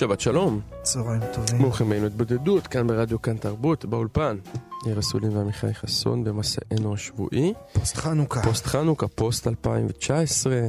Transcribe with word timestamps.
שבת 0.00 0.20
שלום, 0.20 0.60
צהריים 0.82 1.22
טובים. 1.34 1.62
ברוכים 1.62 1.92
היינו 1.92 2.06
התבודדות, 2.06 2.66
כאן 2.66 2.86
ברדיו 2.86 3.22
כאן 3.22 3.36
תרבות, 3.36 3.84
באולפן. 3.84 4.38
ניר 4.86 4.98
אסולין 4.98 5.36
ועמיחי 5.36 5.74
חסון 5.74 6.24
במסענו 6.24 6.94
השבועי. 6.94 7.54
פוסט 7.72 7.96
חנוכה. 7.96 8.42
פוסט 8.42 8.66
חנוכה, 8.66 9.08
פוסט 9.08 9.46
2019. 9.46 10.60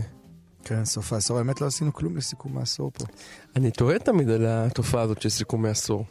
כן, 0.64 0.86
סוף 0.86 1.14
העשור. 1.14 1.38
האמת 1.38 1.62
לא 1.62 1.68
עשינו 1.68 1.94
כלום 1.94 2.18
לסיכום 2.18 2.58
העשור 2.58 2.92
פה. 2.94 3.06
אני 3.56 3.72
תוהה 3.72 4.00
תמיד 4.00 4.30
על 4.30 4.46
התופעה 4.48 5.02
הזאת 5.02 5.22
של 5.22 5.30
סיכומי 5.30 5.70
עשור. 5.70 6.06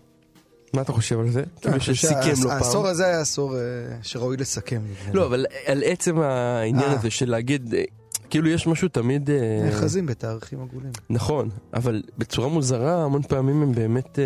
מה 0.75 0.83
אתה 0.83 0.93
חושב 0.93 1.21
על 1.21 1.31
זה? 1.31 1.43
חושב 1.79 1.95
שסיכם 1.95 2.33
לא 2.45 2.53
העשור 2.53 2.83
פעם. 2.83 2.91
הזה 2.91 3.07
היה 3.07 3.21
עשור 3.21 3.57
אה, 3.57 3.63
שראוי 4.03 4.37
לסכם. 4.37 4.83
לא, 5.13 5.27
אבל 5.27 5.47
על 5.67 5.83
עצם 5.87 6.21
העניין 6.21 6.91
אה. 6.91 6.99
הזה 6.99 7.11
של 7.11 7.31
להגיד, 7.31 7.75
אה, 7.75 7.83
כאילו 8.31 8.49
יש 8.49 8.67
משהו 8.67 8.89
תמיד... 8.89 9.31
אה, 9.31 9.63
נאחזים 9.65 10.07
בתאריכים 10.07 10.63
עגולים. 10.63 10.91
נכון, 11.11 11.49
אבל 11.75 12.03
בצורה 12.19 12.49
מוזרה, 12.49 13.05
המון 13.05 13.23
פעמים 13.23 13.63
הם 13.63 13.73
באמת 13.73 14.19
אה, 14.19 14.25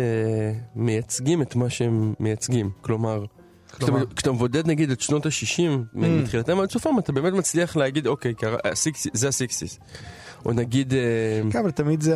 מייצגים 0.75 1.41
את 1.41 1.55
מה 1.55 1.69
שהם 1.69 2.13
מייצגים. 2.19 2.69
כלומר, 2.81 3.25
כשאתה, 3.69 3.85
כלומר? 3.85 4.05
כשאתה 4.15 4.31
מבודד 4.31 4.67
נגיד 4.67 4.91
את 4.91 5.01
שנות 5.01 5.25
ה-60, 5.25 5.59
Mm. 5.95 5.97
מתחילתם 5.97 6.59
עד 6.59 6.71
סופם, 6.71 6.99
אתה 6.99 7.11
באמת 7.11 7.33
מצליח 7.33 7.75
להגיד, 7.75 8.07
אוקיי, 8.07 8.33
הסיקס, 8.63 9.07
זה 9.13 9.27
הסיקסיס. 9.27 9.79
או 10.45 10.53
נגיד, 10.53 10.93
אה, 10.93 10.99
כן, 11.51 11.59
אבל 11.59 11.71
תמיד 11.71 12.01
זה, 12.01 12.15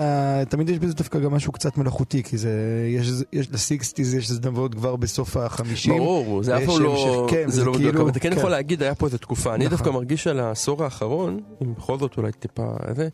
תמיד 0.49 0.69
יש 0.69 0.80
בזה 0.80 0.94
דווקא 0.94 1.19
גם 1.19 1.31
משהו 1.33 1.52
קצת 1.52 1.77
מלאכותי, 1.77 2.23
כי 2.23 2.38
זה, 2.38 2.52
יש, 2.88 3.11
יש 3.33 3.52
לסיקסטיז 3.52 4.13
יש 4.13 4.31
זנבות 4.31 4.75
כבר 4.75 4.95
בסוף 4.95 5.38
החמישים. 5.38 5.97
ברור, 5.97 6.44
זה 6.44 6.57
אף 6.57 6.63
פעם 6.66 6.81
לא, 6.81 7.27
כן, 7.30 7.50
זה 7.50 7.55
זה 7.55 7.66
לא 7.66 7.73
בדיוק, 7.73 7.89
כאילו- 7.91 8.02
אבל 8.02 8.11
אתה 8.11 8.19
כן 8.19 8.30
כן. 8.31 8.38
יכול 8.38 8.50
להגיד, 8.52 8.83
היה 8.83 8.95
פה 8.95 9.05
איזה 9.05 9.17
תקופה. 9.17 9.55
אני 9.55 9.66
נכון. 9.66 9.77
דווקא 9.77 9.89
מרגיש 9.89 10.27
על 10.27 10.39
העשור 10.39 10.83
האחרון, 10.83 11.39
אם 11.63 11.73
בכל 11.73 12.00
זאת 12.00 12.17
אולי 12.17 12.31
טיפה 12.31 12.73
זה, 12.95 13.07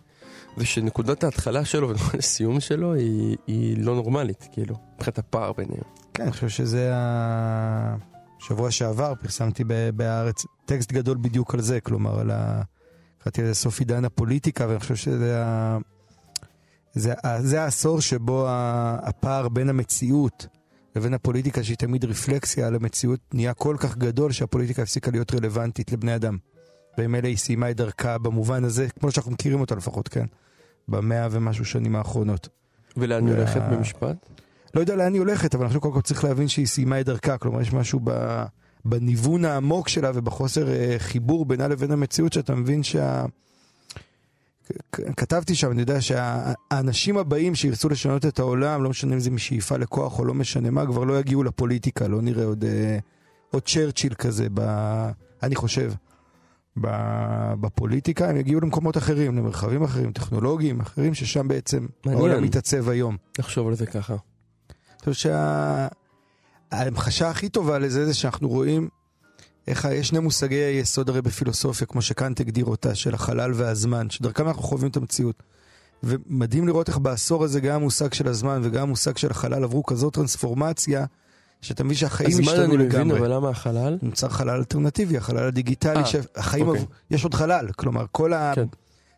זה 0.57 0.65
שנקודת 0.65 1.23
ההתחלה 1.23 1.65
שלו 1.65 1.89
ונקודת 1.89 2.15
הסיום 2.19 2.59
שלו 2.59 2.93
היא, 2.93 3.37
היא 3.47 3.77
לא 3.77 3.95
נורמלית, 3.95 4.47
כאילו, 4.51 4.75
מבחינת 4.95 5.17
הפער 5.17 5.51
ביניהם. 5.57 5.83
כן, 6.13 6.23
אני 6.23 6.31
חושב 6.31 6.49
שזה 6.49 6.91
ה... 6.93 7.95
שבוע 8.39 8.71
שעבר 8.71 9.13
פרסמתי 9.21 9.63
ב- 9.67 9.89
בהארץ 9.93 10.45
טקסט 10.65 10.91
גדול 10.91 11.17
בדיוק 11.21 11.53
על 11.53 11.61
זה, 11.61 11.79
כלומר 11.79 12.19
על 12.19 12.31
ה... 12.31 12.61
קראתי 13.25 13.41
לזה 13.41 13.53
סוף 13.53 13.79
עידן 13.79 14.05
הפוליטיקה, 14.05 14.67
ואני 14.67 14.79
חושב 14.79 14.95
שזה 14.95 15.43
ה... 15.45 15.77
זה, 16.93 17.13
זה 17.39 17.61
העשור 17.61 18.01
שבו 18.01 18.45
הפער 18.49 19.49
בין 19.49 19.69
המציאות 19.69 20.47
לבין 20.95 21.13
הפוליטיקה, 21.13 21.63
שהיא 21.63 21.77
תמיד 21.77 22.05
רפלקסיה 22.05 22.67
על 22.67 22.75
המציאות, 22.75 23.19
נהיה 23.33 23.53
כל 23.53 23.75
כך 23.79 23.97
גדול 23.97 24.31
שהפוליטיקה 24.31 24.81
הפסיקה 24.81 25.11
להיות 25.11 25.33
רלוונטית 25.33 25.91
לבני 25.91 26.15
אדם. 26.15 26.37
ומילא 26.97 27.27
היא 27.27 27.37
סיימה 27.37 27.71
את 27.71 27.77
דרכה 27.77 28.17
במובן 28.17 28.63
הזה, 28.63 28.87
כמו 28.99 29.11
שאנחנו 29.11 29.31
מכירים 29.31 29.61
אותה 29.61 29.75
לפחות, 29.75 30.07
כן? 30.07 30.25
במאה 30.87 31.27
ומשהו 31.31 31.65
שנים 31.65 31.95
האחרונות. 31.95 32.49
ולאן 32.97 33.27
היא 33.27 33.33
וה- 33.33 33.39
הולכת 33.39 33.61
במשפט? 33.71 34.15
לא 34.73 34.79
יודע 34.79 34.95
לאן 34.95 35.13
היא 35.13 35.19
הולכת, 35.19 35.55
אבל 35.55 35.63
אני 35.63 35.69
חושב 35.69 35.79
קודם 35.79 35.93
כל 35.93 36.01
צריך 36.01 36.23
להבין 36.23 36.47
שהיא 36.47 36.67
סיימה 36.67 36.99
את 36.99 37.05
דרכה. 37.05 37.37
כלומר, 37.37 37.61
יש 37.61 37.73
משהו 37.73 37.99
ב... 38.03 38.11
בניוון 38.85 39.45
העמוק 39.45 39.87
שלה 39.87 40.11
ובחוסר 40.13 40.69
אה, 40.69 40.95
חיבור 40.97 41.45
בינה 41.45 41.67
לבין 41.67 41.91
המציאות, 41.91 42.33
שאתה 42.33 42.55
מבין 42.55 42.83
שה... 42.83 43.25
כתבתי 45.17 45.55
שם, 45.55 45.71
אני 45.71 45.81
יודע 45.81 46.01
שהאנשים 46.01 47.17
הבאים 47.17 47.55
שירצו 47.55 47.89
לשנות 47.89 48.25
את 48.25 48.39
העולם, 48.39 48.83
לא 48.83 48.89
משנה 48.89 49.13
אם 49.13 49.19
זה 49.19 49.31
משאיפה 49.31 49.77
לכוח 49.77 50.19
או 50.19 50.25
לא 50.25 50.33
משנה 50.33 50.69
מה, 50.69 50.85
כבר 50.85 51.03
לא 51.03 51.19
יגיעו 51.19 51.43
לפוליטיקה, 51.43 52.07
לא 52.07 52.21
נראה 52.21 52.45
עוד, 52.45 52.63
אה, 52.63 52.97
עוד 53.51 53.63
צ'רצ'יל 53.63 54.13
כזה, 54.13 54.47
ב... 54.53 54.61
אני 55.43 55.55
חושב, 55.55 55.93
ב... 56.81 56.87
בפוליטיקה, 57.61 58.29
הם 58.29 58.37
יגיעו 58.37 58.61
למקומות 58.61 58.97
אחרים, 58.97 59.37
למרחבים 59.37 59.83
אחרים, 59.83 60.11
טכנולוגיים 60.11 60.79
אחרים, 60.79 61.13
ששם 61.13 61.47
בעצם 61.47 61.85
מעניין. 62.05 62.21
העולם 62.21 62.43
מתעצב 62.43 62.89
היום. 62.89 63.17
לחשוב 63.39 63.67
על 63.67 63.75
זה 63.75 63.85
ככה. 63.85 64.13
אני 64.13 65.13
חושב 65.13 65.29
שההמחשה 66.73 67.29
הכי 67.29 67.49
טובה 67.49 67.79
לזה 67.79 68.05
זה 68.05 68.13
שאנחנו 68.13 68.49
רואים 68.49 68.89
איך 69.67 69.87
יש 69.91 70.07
שני 70.07 70.19
מושגי 70.19 70.55
היסוד 70.55 71.09
הרי 71.09 71.21
בפילוסופיה, 71.21 71.87
כמו 71.87 72.01
שקאנט 72.01 72.39
הגדיר 72.39 72.65
אותה, 72.65 72.95
של 72.95 73.13
החלל 73.13 73.51
והזמן, 73.55 74.09
שדרכם 74.09 74.47
אנחנו 74.47 74.63
חווים 74.63 74.91
את 74.91 74.97
המציאות. 74.97 75.43
ומדהים 76.03 76.67
לראות 76.67 76.89
איך 76.89 76.97
בעשור 76.97 77.43
הזה 77.43 77.59
גם 77.59 77.75
המושג 77.75 78.13
של 78.13 78.27
הזמן 78.27 78.61
וגם 78.63 78.81
המושג 78.83 79.17
של 79.17 79.31
החלל 79.31 79.63
עברו 79.63 79.83
כזאת 79.83 80.13
טרנספורמציה, 80.13 81.05
שאתה 81.61 81.83
מבין 81.83 81.97
שהחיים 81.97 82.29
הזמן 82.29 82.43
השתנו 82.43 82.63
אני 82.63 82.75
מבין, 82.75 82.87
לגמרי. 82.87 83.19
אבל 83.19 83.33
למה 83.33 83.49
החלל? 83.49 83.97
נוצר 84.01 84.29
חלל 84.29 84.49
אלטרנטיבי, 84.49 85.17
החלל 85.17 85.47
הדיגיטלי, 85.47 85.99
אה, 85.99 86.05
שהחיים, 86.05 86.67
אוקיי. 86.67 86.81
עברו- 86.81 86.93
יש 87.11 87.23
עוד 87.23 87.33
חלל, 87.33 87.67
כלומר 87.75 88.05
כל 88.11 88.31
כן. 88.55 88.65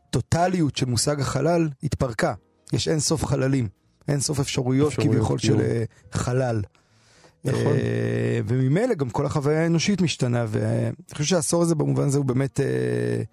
הטוטליות 0.10 0.76
של 0.78 0.86
מושג 0.86 1.20
החלל 1.22 1.70
התפרקה. 1.84 2.34
יש 2.74 2.88
אין 2.88 3.00
סוף 3.00 3.26
חללים, 3.26 3.68
אין 4.08 4.20
סוף 4.20 4.40
אפשרויות 4.40 4.88
אפשרויות 4.92 5.16
כביכול 5.16 5.38
של. 5.40 5.60
אה, 5.60 5.84
חלל. 6.12 6.62
נכון. 7.48 7.74
אה, 7.74 8.40
וממילא 8.48 8.94
גם 8.94 9.10
כל 9.10 9.26
החוויה 9.26 9.64
האנושית 9.64 10.02
משתנה, 10.02 10.46
ואני 10.48 10.92
חושב 11.14 11.26
שהעשור 11.26 11.62
הזה 11.62 11.76
במובן 11.76 12.04
הזה 12.04 12.18
הוא 12.18 12.26
באמת... 12.26 12.60
אה, 12.60 13.24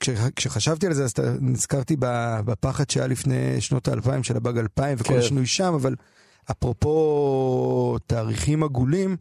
כש, 0.00 0.10
כשחשבתי 0.36 0.86
על 0.86 0.92
זה 0.92 1.04
אז 1.04 1.14
נזכרתי 1.40 1.96
בפחד 2.44 2.90
שהיה 2.90 3.06
לפני 3.06 3.60
שנות 3.60 3.88
האלפיים 3.88 4.22
של 4.22 4.36
הבאג 4.36 4.58
אלפיים 4.58 4.96
וכל 4.98 5.12
כן. 5.12 5.18
השינוי 5.18 5.46
שם, 5.46 5.74
אבל 5.74 5.94
אפרופו 6.50 7.96
תאריכים 8.06 8.62
עגולים, 8.62 9.16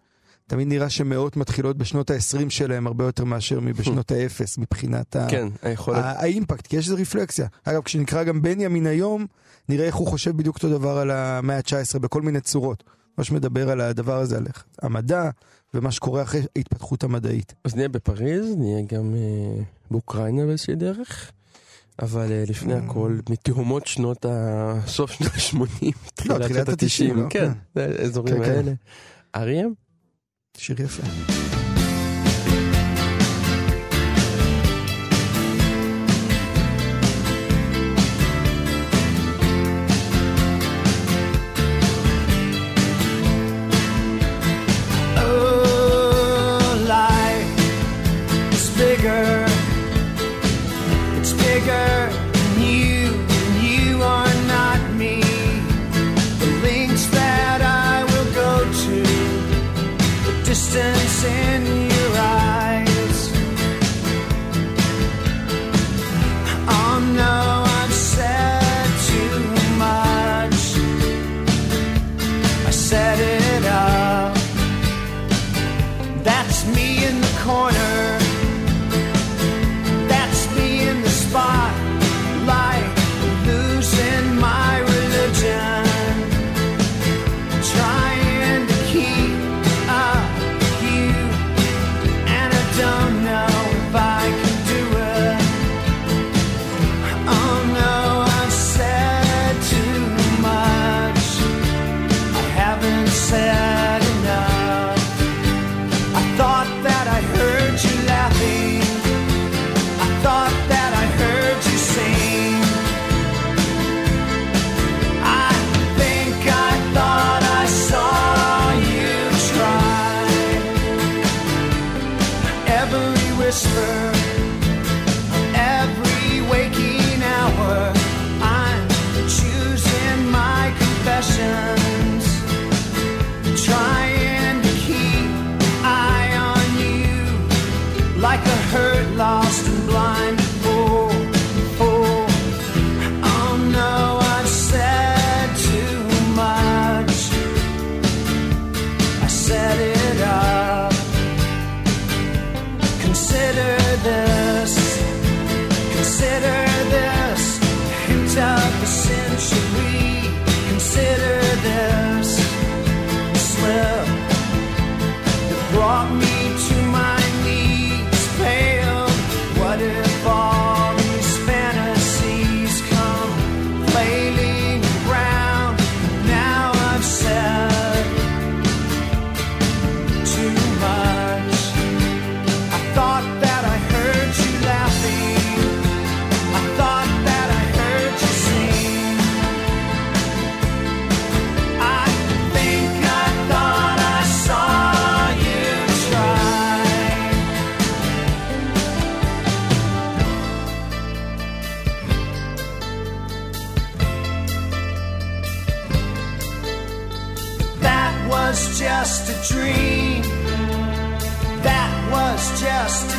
תמיד 0.48 0.68
נראה 0.68 0.90
שמאות 0.90 1.38
מתחילות 1.38 1.78
בשנות 1.78 2.10
ה-20 2.12 2.50
שלהם 2.50 2.88
הרבה 2.88 3.06
יותר 3.06 3.24
מאשר 3.24 3.60
מבשנות 3.60 4.12
האפס 4.16 4.58
מבחינת 4.58 5.16
ה... 5.16 5.28
כן, 5.30 5.48
היכולת. 5.62 6.04
ה- 6.04 6.22
האימפקט, 6.22 6.68
כי 6.68 6.78
יש 6.78 6.90
איזה 6.90 7.02
רפלקסיה. 7.02 7.48
אגב, 7.64 7.82
כשנקרא 7.82 8.24
גם 8.24 8.42
בנימין 8.42 8.88
היום, 8.88 9.26
נראה 9.70 9.86
איך 9.86 9.96
הוא 9.96 10.08
חושב 10.08 10.38
בדיוק 10.38 10.56
אותו 10.56 10.70
דבר 10.70 10.98
על 10.98 11.12
המאה 11.12 11.58
ה-19 11.58 12.00
בכל 12.00 12.22
מיני 12.22 12.42
צורות. 12.42 12.84
ממש 13.20 13.32
מדבר 13.32 13.70
על 13.70 13.82
הדבר 13.82 14.18
הזה, 14.20 14.38
על 14.38 14.46
המדע 14.82 15.30
ומה 15.74 15.92
שקורה 15.92 16.22
אחרי 16.22 16.42
ההתפתחות 16.56 17.04
המדעית. 17.04 17.54
אז 17.64 17.76
נהיה 17.76 17.90
בפריז, 17.90 18.56
נהיה 18.58 18.82
גם 18.82 19.16
אה, 19.16 19.64
באוקראינה 19.92 20.46
באיזושהי 20.46 20.76
דרך. 20.76 21.32
אבל 22.02 22.32
אה, 22.32 22.44
לפני 22.48 22.74
הכל, 22.74 23.20
מתהומות 23.30 23.88
שנות 23.88 24.26
ה... 24.26 24.74
סוף 24.88 25.12
שנות 25.12 25.32
ה-80, 25.32 25.92
תחילת 26.16 26.42
תחילת 26.42 26.66
שנות 26.66 26.70
ה-תשעים, 26.70 27.18
ה-90, 27.20 27.24
לא? 27.24 27.30
כן, 27.30 27.52
כן. 27.76 27.92
האזורים 28.00 28.36
כן, 28.36 28.44
כן. 28.44 28.52
האלה. 28.52 28.72
אריה? 29.36 29.66
שיר 30.58 30.82
יפה. 30.82 31.04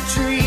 tree. 0.07 0.40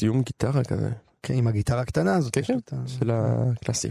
סיום 0.00 0.22
גיטרה 0.22 0.64
כזה, 0.64 0.90
כן, 1.22 1.34
עם 1.34 1.46
הגיטרה 1.46 1.80
הקטנה 1.80 2.14
הזאת. 2.14 2.34
כן, 2.34 2.42
כן, 2.42 2.76
של 2.86 3.10
הקלאסי. 3.10 3.88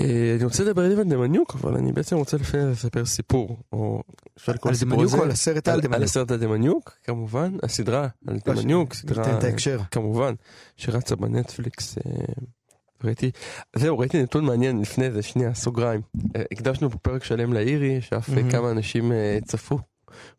אה, 0.00 0.34
אני 0.36 0.44
רוצה 0.44 0.64
לדבר 0.64 0.84
על 0.84 0.90
איוון 0.90 1.08
דמניוק, 1.08 1.54
אבל 1.54 1.76
אני 1.76 1.92
בעצם 1.92 2.16
רוצה 2.16 2.36
לפני 2.36 2.60
זה 2.62 2.70
לספר 2.70 3.04
סיפור, 3.04 3.56
או 3.72 4.02
אפשר 4.38 4.52
לקרוא 4.52 4.70
על 4.70 4.74
לסיפור 4.74 4.92
דמניוק 4.94 5.08
הזה. 5.12 5.18
או 5.18 5.22
על 5.22 5.30
הסרט 5.30 5.68
על 5.68 5.74
על 5.74 5.80
דמניוק? 5.80 6.02
הסרט 6.02 6.30
על 6.30 6.38
דמניוק, 6.38 6.92
כמובן, 7.04 7.56
הסדרה 7.62 8.08
על 8.26 8.36
לא, 8.46 8.54
דמניוק, 8.54 8.94
ש- 8.94 9.00
סדרה. 9.00 9.84
כמובן, 9.90 10.34
שרצה 10.76 11.16
בנטפליקס. 11.16 11.98
אה, 11.98 12.12
ראיתי, 13.04 13.30
זהו, 13.76 13.98
ראיתי 13.98 14.22
נתון 14.22 14.44
מעניין 14.44 14.80
לפני 14.80 15.10
זה, 15.10 15.22
שנייה, 15.22 15.54
סוגריים. 15.54 16.00
אה, 16.36 16.42
הקדשנו 16.52 16.90
פה 16.90 16.98
פרק 16.98 17.24
שלם 17.24 17.52
לאירי, 17.52 18.00
שאף 18.00 18.30
אה. 18.30 18.50
כמה 18.50 18.70
אנשים 18.70 19.12
אה, 19.12 19.38
צפו 19.44 19.78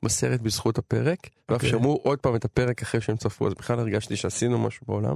בסרט 0.03 0.41
בזכות 0.41 0.77
הפרק, 0.77 1.19
ואף 1.49 1.55
אוקיי. 1.55 1.69
שמעו 1.69 1.99
עוד 2.03 2.19
פעם 2.19 2.35
את 2.35 2.45
הפרק 2.45 2.81
אחרי 2.81 3.01
שהם 3.01 3.17
צפו, 3.17 3.47
אז 3.47 3.53
בכלל 3.53 3.79
הרגשתי 3.79 4.15
שעשינו 4.15 4.59
משהו 4.59 4.85
בעולם. 4.87 5.15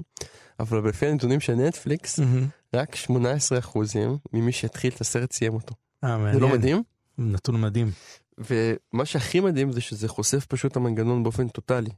אבל 0.60 0.90
לפי 0.90 1.08
הנתונים 1.08 1.40
של 1.40 1.54
נטפליקס, 1.56 2.20
מהמם. 2.20 2.48
רק 2.74 2.96
18% 2.96 3.10
ממי 4.34 4.52
שהתחיל 4.52 4.94
את 4.96 5.02
הסרט 5.02 5.32
סיים 5.32 5.54
אותו. 5.54 5.76
אה, 6.04 6.10
זה 6.10 6.18
מעניין. 6.18 6.42
לא 6.42 6.50
מדהים? 6.50 6.84
נתון 7.18 7.62
מדהים. 7.62 7.92
ומה 8.38 9.06
שהכי 9.06 9.40
מדהים 9.40 9.72
זה 9.72 9.82
שזה 9.82 10.08
חושף 10.08 10.46
פשוט 10.46 10.76
המנגנון 10.76 11.24
באופן 11.24 11.48
טוטאלי. 11.48 11.90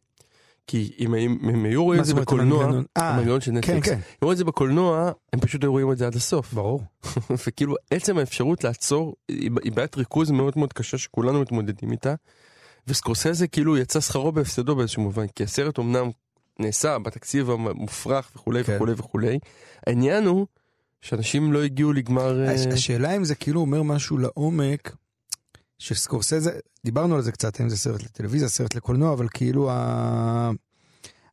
כי 0.67 0.93
אם 0.99 1.13
הם, 1.13 1.65
היו 1.65 1.83
רואים 1.83 2.01
את 2.01 2.05
זה 2.05 2.13
בקולנוע, 2.13 2.63
המנגנון? 2.63 2.85
אה, 2.97 3.09
המנגנון 3.09 3.41
של 3.41 3.51
כן, 3.51 3.57
נטפליקס, 3.57 3.87
כן, 3.89 3.93
אם 3.95 3.99
רואים 4.21 4.31
את 4.33 4.37
זה 4.37 4.43
בקולנוע, 4.43 5.11
הם 5.33 5.39
פשוט 5.39 5.63
היו 5.63 5.71
רואים 5.71 5.91
את 5.91 5.97
זה 5.97 6.07
עד 6.07 6.15
הסוף. 6.15 6.53
ברור. 6.53 6.81
וכאילו 7.47 7.75
עצם 7.91 8.17
האפשרות 8.17 8.63
לעצור, 8.63 9.15
היא 9.29 9.71
בעיית 9.73 9.97
ריכוז 9.97 10.31
מאוד 10.31 10.53
מאוד 10.55 10.73
קשה 10.73 10.97
שכולנו 10.97 11.41
מתמודדים 11.41 11.91
איתה. 11.91 12.13
וסקורסזה 12.87 13.47
כאילו 13.47 13.77
יצא 13.77 13.99
שכרו 13.99 14.31
בהפסדו 14.31 14.75
באיזשהו 14.75 15.01
מובן, 15.01 15.27
כי 15.27 15.43
הסרט 15.43 15.79
אמנם 15.79 16.09
נעשה 16.59 16.99
בתקציב 16.99 17.49
המופרך 17.49 18.31
וכולי 18.35 18.63
כן. 18.63 18.75
וכולי 18.75 18.93
וכולי. 18.97 19.39
העניין 19.87 20.25
הוא 20.25 20.47
שאנשים 21.01 21.53
לא 21.53 21.63
הגיעו 21.63 21.93
לגמר... 21.93 22.47
אה, 22.47 22.53
הש- 22.53 22.65
השאלה 22.65 23.15
אם 23.15 23.23
זה 23.23 23.35
כאילו 23.35 23.61
אומר 23.61 23.83
משהו 23.83 24.17
לעומק, 24.17 24.95
שסקורסזה, 25.81 26.51
דיברנו 26.85 27.15
על 27.15 27.21
זה 27.21 27.31
קצת, 27.31 27.59
האם 27.59 27.69
זה 27.69 27.77
סרט 27.77 28.03
לטלוויזיה, 28.03 28.49
סרט 28.49 28.75
לקולנוע, 28.75 29.13
אבל 29.13 29.27
כאילו, 29.33 29.71
ה... 29.71 30.51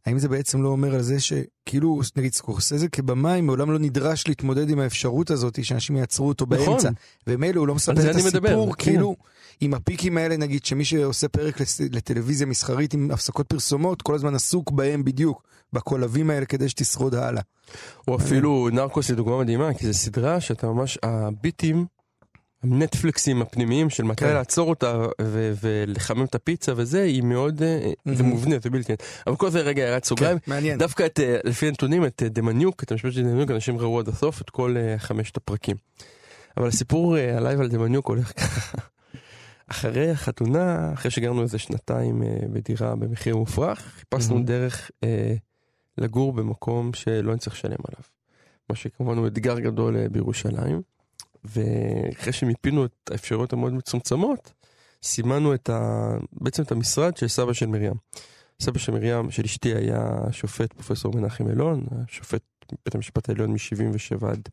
האם 0.07 0.19
זה 0.19 0.29
בעצם 0.29 0.63
לא 0.63 0.69
אומר 0.69 0.95
על 0.95 1.03
זה 1.03 1.21
שכאילו, 1.21 2.01
נגיד 2.17 2.35
סקורסזה 2.35 2.89
כבמאי 2.89 3.41
מעולם 3.41 3.71
לא 3.71 3.79
נדרש 3.79 4.29
להתמודד 4.29 4.71
עם 4.71 4.79
האפשרות 4.79 5.31
הזאת 5.31 5.65
שאנשים 5.65 5.97
יעצרו 5.97 6.29
אותו 6.29 6.47
נכון. 6.51 6.67
באמצע. 6.67 6.91
ומילא 7.27 7.61
הוא 7.61 7.69
לא 7.69 7.75
מספר 7.75 7.93
את 7.93 7.99
אני 7.99 8.23
מדבר, 8.23 8.49
הסיפור, 8.49 8.75
כן. 8.75 8.85
כאילו, 8.85 9.17
עם 9.61 9.75
הפיקים 9.75 10.19
האלה, 10.19 10.37
נגיד 10.37 10.65
שמי 10.65 10.85
שעושה 10.85 11.29
פרק 11.29 11.61
לטלוויזיה 11.91 12.47
מסחרית 12.47 12.95
עם 12.95 13.11
הפסקות 13.11 13.47
פרסומות, 13.47 14.03
כל 14.03 14.15
הזמן 14.15 14.35
עסוק 14.35 14.71
בהם 14.71 15.05
בדיוק, 15.05 15.43
בקולבים 15.73 16.31
האלה 16.31 16.47
כדי 16.47 16.69
שתשרוד 16.69 17.15
הלאה. 17.15 17.43
או 18.09 18.17
אפילו 18.17 18.69
נרקוס 18.73 19.09
היא 19.09 19.17
דוגמה 19.17 19.39
מדהימה, 19.39 19.75
כי 19.75 19.87
זו 19.87 19.95
סדרה 19.95 20.41
שאתה 20.41 20.67
ממש, 20.67 20.99
הביטים, 21.03 21.87
הנטפליקסים 22.63 23.43
הפנימיים 23.43 23.91
של 23.91 24.03
מתי 24.03 24.25
כן. 24.25 24.35
לעצור 24.35 24.69
אותה 24.71 25.07
ו- 25.23 25.53
ולחמם 25.63 26.25
את 26.25 26.35
הפיצה 26.35 26.73
וזה, 26.77 27.03
היא 27.03 27.23
מאוד, 27.23 27.63
אה, 27.63 27.93
זה. 28.15 28.23
מובנה, 28.23 28.57
זה 28.63 28.71
בלתי. 28.71 28.93
אבל 29.27 29.37
כל 29.37 29.51
זה 29.51 29.61
רגע 29.61 29.85
הערת 29.85 30.05
סוגריים. 30.05 30.39
כן, 30.39 30.51
מעניין. 30.51 30.79
דווקא 30.79 31.07
את, 31.07 31.21
אה, 31.21 31.39
לפי 31.45 31.69
הנתונים, 31.69 32.05
את 32.05 32.23
אה, 32.23 32.29
דמניוק, 32.29 32.83
את 32.83 32.93
המשפט 32.93 33.13
של 33.13 33.23
דמניוק, 33.23 33.51
אנשים 33.51 33.79
ראו 33.79 33.99
עד 33.99 34.09
הסוף 34.09 34.41
את 34.41 34.51
כל 34.51 34.77
חמשת 34.99 35.37
הפרקים. 35.37 35.77
אבל 36.57 36.69
הסיפור 36.69 37.17
עליי 37.17 37.57
ועל 37.57 37.69
דמניוק 37.69 38.07
הולך 38.07 38.33
ככה. 38.41 38.79
אחרי 39.71 40.11
החתונה, 40.11 40.93
אחרי 40.95 41.11
שגרנו 41.11 41.43
איזה 41.43 41.59
שנתיים 41.59 42.23
בדירה 42.53 42.97
במחיר 42.97 43.37
מופרך, 43.37 43.79
חיפשנו 43.99 44.35
מהמם. 44.35 44.47
דרך 44.47 44.91
אה, 45.05 45.35
לגור 45.99 46.33
במקום 46.33 46.93
שלא 46.93 47.35
נצטרך 47.35 47.55
לשלם 47.55 47.77
עליו. 47.89 48.03
מה 48.71 48.77
שכמובן 48.77 49.19
הוא 49.19 49.27
אתגר 49.27 49.59
גדול 49.59 50.09
בירושלים. 50.09 50.98
ואחרי 51.45 52.33
שמיפינו 52.33 52.85
את 52.85 53.11
האפשרויות 53.11 53.53
המאוד 53.53 53.73
מצומצמות, 53.73 54.53
סימנו 55.03 55.55
את 55.55 55.71
ה... 55.71 56.11
בעצם 56.33 56.63
את 56.63 56.73
המשרד 56.73 57.17
של 57.17 57.29
סבא 57.29 57.53
של 57.53 57.67
מרים. 57.67 57.95
סבא 58.63 58.79
של 58.79 58.93
מרים, 58.93 59.31
של 59.31 59.43
אשתי, 59.45 59.75
היה 59.75 60.11
שופט 60.33 60.73
פרופסור 60.73 61.15
מנחם 61.15 61.49
אלון, 61.49 61.87
שופט 62.09 62.43
בית 62.85 62.95
המשפט 62.95 63.29
העליון 63.29 63.53
מ-77 63.53 64.27
עד 64.27 64.49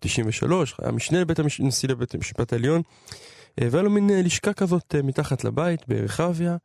93, 0.00 0.74
היה 0.82 0.92
משנה 0.92 1.20
לבית 1.20 1.38
המש... 1.38 1.60
נשיא 1.60 1.88
לבית 1.88 2.14
המשפט 2.14 2.52
העליון, 2.52 2.82
אה, 3.60 3.68
והיה 3.70 3.82
לו 3.82 3.90
מין 3.90 4.10
אה, 4.10 4.22
לשכה 4.22 4.52
כזאת 4.52 4.94
אה, 4.94 5.02
מתחת 5.02 5.44
לבית 5.44 5.88
ברחביה, 5.88 6.56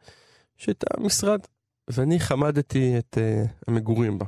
שהייתה 0.58 0.88
משרד, 1.00 1.40
ואני 1.88 2.20
חמדתי 2.20 2.98
את 2.98 3.18
uh, 3.18 3.48
המגורים 3.68 4.20
בה. 4.20 4.26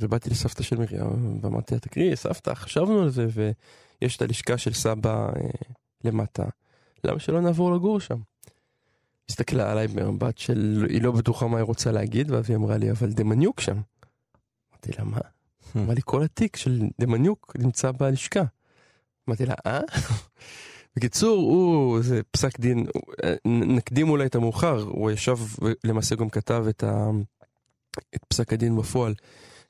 ובאתי 0.00 0.30
לסבתא 0.30 0.62
של 0.62 0.76
מרים, 0.76 1.38
ואמרתי 1.40 1.74
לה, 1.74 1.80
תקראי, 1.80 2.16
סבתא, 2.16 2.54
חשבנו 2.54 3.02
על 3.02 3.10
זה, 3.10 3.26
ויש 4.04 4.16
את 4.16 4.22
הלשכה 4.22 4.58
של 4.58 4.72
סבא 4.72 5.28
uh, 5.32 5.38
למטה, 6.04 6.44
למה 7.04 7.18
שלא 7.18 7.40
נעבור 7.40 7.74
לגור 7.74 8.00
שם? 8.00 8.16
הסתכלה 9.30 9.72
עליי 9.72 9.88
במבט 9.88 10.38
של, 10.38 10.86
היא 10.88 11.02
לא 11.02 11.12
בטוחה 11.12 11.46
מה 11.46 11.56
היא 11.56 11.64
רוצה 11.64 11.92
להגיד, 11.92 12.30
ואז 12.30 12.50
היא 12.50 12.56
אמרה 12.56 12.76
לי, 12.76 12.90
אבל 12.90 13.12
דמניוק 13.12 13.60
שם. 13.60 13.80
אמרתי 14.72 14.92
לה, 14.98 15.04
מה? 15.04 15.18
אמרה 15.76 15.94
לי, 15.94 16.00
כל 16.04 16.22
התיק 16.22 16.56
של 16.56 16.82
דמניוק 17.00 17.56
נמצא 17.58 17.92
בלשכה. 17.92 18.42
אמרתי 19.28 19.46
לה, 19.46 19.54
אה? 19.66 19.80
בקיצור, 20.96 21.36
הוא, 21.36 22.02
זה 22.02 22.20
פסק 22.30 22.60
דין, 22.60 22.86
אה, 23.24 23.34
נקדים 23.44 24.08
אולי 24.08 24.26
את 24.26 24.34
המאוחר, 24.34 24.82
הוא 24.82 25.10
ישב 25.10 25.38
ולמעשה 25.84 26.14
גם 26.14 26.30
כתב 26.30 26.64
את, 26.68 26.84
ה, 26.84 27.10
את 28.14 28.24
פסק 28.28 28.52
הדין 28.52 28.76
בפועל 28.76 29.14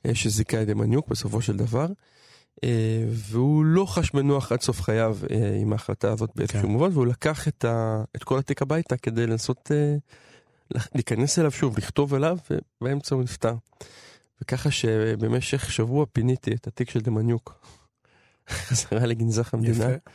אה, 0.05 0.15
שזיכה 0.15 0.61
את 0.61 0.67
דמניוק 0.67 1.07
בסופו 1.07 1.41
של 1.41 1.57
דבר. 1.57 1.87
אה, 2.63 3.05
והוא 3.09 3.65
לא 3.65 3.85
חש 3.85 4.11
בנוח 4.11 4.51
עד 4.51 4.61
סוף 4.61 4.81
חייו 4.81 5.17
עם 5.61 5.71
ההחלטה 5.73 6.11
הזאת 6.11 6.29
באיזשהו 6.35 6.61
כן. 6.61 6.67
מובן, 6.67 6.89
והוא 6.93 7.07
לקח 7.07 7.47
את, 7.47 7.65
ה, 7.65 8.03
את 8.15 8.23
כל 8.23 8.39
התיק 8.39 8.61
הביתה 8.61 8.97
כדי 8.97 9.27
לנסות 9.27 9.71
להיכנס 10.95 11.39
אליו 11.39 11.51
שוב, 11.51 11.77
לכתוב 11.77 12.13
אליו, 12.13 12.37
ובאמצע 12.81 13.15
הוא 13.15 13.23
נפטר. 13.23 13.55
וככה 14.41 14.71
שבמשך 14.71 15.71
שבוע 15.71 16.05
פיניתי 16.13 16.51
את 16.53 16.67
התיק 16.67 16.89
של 16.89 16.99
דמניוק. 16.99 17.65
חזרה 18.49 19.05
לגנזך 19.05 19.53
המדינה. 19.53 19.85
יפה. 19.85 20.09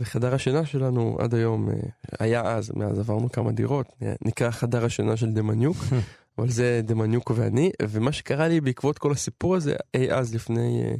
וחדר 0.00 0.34
השינה 0.34 0.66
שלנו 0.66 1.16
עד 1.20 1.34
היום, 1.34 1.70
אה, 1.70 1.74
היה 2.20 2.42
אז, 2.42 2.72
מאז 2.76 2.98
עברנו 2.98 3.32
כמה 3.32 3.52
דירות, 3.52 3.86
אה, 4.02 4.14
נקרא 4.24 4.50
חדר 4.50 4.84
השינה 4.84 5.16
של 5.16 5.32
דמניוק, 5.32 5.76
אבל 6.38 6.50
זה 6.50 6.80
דמניוק 6.84 7.30
ואני, 7.34 7.70
ומה 7.82 8.12
שקרה 8.12 8.48
לי 8.48 8.60
בעקבות 8.60 8.98
כל 8.98 9.12
הסיפור 9.12 9.56
הזה, 9.56 9.74
אי 9.94 10.12
אז 10.12 10.34
לפני 10.34 10.82
אה, 10.84 10.94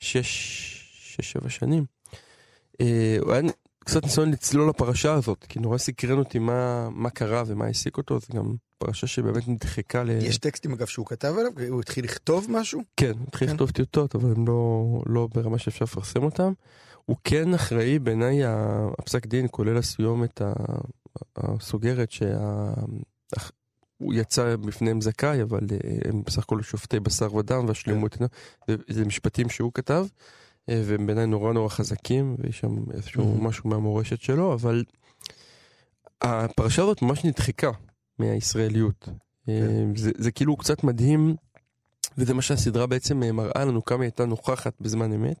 שש, 0.00 0.26
שש, 1.16 1.32
שבע 1.32 1.48
שנים, 1.48 1.84
הוא 3.20 3.32
היה 3.32 3.42
קצת 3.78 4.04
ניסיון 4.04 4.30
לצלול 4.30 4.68
לפרשה 4.68 5.14
הזאת, 5.14 5.44
כי 5.48 5.58
נורא 5.58 5.78
סקרן 5.78 6.18
אותי 6.18 6.38
מה, 6.38 6.88
מה 6.90 7.10
קרה 7.10 7.42
ומה 7.46 7.64
העסיק 7.64 7.96
אותו, 7.96 8.20
זה 8.20 8.26
גם 8.34 8.54
פרשה 8.78 9.06
שבאמת 9.06 9.48
נדחקה 9.48 10.04
ל... 10.04 10.10
יש 10.10 10.38
טקסטים 10.38 10.72
אגב 10.72 10.86
שהוא 10.86 11.06
כתב 11.06 11.34
עליו? 11.38 11.70
הוא 11.70 11.80
התחיל 11.80 12.04
לכתוב 12.04 12.46
משהו? 12.50 12.82
כן, 12.96 13.12
הוא 13.18 13.26
התחיל 13.28 13.48
כן. 13.48 13.54
לכתוב 13.54 13.70
טיוטות, 13.70 14.14
אבל 14.14 14.32
הם 14.36 14.46
לא, 14.48 14.84
לא 15.06 15.28
ברמה 15.34 15.58
שאפשר 15.58 15.84
לפרסם 15.84 16.22
אותם. 16.22 16.52
הוא 17.04 17.16
כן 17.24 17.54
אחראי 17.54 17.98
בעיניי, 17.98 18.40
הפסק 18.98 19.26
דין 19.26 19.46
כולל 19.50 19.76
הסיומת 19.76 20.42
הסוגרת 21.36 22.10
שהוא 23.96 24.14
יצא 24.14 24.56
בפניהם 24.56 25.00
זכאי, 25.00 25.42
אבל 25.42 25.60
אה, 25.72 26.08
הם 26.08 26.22
בסך 26.26 26.38
הכל 26.38 26.62
שופטי 26.62 27.00
בשר 27.00 27.34
ודם 27.34 27.64
והשלימות, 27.68 28.14
כן. 28.14 28.24
זה 28.88 29.04
משפטים 29.04 29.48
שהוא 29.48 29.72
כתב, 29.74 30.06
אה, 30.68 30.82
והם 30.84 31.06
בעיניי 31.06 31.26
נורא 31.26 31.52
נורא 31.52 31.68
חזקים, 31.68 32.36
ויש 32.38 32.58
שם 32.58 32.90
איזשהו 32.92 33.38
משהו 33.40 33.70
מהמורשת 33.70 34.20
שלו, 34.20 34.54
אבל 34.54 34.84
הפרשה 36.22 36.82
הזאת 36.82 37.02
ממש 37.02 37.24
נדחקה 37.24 37.70
מהישראליות. 38.18 39.08
אה, 39.48 39.60
כן. 39.60 39.96
זה, 39.96 40.10
זה 40.18 40.30
כאילו 40.30 40.56
קצת 40.56 40.84
מדהים, 40.84 41.36
וזה 42.18 42.34
מה 42.34 42.42
שהסדרה 42.42 42.86
בעצם 42.86 43.20
מראה 43.20 43.64
לנו 43.64 43.84
כמה 43.84 43.98
היא 43.98 44.06
הייתה 44.06 44.24
נוכחת 44.24 44.72
בזמן 44.80 45.12
אמת. 45.12 45.40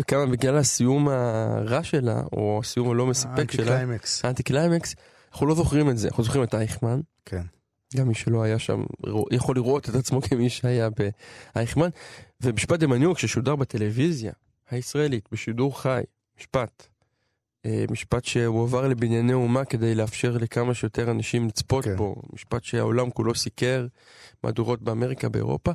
וכמה 0.00 0.26
בגלל 0.26 0.56
הסיום 0.56 1.08
הרע 1.08 1.82
שלה, 1.82 2.22
או 2.32 2.60
הסיום 2.62 2.90
הלא 2.90 3.06
מספק 3.06 3.50
שלה, 3.50 3.72
האנטי-קליימקס, 3.72 4.24
האנטי-קליימקס, 4.24 4.94
אנחנו 5.32 5.46
לא 5.46 5.54
זוכרים 5.54 5.90
את 5.90 5.98
זה, 5.98 6.08
אנחנו 6.08 6.24
זוכרים 6.24 6.44
את 6.44 6.54
אייכמן. 6.54 7.00
כן. 7.24 7.42
גם 7.94 8.08
מי 8.08 8.14
שלא 8.14 8.42
היה 8.42 8.58
שם 8.58 8.82
יכול 9.30 9.56
לראות 9.56 9.88
את 9.88 9.94
עצמו 9.94 10.22
כמי 10.22 10.50
שהיה 10.50 10.88
באייכמן. 11.54 11.88
ומשפט 12.40 12.80
דמניוק 12.80 13.18
ששודר 13.18 13.56
בטלוויזיה 13.56 14.32
הישראלית, 14.70 15.28
בשידור 15.32 15.80
חי, 15.80 16.02
משפט. 16.38 16.86
אה, 17.66 17.84
משפט 17.90 18.24
שהועבר 18.24 18.88
לבנייני 18.88 19.32
אומה 19.32 19.64
כדי 19.64 19.94
לאפשר 19.94 20.36
לכמה 20.36 20.74
שיותר 20.74 21.10
אנשים 21.10 21.48
לצפות 21.48 21.84
כן. 21.84 21.96
בו, 21.96 22.22
משפט 22.32 22.64
שהעולם 22.64 23.10
כולו 23.10 23.34
סיקר, 23.34 23.86
מהדורות 24.44 24.82
באמריקה, 24.82 25.28
באירופה. 25.28 25.72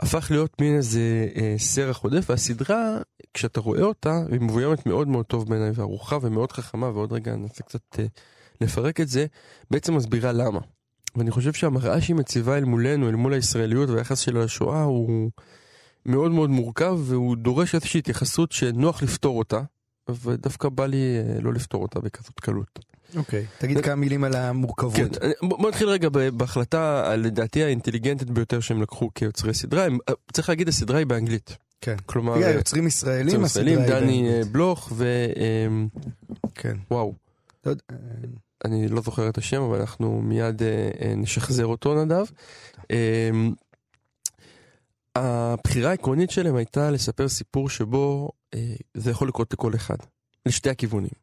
הפך 0.00 0.30
להיות 0.30 0.60
מין 0.60 0.76
איזה 0.76 1.28
אה, 1.36 1.54
סרח 1.58 1.98
עודף, 1.98 2.30
והסדרה, 2.30 2.98
כשאתה 3.34 3.60
רואה 3.60 3.82
אותה, 3.82 4.20
היא 4.30 4.40
מבוימת 4.40 4.86
מאוד 4.86 5.08
מאוד 5.08 5.26
טוב 5.26 5.48
בעיניי, 5.48 5.70
וערוכה 5.74 6.18
ומאוד 6.22 6.52
חכמה, 6.52 6.88
ועוד 6.88 7.12
רגע 7.12 7.32
אני 7.34 7.42
אנסה 7.42 7.62
קצת 7.62 7.98
אה, 7.98 8.06
לפרק 8.60 9.00
את 9.00 9.08
זה, 9.08 9.26
בעצם 9.70 9.94
מסבירה 9.94 10.32
למה. 10.32 10.60
ואני 11.16 11.30
חושב 11.30 11.52
שהמראה 11.52 12.00
שהיא 12.00 12.16
מציבה 12.16 12.58
אל 12.58 12.64
מולנו, 12.64 13.08
אל 13.08 13.14
מול 13.14 13.32
הישראליות 13.32 13.90
והיחס 13.90 14.18
שלה 14.18 14.44
לשואה, 14.44 14.82
הוא 14.82 15.30
מאוד 16.06 16.30
מאוד 16.30 16.50
מורכב, 16.50 16.98
והוא 17.04 17.36
דורש 17.36 17.74
איזושהי 17.74 17.98
התייחסות 17.98 18.52
שנוח 18.52 19.02
לפתור 19.02 19.38
אותה, 19.38 19.60
ודווקא 20.10 20.68
בא 20.68 20.86
לי 20.86 20.96
אה, 20.96 21.40
לא 21.40 21.52
לפתור 21.52 21.82
אותה 21.82 22.00
בכזאת 22.00 22.40
קלות. 22.40 22.78
אוקיי, 23.16 23.42
okay. 23.42 23.60
תגיד 23.60 23.80
כמה 23.80 23.94
מילים 23.94 24.24
על 24.24 24.34
המורכבות. 24.34 24.94
כן, 24.94 25.30
בוא 25.42 25.68
נתחיל 25.68 25.88
רגע 25.88 26.08
בהחלטה, 26.32 27.16
לדעתי 27.16 27.64
האינטליגנטית 27.64 28.30
ביותר 28.30 28.60
שהם 28.60 28.82
לקחו 28.82 29.10
כיוצרי 29.14 29.54
סדרה, 29.54 29.84
הם, 29.84 29.98
אה, 30.08 30.14
צריך 30.32 30.48
להגיד 30.48 30.68
הסדרה 30.68 30.98
היא 30.98 31.06
באנגלית. 31.06 31.56
כן. 31.80 31.96
כלומר, 32.06 32.32
רגע, 32.32 32.50
יוצרים 32.50 32.86
ישראלים, 32.86 33.40
יוצרים 33.40 33.44
ישראלים, 33.44 33.78
דני 33.78 34.28
אה, 34.28 34.42
בלוך 34.52 34.92
ו... 34.92 35.26
כן. 36.54 36.76
וואו. 36.90 37.14
אני 38.64 38.88
לא 38.88 39.00
זוכר 39.00 39.28
את 39.28 39.38
השם, 39.38 39.62
אבל 39.62 39.80
אנחנו 39.80 40.20
מיד 40.22 40.62
נשחזר 41.16 41.66
אותו 41.66 42.04
נדב. 42.04 42.24
הבחירה 45.16 45.90
העקרונית 45.90 46.30
שלהם 46.30 46.56
הייתה 46.56 46.90
לספר 46.90 47.28
סיפור 47.28 47.68
שבו 47.68 48.30
זה 48.94 49.10
יכול 49.10 49.28
לקרות 49.28 49.52
לכל 49.52 49.74
אחד, 49.74 49.96
לשתי 50.46 50.70
הכיוונים. 50.70 51.22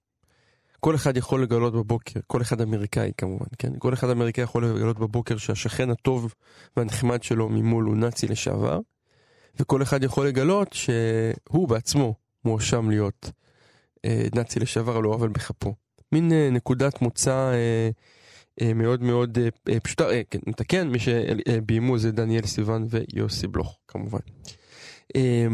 כל 0.79 0.95
אחד 0.95 1.17
יכול 1.17 1.43
לגלות 1.43 1.73
בבוקר, 1.73 2.19
כל 2.27 2.41
אחד 2.41 2.61
אמריקאי 2.61 3.11
כמובן, 3.17 3.45
כן? 3.57 3.71
כל 3.79 3.93
אחד 3.93 4.09
אמריקאי 4.09 4.43
יכול 4.43 4.65
לגלות 4.65 4.99
בבוקר 4.99 5.37
שהשכן 5.37 5.89
הטוב 5.89 6.33
והנחמד 6.77 7.23
שלו 7.23 7.49
ממול 7.49 7.85
הוא 7.85 7.95
נאצי 7.95 8.27
לשעבר, 8.27 8.79
וכל 9.59 9.83
אחד 9.83 10.03
יכול 10.03 10.27
לגלות 10.27 10.73
שהוא 10.73 11.67
בעצמו 11.67 12.15
מואשם 12.45 12.89
להיות 12.89 13.31
אה, 14.05 14.27
נאצי 14.35 14.59
לשעבר 14.59 14.97
על 14.97 15.03
לא 15.03 15.09
עוול 15.09 15.29
בכפו. 15.29 15.75
מין 16.11 16.31
אה, 16.31 16.49
נקודת 16.51 17.01
מוצא 17.01 17.51
אה, 17.51 17.89
אה, 18.61 18.73
מאוד 18.73 19.03
מאוד 19.03 19.37
אה, 19.37 19.73
אה 19.73 19.79
פשוטה, 19.79 20.09
אה, 20.09 20.21
כן, 20.29 20.39
נתקן, 20.47 20.87
מי 20.87 20.99
שביימו 20.99 21.97
זה 21.97 22.11
דניאל 22.11 22.45
סיוון 22.45 22.87
ויוסי 22.89 23.47
בלוך 23.47 23.79
כמובן. 23.87 24.19
אה, 25.15 25.47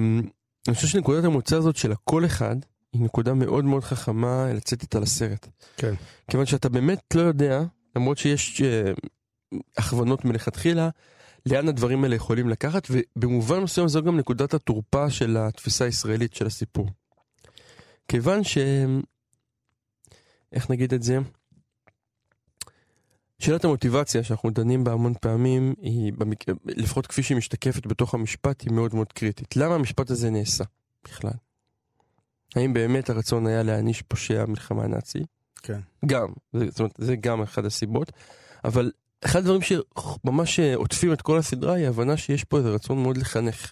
אני 0.68 0.76
חושב 0.76 0.88
שנקודת 0.88 1.24
המוצא 1.24 1.58
הזאת 1.58 1.76
של 1.76 1.92
הכל 1.92 2.26
אחד, 2.26 2.56
היא 2.94 3.02
נקודה 3.02 3.34
מאוד 3.34 3.66
מאוד 3.66 3.84
חכמה 3.84 4.54
לצאת 4.54 4.82
איתה 4.82 5.00
לסרט. 5.00 5.48
כן. 5.78 5.94
כיוון 6.32 6.46
שאתה 6.46 6.70
באמת 6.70 7.16
לא 7.16 7.22
יודע, 7.22 7.64
למרות 7.96 8.18
שיש 8.18 8.62
uh, 8.62 9.56
הכוונות 9.78 10.26
מלכתחילה, 10.26 10.90
לאן 11.46 11.68
הדברים 11.68 12.04
האלה 12.04 12.16
יכולים 12.16 12.50
לקחת, 12.50 12.88
ובמובן 12.90 13.60
מסוים 13.60 13.88
זו 13.88 14.04
גם 14.04 14.18
נקודת 14.18 14.54
התורפה 14.54 15.10
של 15.10 15.38
התפיסה 15.38 15.86
הישראלית 15.86 16.34
של 16.34 16.46
הסיפור. 16.46 16.90
כיוון 18.08 18.44
ש... 18.44 18.58
איך 20.52 20.72
נגיד 20.72 20.94
את 20.94 21.04
זה? 21.04 21.18
שאלת 23.40 23.66
המוטיבציה 23.66 24.24
שאנחנו 24.24 24.50
דנים 24.50 24.84
בה 24.84 24.92
המון 24.92 25.14
פעמים, 25.22 25.74
היא 25.82 26.14
במק... 26.14 26.44
לפחות 26.66 27.08
כפי 27.08 27.24
שהיא 27.24 27.38
משתקפת 27.38 27.88
בתוך 27.88 28.14
המשפט, 28.14 28.62
היא 28.62 28.72
מאוד 28.72 28.96
מאוד 28.96 29.14
קריטית. 29.14 29.56
למה 29.56 29.76
המשפט 29.76 30.10
הזה 30.10 30.30
נעשה 30.30 30.64
בכלל? 31.04 31.32
האם 32.56 32.74
באמת 32.74 33.10
הרצון 33.10 33.48
היה 33.48 33.64
להעניש 33.64 34.02
פושע 34.02 34.46
מלחמה 34.46 34.88
נאצי? 34.88 35.20
כן. 35.56 35.80
גם, 36.06 36.28
זאת 36.54 36.80
אומרת, 36.80 36.94
זה 36.98 37.16
גם 37.16 37.42
אחד 37.42 37.66
הסיבות, 37.66 38.12
אבל 38.64 38.92
אחד 39.26 39.40
הדברים 39.40 39.62
שממש 39.62 40.60
עוטפים 40.60 41.14
את 41.14 41.22
כל 41.22 41.38
הסדרה 41.38 41.74
היא 41.74 41.86
ההבנה 41.86 42.18
שיש 42.18 42.44
פה 42.44 42.58
איזה 42.58 42.70
רצון 42.70 43.04
מאוד 43.04 43.18
לחנך. 43.18 43.72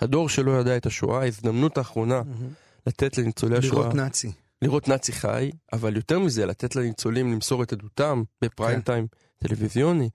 הדור 0.00 0.28
שלא 0.28 0.60
ידע 0.60 0.76
את 0.76 0.86
השואה, 0.86 1.20
ההזדמנות 1.22 1.78
האחרונה 1.78 2.20
mm-hmm. 2.20 2.86
לתת 2.86 3.18
לניצולי 3.18 3.58
השואה... 3.58 3.80
לראות 3.80 3.94
נאצי. 3.94 4.32
לראות 4.62 4.88
נאצי 4.88 5.12
חי, 5.12 5.50
אבל 5.72 5.96
יותר 5.96 6.18
מזה, 6.18 6.46
לתת 6.46 6.76
לניצולים 6.76 7.32
למסור 7.32 7.62
את 7.62 7.72
עדותם 7.72 8.22
בפריים 8.42 8.78
כן. 8.78 8.84
טיים 8.84 9.06
טלוויזיוני. 9.38 10.10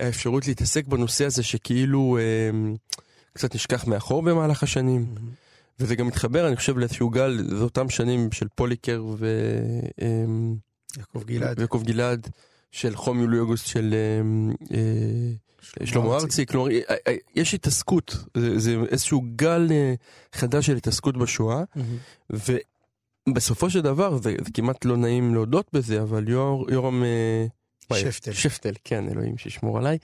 האפשרות 0.00 0.46
להתעסק 0.46 0.86
בנושא 0.86 1.24
הזה 1.24 1.42
שכאילו 1.42 2.18
אה, 2.18 2.50
קצת 3.32 3.54
נשכח 3.54 3.86
מאחור 3.86 4.22
במהלך 4.22 4.62
השנים. 4.62 5.06
Mm-hmm. 5.16 5.80
וזה 5.80 5.96
גם 5.96 6.06
מתחבר, 6.06 6.48
אני 6.48 6.56
חושב, 6.56 6.78
לאיזשהו 6.78 7.10
גל, 7.10 7.44
זה 7.48 7.64
אותם 7.64 7.88
שנים 7.88 8.32
של 8.32 8.46
פוליקר 8.54 9.04
ו... 9.18 9.26
אמ, 10.02 10.56
יעקב 10.98 11.24
גלעד. 11.24 11.58
ויעקב 11.58 11.82
גלעד, 11.84 12.28
של 12.74 12.96
חום 12.96 13.20
יולי 13.20 13.38
אוגוסט 13.38 13.66
של 13.66 13.94
אה, 13.94 14.76
אה, 14.76 15.86
שלמה 15.86 16.14
ארצי, 16.14 16.46
כלומר 16.46 16.70
אה, 16.70 16.94
אה, 17.08 17.14
יש 17.34 17.54
התעסקות, 17.54 18.16
זה, 18.36 18.58
זה 18.58 18.76
איזשהו 18.90 19.22
גל 19.36 19.68
אה, 19.70 19.94
חדש 20.32 20.66
של 20.66 20.76
התעסקות 20.76 21.16
בשואה, 21.16 21.62
ובסופו 23.28 23.70
של 23.70 23.80
דבר, 23.80 24.16
זה, 24.16 24.34
זה 24.44 24.50
כמעט 24.54 24.84
לא 24.84 24.96
נעים 24.96 25.34
להודות 25.34 25.68
בזה, 25.72 26.02
אבל 26.02 26.28
יור, 26.28 26.70
יורם 26.70 27.04
אה, 27.04 27.46
שפטל. 27.92 28.32
שפטל, 28.32 28.72
כן, 28.84 29.08
אלוהים 29.08 29.38
שישמור 29.38 29.78
עליי. 29.78 29.98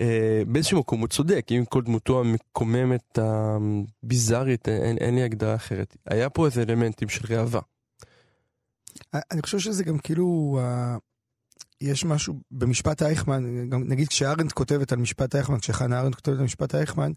אה, 0.00 0.42
באיזשהו 0.46 0.78
מקום 0.78 1.00
הוא 1.00 1.08
צודק, 1.08 1.46
עם 1.50 1.64
כל 1.64 1.82
דמותו 1.82 2.20
המקוממת, 2.20 3.18
הביזארית, 3.18 4.68
אין, 4.68 4.98
אין 4.98 5.14
לי 5.14 5.22
הגדרה 5.22 5.54
אחרת. 5.54 5.96
היה 6.06 6.30
פה 6.30 6.46
איזה 6.46 6.62
אלמנטים 6.62 7.08
של 7.08 7.34
ראווה. 7.34 7.60
אני 9.14 9.42
חושב 9.42 9.58
שזה 9.58 9.84
גם 9.84 9.98
כאילו, 9.98 10.58
אה, 10.62 10.96
יש 11.80 12.04
משהו 12.04 12.34
במשפט 12.50 13.02
אייכמן, 13.02 13.68
גם 13.68 13.88
נגיד 13.88 14.08
כשארנדט 14.08 14.52
כותבת 14.52 14.92
על 14.92 14.98
משפט 14.98 15.34
אייכמן, 15.34 15.58
כשחנה 15.58 16.00
ארנדט 16.00 16.14
כותבת 16.14 16.38
על 16.38 16.44
משפט 16.44 16.74
אייכמן, 16.74 17.12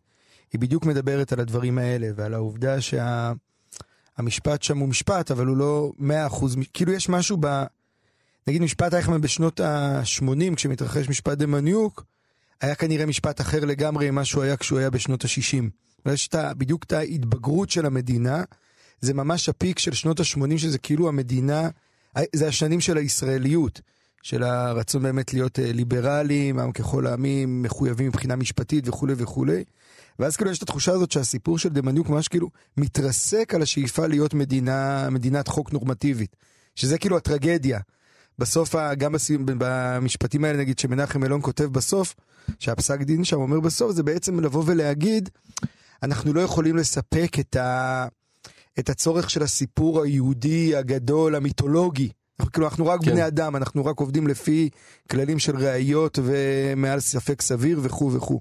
היא 0.53 0.61
בדיוק 0.61 0.85
מדברת 0.85 1.33
על 1.33 1.39
הדברים 1.39 1.77
האלה 1.77 2.07
ועל 2.15 2.33
העובדה 2.33 2.81
שהמשפט 4.17 4.63
שם 4.63 4.77
הוא 4.77 4.89
משפט, 4.89 5.31
אבל 5.31 5.45
הוא 5.45 5.57
לא 5.57 5.91
מאה 5.97 6.27
אחוז, 6.27 6.55
כאילו 6.73 6.93
יש 6.93 7.09
משהו 7.09 7.37
ב... 7.39 7.63
נגיד 8.47 8.61
משפט 8.61 8.93
אייכמן 8.93 9.21
בשנות 9.21 9.59
ה-80, 9.59 10.55
כשמתרחש 10.55 11.09
משפט 11.09 11.37
דמניוק, 11.37 12.03
היה 12.61 12.75
כנראה 12.75 13.05
משפט 13.05 13.41
אחר 13.41 13.65
לגמרי 13.65 14.11
ממה 14.11 14.25
שהוא 14.25 14.43
היה 14.43 14.57
כשהוא 14.57 14.79
היה 14.79 14.89
בשנות 14.89 15.25
ה-60. 15.25 15.63
יש 16.13 16.29
בדיוק 16.33 16.83
את 16.83 16.91
ההתבגרות 16.91 17.69
של 17.69 17.85
המדינה, 17.85 18.43
זה 19.01 19.13
ממש 19.13 19.49
הפיק 19.49 19.79
של 19.79 19.93
שנות 19.93 20.19
ה-80, 20.19 20.57
שזה 20.57 20.77
כאילו 20.77 21.07
המדינה, 21.07 21.69
זה 22.35 22.47
השנים 22.47 22.81
של 22.81 22.97
הישראליות, 22.97 23.81
של 24.23 24.43
הרצון 24.43 25.03
באמת 25.03 25.33
להיות 25.33 25.59
אה, 25.59 25.71
ליברליים, 25.71 26.59
עם 26.59 26.71
ככל 26.71 27.07
העמים, 27.07 27.61
מחויבים 27.61 28.07
מבחינה 28.07 28.35
משפטית 28.35 28.87
וכולי 28.87 29.13
וכולי. 29.17 29.63
ואז 30.19 30.35
כאילו 30.37 30.51
יש 30.51 30.57
את 30.57 30.63
התחושה 30.63 30.91
הזאת 30.91 31.11
שהסיפור 31.11 31.57
של 31.57 31.69
דמניוק 31.69 32.09
ממש 32.09 32.27
כאילו 32.27 32.49
מתרסק 32.77 33.53
על 33.55 33.61
השאיפה 33.61 34.07
להיות 34.07 34.33
מדינה, 34.33 35.09
מדינת 35.09 35.47
חוק 35.47 35.73
נורמטיבית. 35.73 36.35
שזה 36.77 36.97
כאילו 36.97 37.17
הטרגדיה. 37.17 37.79
בסוף, 38.39 38.75
גם 38.97 39.11
בסיום, 39.11 39.45
במשפטים 39.45 40.45
האלה, 40.45 40.57
נגיד, 40.57 40.79
שמנחם 40.79 41.23
אלון 41.23 41.41
כותב 41.41 41.63
בסוף, 41.63 42.15
שהפסק 42.59 43.01
דין 43.01 43.23
שם 43.23 43.37
אומר 43.37 43.59
בסוף, 43.59 43.91
זה 43.91 44.03
בעצם 44.03 44.39
לבוא 44.39 44.63
ולהגיד, 44.65 45.29
אנחנו 46.03 46.33
לא 46.33 46.41
יכולים 46.41 46.75
לספק 46.75 47.39
את, 47.39 47.55
ה, 47.55 48.07
את 48.79 48.89
הצורך 48.89 49.29
של 49.29 49.43
הסיפור 49.43 50.03
היהודי 50.03 50.75
הגדול, 50.75 51.35
המיתולוגי. 51.35 52.09
אנחנו, 52.39 52.51
כאילו, 52.51 52.67
אנחנו 52.67 52.87
רק 52.87 52.99
כן. 53.03 53.11
בני 53.11 53.27
אדם, 53.27 53.55
אנחנו 53.55 53.85
רק 53.85 53.99
עובדים 53.99 54.27
לפי 54.27 54.69
כללים 55.11 55.39
של 55.39 55.57
ראיות 55.57 56.19
ומעל 56.23 56.99
ספק 56.99 57.41
סביר 57.41 57.79
וכו' 57.83 58.13
וכו'. 58.13 58.39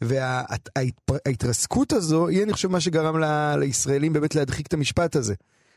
וההתרסקות 0.00 1.92
הזו, 1.92 2.28
היא 2.28 2.42
אני 2.42 2.52
חושב 2.52 2.68
מה 2.68 2.80
שגרם 2.80 3.18
ל, 3.18 3.56
לישראלים 3.56 4.12
באמת 4.12 4.34
להדחיק 4.34 4.66
את 4.66 4.72
המשפט 4.72 5.16
הזה. 5.16 5.34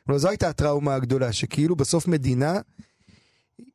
אבל 0.07 0.17
זו 0.17 0.29
הייתה 0.29 0.49
הטראומה 0.49 0.95
הגדולה, 0.95 1.31
שכאילו 1.31 1.75
בסוף 1.75 2.07
מדינה 2.07 2.59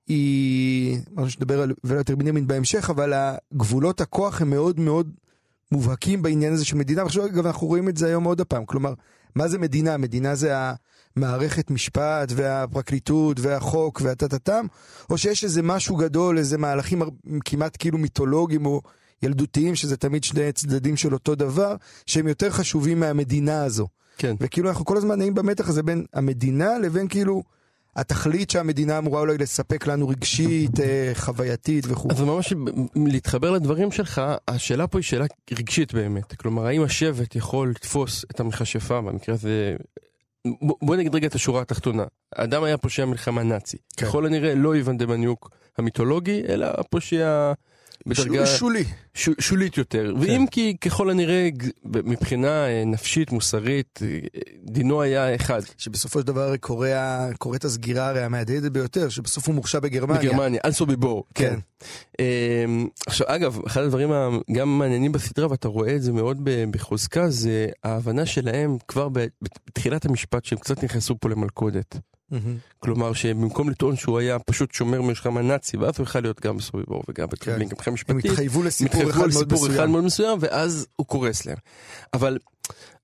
היא, 0.07 0.99
משהו 1.15 1.31
שנדבר 1.31 1.61
על 1.61 1.73
יותר 1.91 2.17
בנימין 2.17 2.47
בהמשך, 2.47 2.91
אבל 2.91 3.13
הגבולות 3.15 4.01
הכוח 4.01 4.43
הם 4.43 4.51
מאוד 4.51 4.81
מאוד 4.81 5.11
מובהקים 5.73 6.23
בעניין 6.23 6.53
הזה 6.53 6.65
של 6.65 6.77
מדינה, 6.77 7.03
ועכשיו 7.03 7.27
אגב 7.27 7.47
אנחנו 7.47 7.67
רואים 7.67 7.89
את 7.89 7.97
זה 7.97 8.07
היום 8.07 8.25
עוד 8.25 8.43
פעם, 8.43 8.65
כלומר, 8.65 8.95
מה 9.35 9.49
זה 9.49 9.59
מדינה? 9.59 9.97
מדינה 9.97 10.35
זה 10.35 10.55
המערכת 11.17 11.71
משפט 11.71 12.33
והפרקליטות 12.35 13.41
והחוק 13.41 14.01
והטה-טה-טם, 14.05 14.67
או 15.11 15.19
שיש 15.19 15.45
איזה 15.45 15.63
משהו 15.63 15.97
גדול, 15.97 16.39
איזה 16.39 16.59
מהלכים 16.59 17.03
כמעט 17.45 17.77
כאילו 17.79 17.99
מיתולוגיים 17.99 18.67
או 18.67 18.81
ילדותיים, 19.25 19.75
שזה 19.75 19.97
תמיד 19.97 20.25
שני 20.25 20.53
צדדים 20.53 20.97
של 20.97 21.15
אותו 21.15 21.35
דבר, 21.35 21.77
שהם 22.07 22.29
יותר 22.29 22.51
חשובים 22.51 23.01
מהמדינה 23.01 23.65
הזו. 23.65 23.89
כן. 24.19 24.37
וכאילו 24.41 24.69
אנחנו 24.69 24.85
כל 24.85 24.97
הזמן 24.97 25.19
נעים 25.19 25.35
במתח 25.35 25.69
הזה 25.69 25.83
בין 25.83 26.05
המדינה 26.15 26.79
לבין 26.79 27.09
כאילו 27.09 27.43
התכלית 27.97 28.51
שהמדינה 28.51 28.99
אמורה 28.99 29.21
אולי 29.21 29.39
לספק 29.39 29.87
לנו 29.87 30.09
רגשית, 30.09 30.81
אה, 30.81 31.11
חווייתית 31.15 31.85
וכו'. 31.89 32.09
אז 32.11 32.21
ממש 32.21 32.53
להתחבר 32.97 33.51
לדברים 33.51 33.93
שלך, 33.93 34.23
השאלה 34.49 34.87
פה 34.87 34.99
היא 34.99 35.05
שאלה 35.05 35.25
רגשית 35.53 35.95
באמת. 35.95 36.35
כלומר, 36.35 36.67
האם 36.67 36.83
השבט 36.83 37.37
יכול 37.37 37.71
לתפוס 37.71 38.25
את 38.31 38.41
המכשפה, 38.41 39.01
במקרה 39.01 39.35
הזה... 39.35 39.77
בוא 40.63 40.97
נגיד 40.97 41.15
רגע 41.15 41.27
את 41.27 41.35
השורה 41.35 41.63
התחתונה. 41.63 42.05
האדם 42.37 42.65
היה 42.65 42.79
פושע 42.79 43.05
מלחמה 43.05 43.43
נאצי. 43.43 43.77
כן. 43.97 44.07
ככל 44.07 44.27
הנראה 44.27 44.55
לא 44.55 44.75
איוון 44.75 44.99
דמניוק 44.99 45.51
המיתולוגי, 45.79 46.43
אלא 46.49 46.67
הפושע 46.67 47.53
בדרגה 48.07 48.47
שולי. 48.47 48.85
ש- 49.15 49.29
שולית 49.41 49.77
יותר. 49.79 50.15
ואם 50.21 50.45
כי 50.51 50.77
ככל 50.81 51.11
הנראה 51.11 51.49
מבחינה 51.85 52.67
אה, 52.67 52.83
נפשית, 52.87 53.33
מוסרית, 53.33 54.01
אה, 54.03 54.19
דינו 54.65 55.03
היה 55.03 55.35
אחד. 55.35 55.61
שבסופו 55.79 56.21
של 56.21 56.27
דבר 56.27 56.57
קורה, 56.57 57.29
קורית 57.39 57.65
הסגירה 57.65 58.09
הרי 58.09 58.23
המהדהדת 58.23 58.73
ביותר, 58.73 59.09
שבסוף 59.09 59.47
הוא 59.47 59.55
מורשע 59.55 59.79
בגרמניה. 59.81 60.21
בגרמניה, 60.21 60.61
אלסו 60.65 60.87
ביבור. 60.87 61.25
כן. 61.35 61.59
אמ, 62.21 62.87
עכשיו 63.07 63.27
אגב, 63.31 63.59
אחד 63.67 63.83
הדברים 63.83 64.11
גם 64.53 64.79
מעניינים 64.79 65.13
בסדרה 65.13 65.51
ואתה 65.51 65.69
רואה 65.69 65.97
את 65.97 66.03
זה 66.03 66.13
מאוד 66.13 66.41
בחוזקה 66.71 67.31
זה 67.31 67.67
ההבנה 67.85 68.27
שלהם 68.27 68.77
כבר 68.89 69.09
בתחילת 69.69 70.05
המשפט 70.05 70.45
שהם 70.45 70.59
קצת 70.59 70.85
נכנסו 70.85 71.19
פה 71.21 71.29
למלכודת. 71.29 71.97
מהמם. 72.31 72.57
כלומר 72.79 73.13
שבמקום 73.13 73.71
לטעון 73.71 73.97
שהוא 73.97 74.19
היה 74.19 74.39
פשוט 74.39 74.73
שומר 74.73 75.03
מלחמה 75.03 75.43
נאצי 75.43 75.77
ואז 75.77 75.95
הוא 75.99 76.05
יכול 76.05 76.21
להיות 76.21 76.41
גם 76.41 76.57
בסוביבור 76.57 77.03
וגם 77.09 77.29
בטרבלינג 77.29 77.73
מבחינה 77.73 77.91
הם 77.91 77.95
משפטית. 77.95 78.25
התחייבו 78.25 78.61
הם 78.61 78.67
לסיפור 78.67 79.03
התחייבו 79.03 79.11
אחד 79.11 79.23
על 79.23 79.31
מאוד 79.31 79.43
סיפור 79.43 79.67
אחד 79.67 79.73
מסוים. 79.73 79.91
מאוד 79.91 80.05
מסוים 80.05 80.39
ואז 80.41 80.87
הוא 80.97 81.07
קורס 81.07 81.47
להם. 81.47 81.57
אבל 82.15 82.39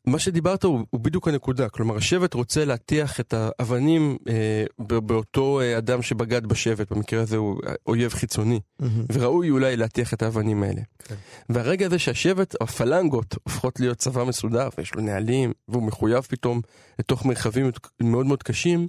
מה 0.06 0.18
שדיברת 0.18 0.64
הוא, 0.64 0.80
הוא 0.90 1.00
בדיוק 1.00 1.28
הנקודה, 1.28 1.68
כלומר 1.68 1.96
השבט 1.96 2.34
רוצה 2.34 2.64
להטיח 2.64 3.20
את 3.20 3.34
האבנים 3.34 4.16
אה, 4.28 4.64
באותו 4.78 5.60
אה, 5.60 5.78
אדם 5.78 6.02
שבגד 6.02 6.46
בשבט, 6.46 6.92
במקרה 6.92 7.22
הזה 7.22 7.36
הוא 7.36 7.60
אויב 7.86 8.12
חיצוני, 8.12 8.60
מהמם. 8.80 9.04
וראוי 9.12 9.50
אולי 9.50 9.76
להטיח 9.76 10.14
את 10.14 10.22
האבנים 10.22 10.62
האלה. 10.62 10.80
כן. 11.04 11.14
והרגע 11.48 11.86
הזה 11.86 11.98
שהשבט, 11.98 12.54
הפלנגות, 12.62 13.36
הופכות 13.42 13.80
להיות 13.80 13.98
צבא 13.98 14.24
מסודר, 14.24 14.68
ויש 14.78 14.94
לו 14.94 15.02
נהלים, 15.02 15.52
והוא 15.68 15.82
מחויב 15.82 16.20
פתאום 16.20 16.60
לתוך 16.98 17.24
מרחבים 17.24 17.70
מאוד 18.02 18.26
מאוד 18.26 18.42
קשים, 18.42 18.86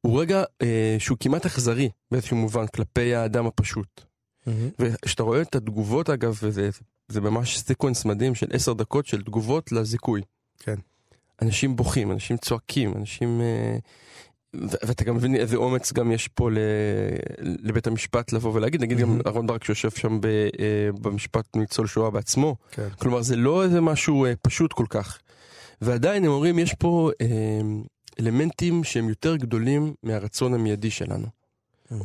הוא 0.00 0.20
רגע 0.20 0.42
אה, 0.62 0.96
שהוא 0.98 1.18
כמעט 1.20 1.46
אכזרי 1.46 1.88
באיזשהו 2.10 2.36
מובן 2.36 2.66
כלפי 2.66 3.14
האדם 3.14 3.46
הפשוט. 3.46 4.00
מהמם. 4.46 4.68
וכשאתה 4.78 5.22
רואה 5.22 5.42
את 5.42 5.54
התגובות 5.54 6.10
אגב, 6.10 6.38
וזה 6.42 6.70
זה 7.08 7.20
ממש 7.20 7.58
סיקוונס 7.58 8.04
מדהים 8.04 8.34
של 8.34 8.46
עשר 8.52 8.72
דקות 8.72 9.06
של 9.06 9.22
תגובות 9.22 9.72
לזיכוי. 9.72 10.22
כן. 10.58 10.74
אנשים 11.42 11.76
בוכים, 11.76 12.12
אנשים 12.12 12.36
צועקים, 12.36 12.92
אנשים... 12.96 13.40
אה, 13.40 13.76
ו- 14.56 14.76
ואתה 14.86 15.04
גם 15.04 15.14
מבין 15.16 15.36
איזה 15.36 15.56
אומץ 15.56 15.92
גם 15.92 16.12
יש 16.12 16.28
פה 16.28 16.50
ל- 16.50 16.58
לבית 17.38 17.86
המשפט 17.86 18.32
לבוא 18.32 18.54
ולהגיד, 18.54 18.80
נגיד 18.82 18.98
גם 18.98 19.08
מהמם. 19.08 19.20
אהרון 19.26 19.46
ברק 19.46 19.64
שיושב 19.64 19.90
שם 19.90 20.20
ב- 20.20 20.26
אה, 20.26 20.92
במשפט 21.00 21.56
ניצול 21.56 21.86
שואה 21.86 22.10
בעצמו, 22.10 22.56
כן. 22.70 22.88
כלומר 22.98 23.22
זה 23.22 23.36
לא 23.36 23.62
איזה 23.64 23.80
משהו 23.80 24.24
אה, 24.24 24.32
פשוט 24.42 24.72
כל 24.72 24.86
כך. 24.90 25.18
ועדיין 25.80 26.24
הם 26.24 26.30
אומרים 26.30 26.58
יש 26.58 26.74
פה 26.74 27.10
אה, 27.20 27.26
אלמנטים 28.20 28.84
שהם 28.84 29.08
יותר 29.08 29.36
גדולים 29.36 29.94
מהרצון 30.02 30.54
המיידי 30.54 30.90
שלנו, 30.90 31.26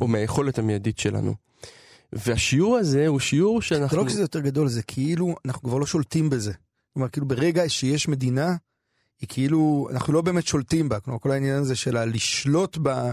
או 0.00 0.08
מהיכולת 0.08 0.58
המיידית 0.58 0.98
שלנו. 0.98 1.34
והשיעור 2.12 2.76
הזה 2.76 3.06
הוא 3.06 3.20
שיעור 3.20 3.60
זה 3.60 3.66
שאנחנו... 3.66 3.96
לא 3.96 4.02
רק 4.02 4.08
שזה 4.08 4.20
יותר 4.20 4.40
גדול, 4.40 4.68
זה 4.68 4.82
כאילו, 4.82 5.34
אנחנו 5.44 5.68
כבר 5.68 5.78
לא 5.78 5.86
שולטים 5.86 6.30
בזה. 6.30 6.52
כלומר, 6.94 7.08
כאילו 7.08 7.28
ברגע 7.28 7.68
שיש 7.68 8.08
מדינה, 8.08 8.56
היא 9.20 9.28
כאילו, 9.28 9.88
אנחנו 9.90 10.12
לא 10.12 10.20
באמת 10.20 10.46
שולטים 10.46 10.88
בה. 10.88 11.00
כלומר, 11.00 11.18
כל 11.18 11.30
העניין 11.30 11.58
הזה 11.58 11.76
של 11.76 11.96
הלשלוט 11.96 12.76
בה, 12.76 13.12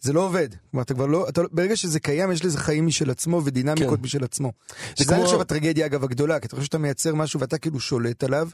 זה 0.00 0.12
לא 0.12 0.20
עובד. 0.26 0.48
כלומר, 0.70 0.82
אתה 0.82 0.94
כבר 0.94 1.06
לא, 1.06 1.28
אתה, 1.28 1.42
לא- 1.42 1.48
ברגע 1.52 1.76
שזה 1.76 2.00
קיים, 2.00 2.32
יש 2.32 2.44
לזה 2.44 2.58
חיים 2.58 2.86
משל 2.86 3.10
עצמו 3.10 3.40
ודינמיקות 3.44 3.98
כן. 3.98 4.04
משל 4.04 4.24
עצמו. 4.24 4.52
זה 4.68 5.04
שזה 5.04 5.12
אני 5.14 5.20
כמו- 5.20 5.28
חושב 5.28 5.40
הטרגדיה, 5.40 5.86
אגב, 5.86 6.04
הגדולה, 6.04 6.40
כי 6.40 6.46
אתה 6.46 6.56
חושב 6.56 6.66
שאתה 6.66 6.78
מייצר 6.78 7.14
משהו 7.14 7.40
ואתה 7.40 7.58
כאילו 7.58 7.80
שולט 7.80 8.24
עליו, 8.24 8.48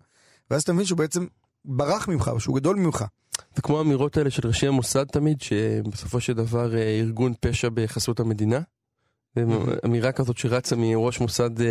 ואז 0.51 0.63
אתה 0.63 0.73
מבין 0.73 0.87
שהוא 0.87 0.99
בעצם 0.99 1.27
ברח 1.65 2.09
ממך, 2.09 2.31
שהוא 2.39 2.57
גדול 2.57 2.77
ממך. 2.77 3.05
זה 3.57 3.63
כמו 3.63 3.79
האמירות 3.79 4.17
האלה 4.17 4.31
של 4.31 4.49
ראשי 4.49 4.67
המוסד 4.67 5.05
תמיד, 5.05 5.41
שבסופו 5.41 6.21
של 6.21 6.33
דבר 6.33 6.77
אה, 6.77 6.99
ארגון 7.01 7.33
פשע 7.41 7.69
בחסות 7.75 8.21
המדינה. 8.21 8.61
אמירה 9.85 10.13
כזאת 10.13 10.39
שרצה 10.39 10.77
מראש 10.77 11.21
מוסד 11.21 11.61
אה, 11.61 11.67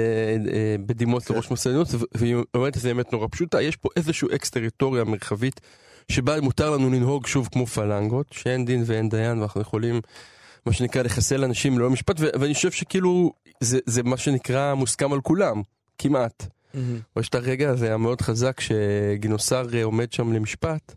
אה, 0.53 0.75
בדימוס 0.85 1.27
כן. 1.27 1.33
לראש 1.33 1.49
מוסד 1.49 1.69
עליונות, 1.69 1.87
והיא 2.15 2.35
אומרת 2.53 2.77
את 2.77 2.81
זה 2.81 2.89
באמת 2.89 3.13
נורא 3.13 3.27
פשוטה, 3.31 3.61
יש 3.61 3.75
פה 3.75 3.89
איזשהו 3.95 4.29
אקס 4.35 4.49
טריטוריה 4.49 5.03
מרחבית, 5.03 5.61
שבה 6.11 6.41
מותר 6.41 6.71
לנו 6.71 6.89
לנהוג 6.89 7.27
שוב 7.27 7.49
כמו 7.51 7.65
פלנגות, 7.65 8.27
שאין 8.31 8.65
דין 8.65 8.83
ואין 8.85 9.09
דיין, 9.09 9.39
ואנחנו 9.39 9.61
יכולים, 9.61 10.01
מה 10.65 10.73
שנקרא, 10.73 11.01
לחסל 11.01 11.43
אנשים 11.43 11.79
ללא 11.79 11.89
משפט, 11.89 12.15
ואני 12.19 12.53
חושב 12.53 12.71
שכאילו, 12.71 13.31
זה, 13.59 13.79
זה 13.85 14.03
מה 14.03 14.17
שנקרא 14.17 14.73
מוסכם 14.73 15.13
על 15.13 15.21
כולם, 15.21 15.61
כמעט. 15.97 16.47
יש 17.19 17.29
את 17.29 17.35
הרגע 17.35 17.69
הזה 17.69 17.93
המאוד 17.93 18.21
חזק 18.21 18.59
שגינוסר 18.59 19.67
אה, 19.73 19.83
עומד 19.83 20.13
שם 20.13 20.33
למשפט 20.33 20.95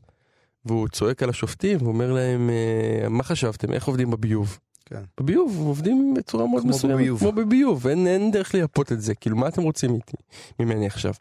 והוא 0.65 0.89
צועק 0.89 1.23
על 1.23 1.31
השופטים 1.31 1.79
ואומר 1.83 2.13
להם 2.13 2.51
אה, 2.51 3.09
מה 3.09 3.23
חשבתם 3.23 3.73
איך 3.73 3.87
עובדים 3.87 4.11
בביוב. 4.11 4.59
כן. 4.85 5.03
בביוב 5.21 5.57
עובדים 5.59 6.15
בצורה 6.15 6.47
מאוד 6.47 6.63
כמו 6.63 6.71
מסוימת. 6.71 6.97
בביוב. 6.97 7.21
כמו 7.21 7.33
בביוב, 7.33 7.87
אין, 7.87 8.07
אין 8.07 8.31
דרך 8.31 8.55
לייפות 8.55 8.93
את 8.93 9.01
זה, 9.01 9.15
כאילו 9.15 9.37
מה 9.37 9.49
אתם 9.49 9.63
רוצים 9.63 9.95
איתי, 9.95 10.17
ממני 10.61 10.87
עכשיו? 10.87 11.13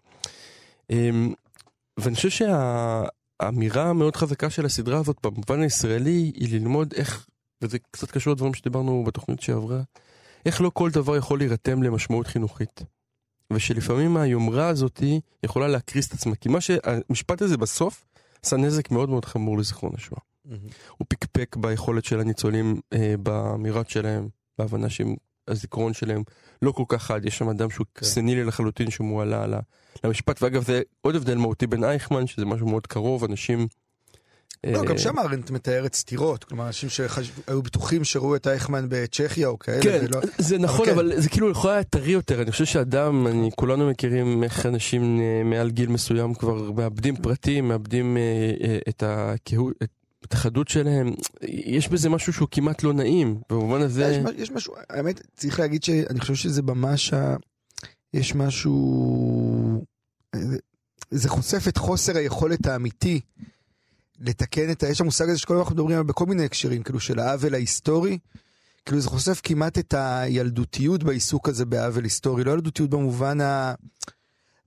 אמ, 0.89 1.33
ואני 1.99 2.15
חושב 2.15 2.29
שהאמירה 2.29 3.89
המאוד 3.89 4.15
חזקה 4.15 4.49
של 4.49 4.65
הסדרה 4.65 4.99
הזאת 4.99 5.17
במובן 5.23 5.61
הישראלי 5.61 6.31
היא 6.35 6.59
ללמוד 6.59 6.93
איך, 6.93 7.27
וזה 7.61 7.77
קצת 7.91 8.11
קשור 8.11 8.33
לדברים 8.33 8.53
שדיברנו 8.53 9.03
בתוכנית 9.03 9.41
שעברה, 9.41 9.81
איך 10.45 10.61
לא 10.61 10.71
כל 10.73 10.89
דבר 10.91 11.17
יכול 11.17 11.39
להירתם 11.39 11.83
למשמעות 11.83 12.27
חינוכית. 12.27 12.81
ושלפעמים 13.53 14.17
היומרה 14.17 14.67
הזאתי 14.67 15.19
יכולה 15.43 15.67
להקריס 15.67 16.07
את 16.07 16.13
עצמה, 16.13 16.35
כי 16.35 16.49
מה 16.49 16.61
שהמשפט 16.61 17.41
הזה 17.41 17.57
בסוף 17.57 18.05
עשה 18.43 18.57
נזק 18.57 18.91
מאוד 18.91 19.09
מאוד 19.09 19.25
חמור 19.25 19.57
לזיכרון 19.57 19.91
השואה. 19.95 20.21
הוא 20.97 21.05
פקפק 21.09 21.55
ביכולת 21.55 22.05
של 22.05 22.19
הניצולים 22.19 22.81
אה, 22.93 23.15
באמירות 23.19 23.89
שלהם, 23.89 24.29
בהבנה 24.57 24.87
שהזיכרון 24.89 25.93
שלהם 25.93 26.23
לא 26.61 26.71
כל 26.71 26.83
כך 26.87 27.03
חד, 27.03 27.25
יש 27.25 27.37
שם 27.37 27.49
אדם 27.49 27.69
שהוא 27.69 27.85
כן. 27.95 28.05
סנילי 28.05 28.43
לחלוטין 28.43 28.89
שמועלה 28.89 29.45
למשפט, 30.03 30.43
ואגב 30.43 30.63
זה 30.63 30.81
עוד 31.01 31.15
הבדל 31.15 31.37
מהותי 31.37 31.67
בין 31.67 31.83
אייכמן, 31.83 32.27
שזה 32.27 32.45
משהו 32.45 32.67
מאוד 32.67 32.87
קרוב, 32.87 33.23
אנשים... 33.23 33.67
לא, 34.65 34.79
אה, 34.79 34.85
גם 34.85 34.97
שם 34.97 35.19
ארנט 35.19 35.51
מתארת 35.51 35.93
סתירות, 35.95 36.43
כלומר 36.43 36.67
אנשים 36.67 36.89
שהיו 36.89 37.61
בטוחים 37.61 38.03
שראו 38.03 38.35
את 38.35 38.47
אייכמן 38.47 38.85
בצ'כיה 38.89 39.47
או 39.47 39.59
כאלה, 39.59 39.81
כן, 39.81 40.05
זה 40.37 40.57
נכון, 40.57 40.85
כן. 40.85 40.91
אבל 40.91 41.13
זה 41.21 41.29
כאילו 41.29 41.49
יכול 41.51 41.69
היה 41.71 41.83
טרי 41.83 42.11
יותר. 42.11 42.41
אני 42.41 42.51
חושב 42.51 42.65
שאדם, 42.65 43.27
אני, 43.27 43.49
כולנו 43.55 43.89
מכירים 43.89 44.43
איך 44.43 44.65
אנשים 44.65 45.19
אה, 45.21 45.41
מעל 45.45 45.69
גיל 45.71 45.89
מסוים 45.89 46.33
כבר 46.33 46.71
מאבדים 46.71 47.15
פרטים, 47.15 47.67
מאבדים 47.67 48.17
אה, 48.17 48.77
את 48.89 49.03
הקהות, 49.05 49.73
את 50.25 50.33
החדות 50.33 50.67
שלהם. 50.67 51.13
יש 51.43 51.87
בזה 51.89 52.09
משהו 52.09 52.33
שהוא 52.33 52.47
כמעט 52.51 52.83
לא 52.83 52.93
נעים, 52.93 53.37
במובן 53.49 53.81
הזה... 53.81 54.05
יש, 54.05 54.41
יש 54.41 54.51
משהו, 54.51 54.73
האמת, 54.89 55.21
צריך 55.37 55.59
להגיד 55.59 55.83
שאני 55.83 56.19
חושב 56.19 56.35
שזה 56.35 56.61
ממש, 56.61 57.13
יש 58.13 58.35
משהו, 58.35 59.85
זה- 60.35 60.57
זה 61.11 61.29
חושף 61.29 61.67
את 61.67 61.77
חוסר 61.77 62.17
היכולת 62.17 62.67
האמיתי 62.67 63.19
לתקן 64.21 64.71
את 64.71 64.83
ה... 64.83 64.87
יש 64.87 65.01
המושג 65.01 65.29
הזה 65.29 65.37
שכל 65.37 65.53
הזמן 65.53 65.61
אנחנו 65.61 65.75
מדברים 65.75 65.91
עליו 65.91 66.03
בכל 66.07 66.25
מיני 66.25 66.45
הקשרים, 66.45 66.83
כאילו 66.83 66.99
של 66.99 67.19
העוול 67.19 67.53
ההיסטורי. 67.53 68.17
כאילו 68.85 69.01
זה 69.01 69.09
חושף 69.09 69.41
כמעט 69.43 69.77
את 69.77 69.93
הילדותיות 69.97 71.03
בעיסוק 71.03 71.49
הזה 71.49 71.65
בעוול 71.65 72.03
היסטורי, 72.03 72.43
לא 72.43 72.51
ילדותיות 72.51 72.89
במובן 72.89 73.41
ה... 73.41 73.73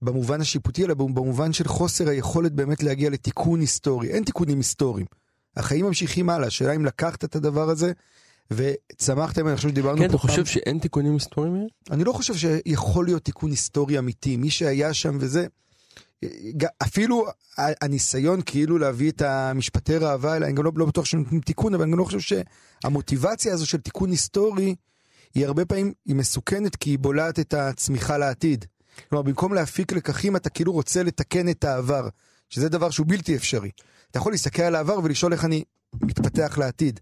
במובן 0.03 0.41
השיפוטי, 0.41 0.85
אלא 0.85 0.95
במובן 0.95 1.53
של 1.53 1.69
חוסר 1.69 2.09
היכולת 2.09 2.53
באמת 2.53 2.83
להגיע 2.83 3.11
לתיקון 3.11 3.61
היסטורי. 3.61 4.09
אין 4.09 4.25
תיקונים 4.25 4.57
היסטוריים. 4.59 5.07
החיים 5.57 5.85
ממשיכים 5.87 6.31
הלאה, 6.31 6.47
השאלה 6.47 6.73
אם 6.77 6.85
לקחת 6.85 7.25
את 7.25 7.37
הדבר 7.37 7.71
הזה 7.71 7.93
וצמחתם, 8.51 9.49
אני 9.49 9.57
חושב 9.57 9.69
שדיברנו 9.69 9.99
כן, 9.99 10.05
פה 10.05 10.11
אתה 10.11 10.19
חושב 10.19 10.35
פעם- 10.37 10.45
שאין 10.45 10.79
תיקונים 10.79 11.13
היסטוריים? 11.13 11.67
אני 11.91 12.05
לא 12.05 12.13
חושב 12.13 12.35
שיכול 12.35 13.05
להיות 13.05 13.25
תיקון 13.25 13.51
היסטורי 13.51 13.99
אמיתי. 13.99 14.37
מי 14.37 14.51
שהיה 14.51 14.95
שם 14.95 15.17
וזה, 15.21 15.47
אפילו 16.83 17.27
הניסיון 17.59 18.41
כאילו 18.47 18.79
להביא 18.79 19.11
את 19.11 19.23
המשפטי 19.23 19.97
ראווה 19.97 20.37
אני 20.37 20.53
גם 20.53 20.65
לא, 20.65 20.73
לא 20.77 20.87
בטוח 20.87 21.05
שנותנים 21.05 21.41
תיקון, 21.41 21.75
אבל 21.75 21.83
אני 21.83 21.93
גם 21.93 21.99
לא 21.99 22.05
חושב 22.05 22.43
שהמוטיבציה 22.85 23.55
הזו 23.55 23.67
של 23.67 23.81
תיקון 23.81 24.11
היסטורי, 24.11 24.75
היא 25.35 25.47
הרבה 25.47 25.65
פעמים, 25.65 25.93
היא 26.07 26.17
מסוכנת 26.17 26.77
כי 26.77 26.91
היא 26.91 26.99
בולעת 26.99 27.39
את 27.39 27.55
הצמיחה 27.55 28.19
לעתיד. 28.19 28.65
כלומר, 29.09 29.23
במקום 29.23 29.55
להפיק 29.55 29.93
לקחים, 29.93 30.37
אתה 30.37 30.51
כאילו 30.51 30.73
רוצה 30.73 31.03
לתקן 31.03 31.49
את 31.49 31.65
העבר, 31.65 32.09
שזה 32.49 32.69
דבר 32.69 32.91
שהוא 32.91 33.07
בלתי 33.09 33.37
אפשרי. 33.37 33.71
אתה 34.11 34.19
יכול 34.19 34.33
להסתכל 34.33 34.63
על 34.63 34.75
העבר 34.75 34.99
ולשאול 35.05 35.33
איך 35.33 35.45
אני 35.45 35.65
מתפתח 36.03 36.59
לעתיד. 36.59 37.01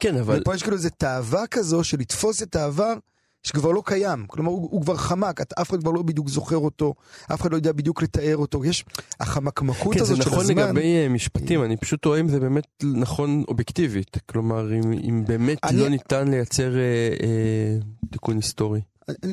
כן, 0.00 0.16
אבל... 0.16 0.40
ופה 0.40 0.54
יש 0.54 0.62
כאילו 0.62 0.76
איזה 0.76 0.90
תאווה 0.90 1.46
כזו 1.46 1.84
של 1.84 1.98
לתפוס 1.98 2.42
את 2.42 2.56
העבר 2.56 2.94
שכבר 3.42 3.72
לא 3.72 3.82
קיים. 3.86 4.24
כלומר, 4.26 4.50
הוא, 4.50 4.68
הוא 4.70 4.82
כבר 4.82 4.96
חמק, 4.96 5.40
את, 5.40 5.52
אף 5.52 5.70
אחד 5.70 5.80
כבר 5.80 5.90
לא 5.90 6.02
בדיוק 6.02 6.28
זוכר 6.28 6.56
אותו, 6.56 6.94
אף 7.34 7.40
אחד 7.40 7.50
לא 7.50 7.56
יודע 7.56 7.72
בדיוק 7.72 8.02
לתאר 8.02 8.36
אותו. 8.36 8.64
יש 8.64 8.84
החמקמקות 9.20 9.92
כן, 9.94 10.04
זה 10.04 10.12
הזאת 10.12 10.22
של 10.24 10.30
נכון 10.30 10.40
הזמן. 10.44 10.56
לגבי 10.66 10.96
אה, 10.96 11.08
משפטים, 11.08 11.64
אני 11.64 11.76
פשוט 11.76 12.00
טועה 12.02 12.20
אם 12.20 12.28
זה 12.28 12.40
באמת 12.40 12.64
נכון 12.84 13.44
אובייקטיבית. 13.48 14.16
כלומר, 14.26 14.74
אם, 14.74 14.92
אם 14.92 15.24
באמת 15.26 15.58
אני- 15.64 15.80
לא 15.80 15.88
ניתן 15.88 16.28
לייצר 16.28 16.76
אה, 16.76 16.82
אה, 17.22 17.76
תיקון 18.10 18.36
היסטורי. 18.36 18.80
אני, 19.08 19.32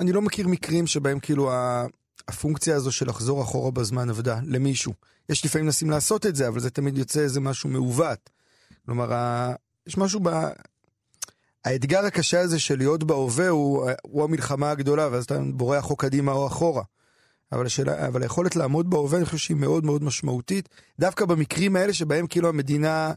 אני 0.00 0.12
לא 0.12 0.22
מכיר 0.22 0.48
מקרים 0.48 0.86
שבהם 0.86 1.18
כאילו 1.20 1.52
ה, 1.52 1.86
הפונקציה 2.28 2.76
הזו 2.76 2.92
של 2.92 3.08
לחזור 3.08 3.42
אחורה 3.42 3.70
בזמן 3.70 4.10
עבדה 4.10 4.38
למישהו. 4.46 4.92
יש 5.28 5.44
לפעמים 5.44 5.64
מנסים 5.64 5.90
לעשות 5.90 6.26
את 6.26 6.36
זה, 6.36 6.48
אבל 6.48 6.60
זה 6.60 6.70
תמיד 6.70 6.98
יוצא 6.98 7.20
איזה 7.20 7.40
משהו 7.40 7.70
מעוות. 7.70 8.30
כלומר, 8.86 9.12
יש 9.86 9.98
משהו 9.98 10.20
ב... 10.22 10.28
האתגר 11.66 12.04
הקשה 12.04 12.40
הזה 12.40 12.58
של 12.58 12.78
להיות 12.78 13.04
בהווה 13.04 13.48
הוא, 13.48 13.90
הוא 14.02 14.24
המלחמה 14.24 14.70
הגדולה, 14.70 15.08
ואז 15.12 15.24
אתה 15.24 15.38
בורח 15.54 15.90
או 15.90 15.96
קדימה 15.96 16.32
או 16.32 16.46
אחורה. 16.46 16.82
אבל, 17.52 17.66
השאלה, 17.66 18.06
אבל 18.06 18.22
היכולת 18.22 18.56
לעמוד 18.56 18.90
בהווה, 18.90 19.18
אני 19.18 19.26
חושב 19.26 19.38
שהיא 19.38 19.56
מאוד 19.56 19.84
מאוד 19.84 20.04
משמעותית, 20.04 20.68
דווקא 21.00 21.24
במקרים 21.24 21.76
האלה 21.76 21.92
שבהם 21.92 22.26
כאילו 22.26 22.48
המדינה 22.48 23.12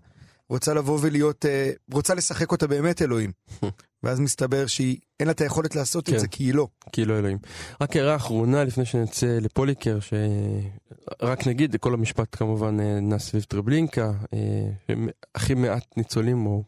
רוצה 0.49 0.73
לבוא 0.73 0.99
ולהיות, 1.01 1.45
אה, 1.45 1.71
רוצה 1.93 2.15
לשחק 2.15 2.51
אותה 2.51 2.67
באמת 2.67 3.01
אלוהים. 3.01 3.31
ואז 4.03 4.19
מסתבר 4.19 4.67
שהיא, 4.67 4.97
אין 5.19 5.27
לה 5.27 5.31
את 5.31 5.41
היכולת 5.41 5.75
לעשות 5.75 6.05
כן. 6.05 6.15
את 6.15 6.19
זה, 6.19 6.27
כי 6.27 6.43
היא 6.43 6.53
לא. 6.53 6.67
כאילו 6.91 7.17
אלוהים. 7.17 7.37
רק 7.81 7.95
הערה 7.95 8.15
אחרונה 8.15 8.63
לפני 8.63 8.85
שנצא 8.85 9.37
לפוליקר, 9.41 9.99
שרק 9.99 11.47
נגיד, 11.47 11.75
כל 11.75 11.93
המשפט 11.93 12.27
כמובן 12.31 12.79
אה, 12.79 12.99
נע 12.99 13.19
סביב 13.19 13.43
טרבלינקה, 13.43 14.11
אה, 14.33 14.93
הכי 15.35 15.53
מעט 15.53 15.97
ניצולים, 15.97 16.45
או 16.45 16.63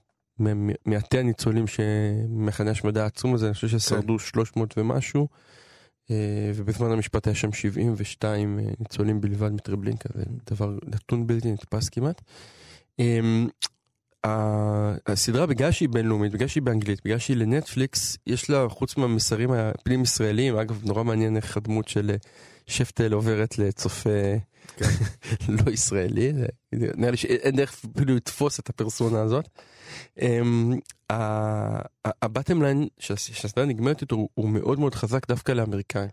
מעטי 0.86 1.20
הניצולים 1.20 1.66
שמחנה 1.68 2.72
השמדה 2.72 3.04
העצום 3.04 3.34
הזה, 3.34 3.46
אני 3.46 3.54
חושב 3.54 3.68
ששרדו 3.68 4.20
300 4.20 4.78
ומשהו, 4.78 5.28
אה, 6.12 6.52
ובזמן 6.56 6.92
המשפט 6.92 7.28
היה 7.28 7.36
שם 7.36 7.54
72 7.54 8.60
אה, 8.60 8.66
ניצולים 8.80 9.22
בלבד 9.22 9.52
מטרבלינקה, 9.52 10.10
זה 10.16 10.24
דבר 10.50 10.78
נתון 10.86 11.28
בלתי 11.28 11.52
נתפס 11.52 11.90
כמעט. 11.90 12.22
אמ, 13.00 13.48
ה- 14.26 14.94
הסדרה 15.08 15.46
בגלל 15.46 15.72
שהיא 15.72 15.90
בינלאומית, 15.90 16.32
בגלל 16.32 16.48
שהיא 16.48 16.64
באנגלית, 16.64 17.02
בגלל 17.06 17.18
שהיא 17.18 17.38
לנטפליקס, 17.38 18.18
יש 18.28 18.50
לה 18.50 18.70
חוץ 18.70 18.98
מהמסרים 18.98 19.52
הפנים 19.52 20.02
ישראלים, 20.02 20.58
אגב 20.58 20.82
נורא 20.86 21.04
מעניין 21.04 21.36
איך 21.38 21.58
הדמות 21.58 21.88
של 21.88 22.10
אה, 22.10 22.16
שפטל 22.68 23.14
עוברת 23.14 23.58
לצופה 23.58 24.10
לא 25.50 25.72
ישראלי, 25.72 26.34
נראה 26.74 27.12
לי 27.12 27.18
שאין 27.18 27.56
דרך 27.56 27.82
אפילו 27.96 28.16
לתפוס 28.16 28.60
את 28.60 28.70
הפרסונה 28.70 29.22
הזאת. 29.22 29.50
אמ, 30.22 30.74
הבטם 32.22 32.62
ליין 32.62 32.88
שהסדרה 33.00 33.66
נגמרת 33.66 34.02
איתו 34.02 34.28
הוא- 34.34 34.50
מאוד 34.50 34.80
מאוד 34.80 34.96
חזק 34.96 35.28
דווקא 35.28 35.52
לאמריקאים. 35.52 36.10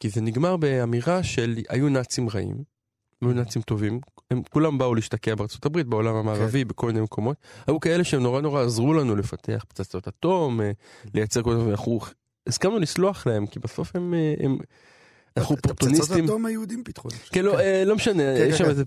כי 0.00 0.08
זה 0.08 0.20
נגמר 0.20 0.56
באמירה 0.56 1.22
של 1.22 1.58
היו 1.68 1.88
נאצים 1.88 2.28
רעים, 2.28 2.56
היו 3.22 3.32
נאצים 3.32 3.62
טובים, 3.62 4.00
הם 4.30 4.42
כולם 4.50 4.78
באו 4.78 4.94
להשתקע 4.94 5.34
בארצות 5.34 5.66
הברית, 5.66 5.86
בעולם 5.86 6.14
המערבי, 6.14 6.64
בכל 6.64 6.86
מיני 6.86 7.00
מקומות. 7.00 7.36
היו 7.66 7.80
כאלה 7.80 8.04
שהם 8.04 8.22
נורא 8.22 8.40
נורא 8.40 8.62
עזרו 8.62 8.94
לנו 8.94 9.16
לפתח 9.16 9.64
פצצות 9.68 10.08
אטום, 10.08 10.60
אה, 10.60 10.70
לייצר 11.14 11.42
כל 11.42 11.54
מיני, 11.54 11.70
אנחנו 11.70 12.00
הסכמנו 12.46 12.78
לסלוח 12.78 13.26
להם, 13.26 13.46
כי 13.46 13.58
בסוף 13.58 13.96
הם, 13.96 14.14
אה, 14.14 14.34
הם 14.44 14.58
אנחנו 15.36 15.54
את 15.54 15.58
הפצצות 15.58 15.70
אופורטוניסטים. 15.70 16.24
אטום 16.24 16.46
היהודים 16.46 16.84
פיתחו. 16.84 17.08
כן, 17.32 17.44
לא, 17.44 17.60
אה, 17.60 17.84
לא 17.84 17.96
משנה, 17.96 18.22
כן, 18.22 18.46
יש 18.48 18.58
כן, 18.58 18.64
שם 18.64 18.70
איזה, 18.70 18.84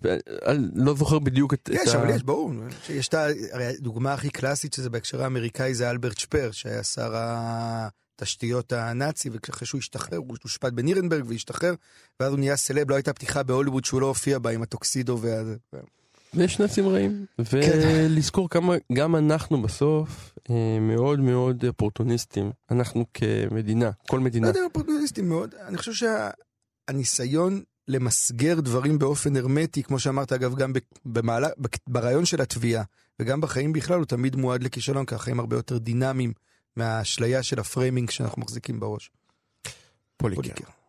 אה, 0.48 0.54
לא 0.76 0.96
זוכר 0.96 1.20
בדיוק 1.20 1.54
את 1.54 1.70
את 1.74 1.88
יש, 1.88 1.96
ה... 1.96 2.02
אבל 2.02 2.10
יש, 2.10 2.24
ברור. 2.24 2.52
יש 2.90 3.08
את 3.08 3.14
ה... 3.14 3.26
הרי 3.52 3.66
הדוגמה 3.66 4.14
הכי 4.14 4.30
קלאסית 4.30 4.74
שזה 4.74 4.90
בהקשר 4.90 5.24
האמריקאי 5.24 5.74
זה 5.74 5.90
אלברט 5.90 6.18
שפר, 6.18 6.50
שהיה 6.52 6.84
שר 6.84 7.12
התשתיות 7.16 8.74
הנאצי, 8.74 9.30
ואחרי 9.30 9.68
שהוא 9.68 9.80
השתחרר, 9.80 10.18
הוא 10.18 10.38
הושפט 10.44 10.74
בנירנברג 10.74 11.24
והשתחרר, 11.28 11.74
ואז 12.20 12.32
הוא 12.32 12.40
נהיה 12.40 12.56
סלב, 12.56 12.90
לא 12.90 12.96
הייתה 12.96 13.14
פתיחה 13.14 13.44
בהוליווד 13.44 13.86
שהוא 13.86 14.02
לא 14.02 14.08
הופיע 14.08 14.40
בה 14.40 14.50
עם 14.50 14.62
הטוקסידו 14.62 15.20
וה... 15.22 15.42
ויש 16.34 16.60
נאצים 16.60 16.88
רעים, 16.88 17.26
כן. 17.38 17.80
ולזכור 17.84 18.50
כמה 18.50 18.76
גם 18.94 19.16
אנחנו 19.16 19.62
בסוף 19.62 20.10
אה, 20.35 20.35
מאוד 20.82 21.20
מאוד 21.20 21.66
אופורטוניסטים, 21.68 22.52
אנחנו 22.72 23.06
כמדינה, 23.14 23.92
כל 24.10 24.18
לא 24.18 24.24
מדינה. 24.24 24.48
יודע, 24.48 24.64
אופורטוניסטים 24.64 25.30
מאוד. 25.30 25.56
אני 25.68 25.78
חושב 25.78 26.08
שהניסיון 26.90 27.64
למסגר 27.88 28.60
דברים 28.60 29.00
באופן 29.00 29.38
הרמטי, 29.38 29.84
כמו 29.84 30.00
שאמרת 30.00 30.32
אגב, 30.32 30.56
גם 30.56 30.74
במעלה, 31.06 31.48
ברעיון 31.88 32.26
של 32.26 32.42
התביעה, 32.42 32.84
וגם 33.20 33.42
בחיים 33.42 33.74
בכלל, 33.74 33.98
הוא 33.98 34.06
תמיד 34.06 34.36
מועד 34.36 34.64
לכישלון, 34.64 35.06
כי 35.06 35.16
החיים 35.16 35.40
הרבה 35.40 35.56
יותר 35.56 35.78
דינמיים 35.78 36.34
מהאשליה 36.76 37.44
של 37.44 37.60
ה 37.60 37.66
framing 37.66 38.10
שאנחנו 38.10 38.42
מחזיקים 38.42 38.80
בראש. 38.80 39.12
פוליקר. 40.18 40.42
פוליקר. 40.42 40.85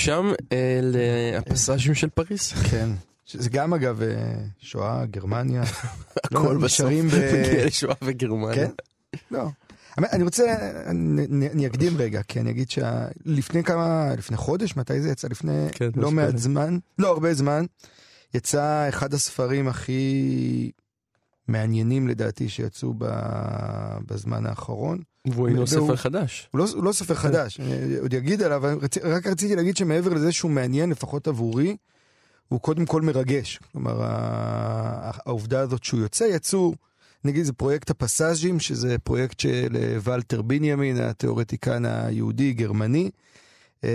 ומשם 0.00 0.32
אה, 0.52 0.80
לפסאז'ים 0.82 1.94
של 1.94 2.08
פריס. 2.08 2.52
כן. 2.52 2.88
זה 3.32 3.50
גם 3.50 3.74
אגב 3.74 4.02
אה, 4.02 4.34
שואה, 4.58 5.06
גרמניה. 5.06 5.62
הכל 6.24 6.38
לא, 6.38 6.54
בסוף 6.54 6.64
נשארים 6.64 7.08
ב- 7.08 7.14
מגיע 7.14 7.66
לשואה 7.66 7.94
וגרמניה. 8.02 8.54
כן? 8.54 8.70
לא. 9.30 9.48
אני 9.98 10.24
רוצה, 10.24 10.56
אני, 10.86 11.66
אקדים 11.66 11.96
רגע, 11.96 12.22
כי 12.22 12.40
אני 12.40 12.50
אגיד 12.50 12.70
שלפני 12.70 13.64
כמה, 13.64 14.14
לפני 14.18 14.36
חודש, 14.36 14.76
מתי 14.76 15.00
זה 15.00 15.10
יצא? 15.10 15.28
לפני 15.28 15.66
כן, 15.72 15.88
לא 15.96 16.10
מעט. 16.10 16.36
זמן, 16.36 16.78
לא 16.98 17.08
הרבה 17.08 17.34
זמן, 17.34 17.64
יצא 18.34 18.88
אחד 18.88 19.14
הספרים 19.14 19.68
הכי 19.68 20.70
מעניינים 21.48 22.08
לדעתי 22.08 22.48
שיצאו 22.48 22.94
בזמן 24.06 24.46
האחרון. 24.46 24.98
והוא 25.26 25.48
אינו 25.48 25.56
והוא- 25.68 25.86
ספר 25.86 25.96
חדש. 25.96 26.48
הוא 26.50 26.58
לא, 26.58 26.66
הוא 26.74 26.84
לא 26.84 26.92
ספר 26.92 27.14
חדש, 27.14 27.60
אני 27.60 27.96
עוד 27.96 28.14
אגיד 28.14 28.42
עליו, 28.42 28.62
רצ, 28.82 28.98
רק 28.98 29.26
רציתי 29.26 29.56
להגיד 29.56 29.76
שמעבר 29.76 30.14
לזה 30.14 30.32
שהוא 30.32 30.50
מעניין, 30.50 30.90
לפחות 30.90 31.28
עבורי, 31.28 31.76
הוא 32.48 32.60
קודם 32.60 32.86
כל 32.86 33.02
מרגש. 33.02 33.58
כלומר, 33.72 33.96
העובדה 34.00 35.60
הזאת 35.60 35.84
שהוא 35.84 36.00
יוצא, 36.00 36.24
יצאו, 36.24 36.74
נגיד 37.24 37.44
זה 37.44 37.52
פרויקט 37.52 37.90
הפסאז'ים, 37.90 38.60
שזה 38.60 38.98
פרויקט 38.98 39.40
של 39.40 39.76
אה, 39.80 39.96
ולטר 40.04 40.42
בנימין, 40.42 41.00
התיאורטיקן 41.00 41.84
היהודי-גרמני, 41.84 43.10
אה, 43.84 43.90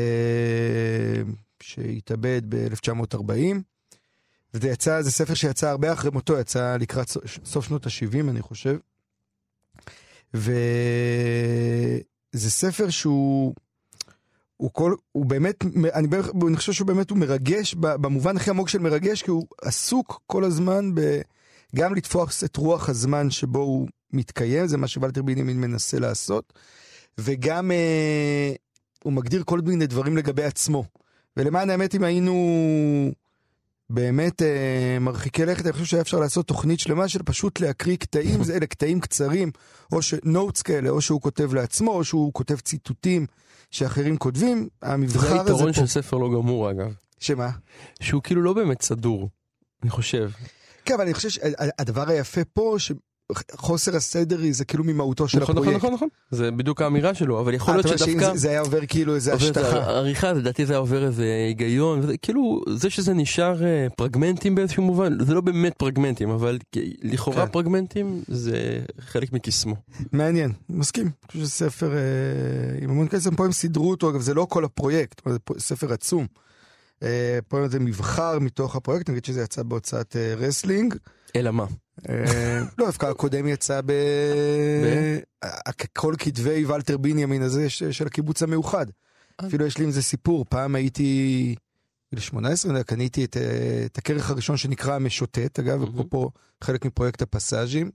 שהתאבד 1.63 2.41
ב-1940. 2.49 3.55
וזה 4.53 4.69
יצא, 4.69 5.01
זה 5.01 5.11
ספר 5.11 5.33
שיצא 5.33 5.69
הרבה 5.69 5.93
אחרי 5.93 6.11
מותו, 6.11 6.37
יצא 6.39 6.77
לקראת 6.79 7.07
סוף 7.45 7.65
שנות 7.65 7.85
ה-70, 7.85 8.29
אני 8.29 8.41
חושב. 8.41 8.77
וזה 10.35 10.51
ספר 12.51 12.89
שהוא 12.89 13.53
הוא 14.57 14.69
כל, 14.73 14.95
הוא 15.11 15.25
באמת, 15.25 15.55
אני, 15.93 16.07
בערך- 16.07 16.29
אני 16.47 16.55
חושב 16.57 16.73
שהוא 16.73 16.87
באמת, 16.87 17.09
הוא 17.09 17.17
מרגש, 17.17 17.75
במובן 17.75 18.37
הכי 18.37 18.49
עמוק 18.49 18.69
של 18.69 18.79
מרגש, 18.79 19.21
כי 19.23 19.31
הוא 19.31 19.45
עסוק 19.61 20.21
כל 20.27 20.43
הזמן 20.43 20.95
ב... 20.95 21.21
גם 21.75 21.95
לתפוס 21.95 22.43
את 22.43 22.57
רוח 22.57 22.89
הזמן 22.89 23.29
שבו 23.29 23.59
הוא 23.59 23.87
מתקיים, 24.13 24.67
זה 24.67 24.77
מה 24.77 24.87
שוולטר 24.87 25.21
בנימין 25.21 25.61
מנסה 25.61 25.99
לעשות, 25.99 26.53
וגם 27.17 27.71
אה, 27.71 28.53
הוא 29.03 29.13
מגדיר 29.13 29.43
כל 29.45 29.61
מיני 29.61 29.87
דברים 29.87 30.17
לגבי 30.17 30.43
עצמו. 30.43 30.83
ולמען 31.37 31.69
האמת, 31.69 31.95
אם 31.95 32.03
היינו 32.03 32.35
באמת 33.89 34.41
אה, 34.41 34.97
מרחיקי 35.01 35.45
לכת, 35.45 35.65
אני 35.65 35.73
חושב 35.73 35.85
שהיה 35.85 36.01
אפשר 36.01 36.19
לעשות 36.19 36.47
תוכנית 36.47 36.79
שלמה 36.79 37.07
של 37.07 37.23
פשוט 37.23 37.59
להקריא 37.59 37.97
קטעים, 37.97 38.43
זה 38.43 38.55
אלה 38.55 38.65
קטעים 38.65 38.99
קצרים, 38.99 39.51
או 39.91 39.99
נוטס 40.23 40.61
כאלה, 40.61 40.89
או 40.89 41.01
שהוא 41.01 41.21
כותב 41.21 41.53
לעצמו, 41.53 41.91
או 41.91 42.03
שהוא 42.03 42.33
כותב 42.33 42.59
ציטוטים 42.59 43.25
שאחרים 43.71 44.17
כותבים. 44.17 44.67
זה 44.81 44.91
המבחר 44.91 45.27
הזה 45.27 45.41
היתרון 45.41 45.73
פה... 45.73 45.79
של 45.79 45.87
ספר 45.87 46.17
לא 46.17 46.27
גמור 46.27 46.71
אגב. 46.71 46.93
שמה? 47.19 47.49
שהוא 48.01 48.21
כאילו 48.21 48.41
לא 48.41 48.53
באמת 48.53 48.81
סדור, 48.81 49.29
אני 49.83 49.91
חושב. 49.91 50.29
כן, 50.85 50.93
אבל 50.93 51.03
אני 51.03 51.13
חושב 51.13 51.29
שהדבר 51.29 52.09
היפה 52.09 52.41
פה, 52.53 52.75
שחוסר 53.33 53.95
הסדר 53.95 54.37
זה 54.51 54.65
כאילו 54.65 54.83
ממהותו 54.83 55.27
של 55.27 55.39
נכון, 55.39 55.55
נכון, 55.55 55.63
הפרויקט. 55.67 55.83
נכון, 55.83 55.93
נכון. 55.93 56.07
זה 56.31 56.51
בדיוק 56.51 56.81
האמירה 56.81 57.13
שלו, 57.13 57.39
אבל 57.39 57.53
יכול 57.53 57.73
אה, 57.73 57.81
להיות 57.85 57.99
שדווקא... 57.99 58.31
זה- 58.33 58.37
זה 58.37 58.49
היה 58.49 58.59
עובר 58.59 58.85
כאילו 58.87 59.15
איזה 59.15 59.33
השטחה. 59.33 59.77
העריכה, 59.83 60.33
לדעתי 60.33 60.65
זה 60.65 60.73
היה 60.73 60.79
עובר 60.79 61.05
איזה 61.05 61.23
היגיון, 61.47 61.99
וזה, 61.99 62.17
כאילו 62.17 62.61
זה 62.69 62.89
שזה 62.89 63.13
נשאר 63.13 63.63
אה, 63.65 63.87
פרגמנטים 63.97 64.55
באיזשהו 64.55 64.83
מובן, 64.83 65.25
זה 65.25 65.33
לא 65.33 65.41
באמת 65.41 65.73
פרגמנטים, 65.77 66.29
אבל 66.29 66.57
לכאורה 67.03 67.45
כן. 67.45 67.51
פרגמנטים 67.51 68.21
זה 68.27 68.57
חלק 68.99 69.33
מקסמו. 69.33 69.75
מעניין, 70.11 70.51
מסכים. 70.69 71.05
אני 71.05 71.11
חושב 71.27 71.39
שזה 71.39 71.49
ספר 71.51 71.93
אה, 71.93 71.99
עם 72.81 72.89
המון 72.89 73.07
כסף, 73.07 73.29
פה 73.35 73.45
הם 73.45 73.51
סידרו 73.51 73.89
אותו, 73.89 74.09
אגב 74.09 74.21
זה 74.21 74.33
לא 74.33 74.47
כל 74.49 74.65
הפרויקט, 74.65 75.21
זה 75.29 75.37
ספר 75.59 75.93
עצום. 75.93 76.27
אה, 77.03 77.39
פה 77.47 77.67
זה 77.67 77.79
מבחר 77.79 78.39
מתוך 78.39 78.75
הפרויקט, 78.75 79.09
נגיד 79.09 79.25
שזה 79.25 79.41
יצא 79.41 79.63
בהוצאת 79.63 80.15
אה, 80.15 80.35
רסלינג. 80.35 80.95
אלא 81.35 81.51
מה? 81.51 81.65
אה, 82.09 82.59
לא, 82.77 82.85
דווקא 82.85 83.05
הקודם 83.05 83.47
יצא 83.47 83.81
ב... 83.85 83.91
כל 85.93 86.15
כתבי 86.19 86.65
ולטר 86.65 86.97
בנימין 86.97 87.41
הזה 87.41 87.69
של 87.69 88.07
הקיבוץ 88.07 88.43
המאוחד. 88.43 88.85
אפילו 89.45 89.65
יש 89.65 89.77
לי 89.77 89.83
עם 89.83 89.91
זה 89.91 90.03
סיפור, 90.03 90.45
פעם 90.49 90.75
הייתי... 90.75 91.55
בגיל 92.11 92.23
18, 92.23 92.71
אני 92.71 92.79
יודע, 92.79 92.87
קניתי 92.87 93.25
את, 93.25 93.37
את 93.85 93.97
הכרך 93.97 94.29
הראשון 94.29 94.57
שנקרא 94.57 94.95
המשוטט, 94.95 95.59
אגב. 95.59 95.83
אפרופו 95.83 96.31
חלק 96.63 96.85
מפרויקט 96.85 97.21
הפסאז'ים, 97.21 97.91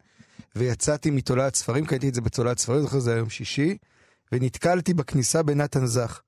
ויצאתי 0.56 1.10
מתולעת 1.10 1.54
ספרים, 1.54 1.86
קניתי 1.86 2.08
את 2.08 2.14
זה 2.14 2.20
בתולעת 2.20 2.58
ספרים, 2.58 2.80
זוכר 2.80 2.98
זה 2.98 3.10
היה 3.10 3.18
יום 3.18 3.30
שישי, 3.30 3.76
ונתקלתי 4.32 4.94
בכניסה 4.94 5.42
בנתן 5.42 5.86
זך. 5.86 6.20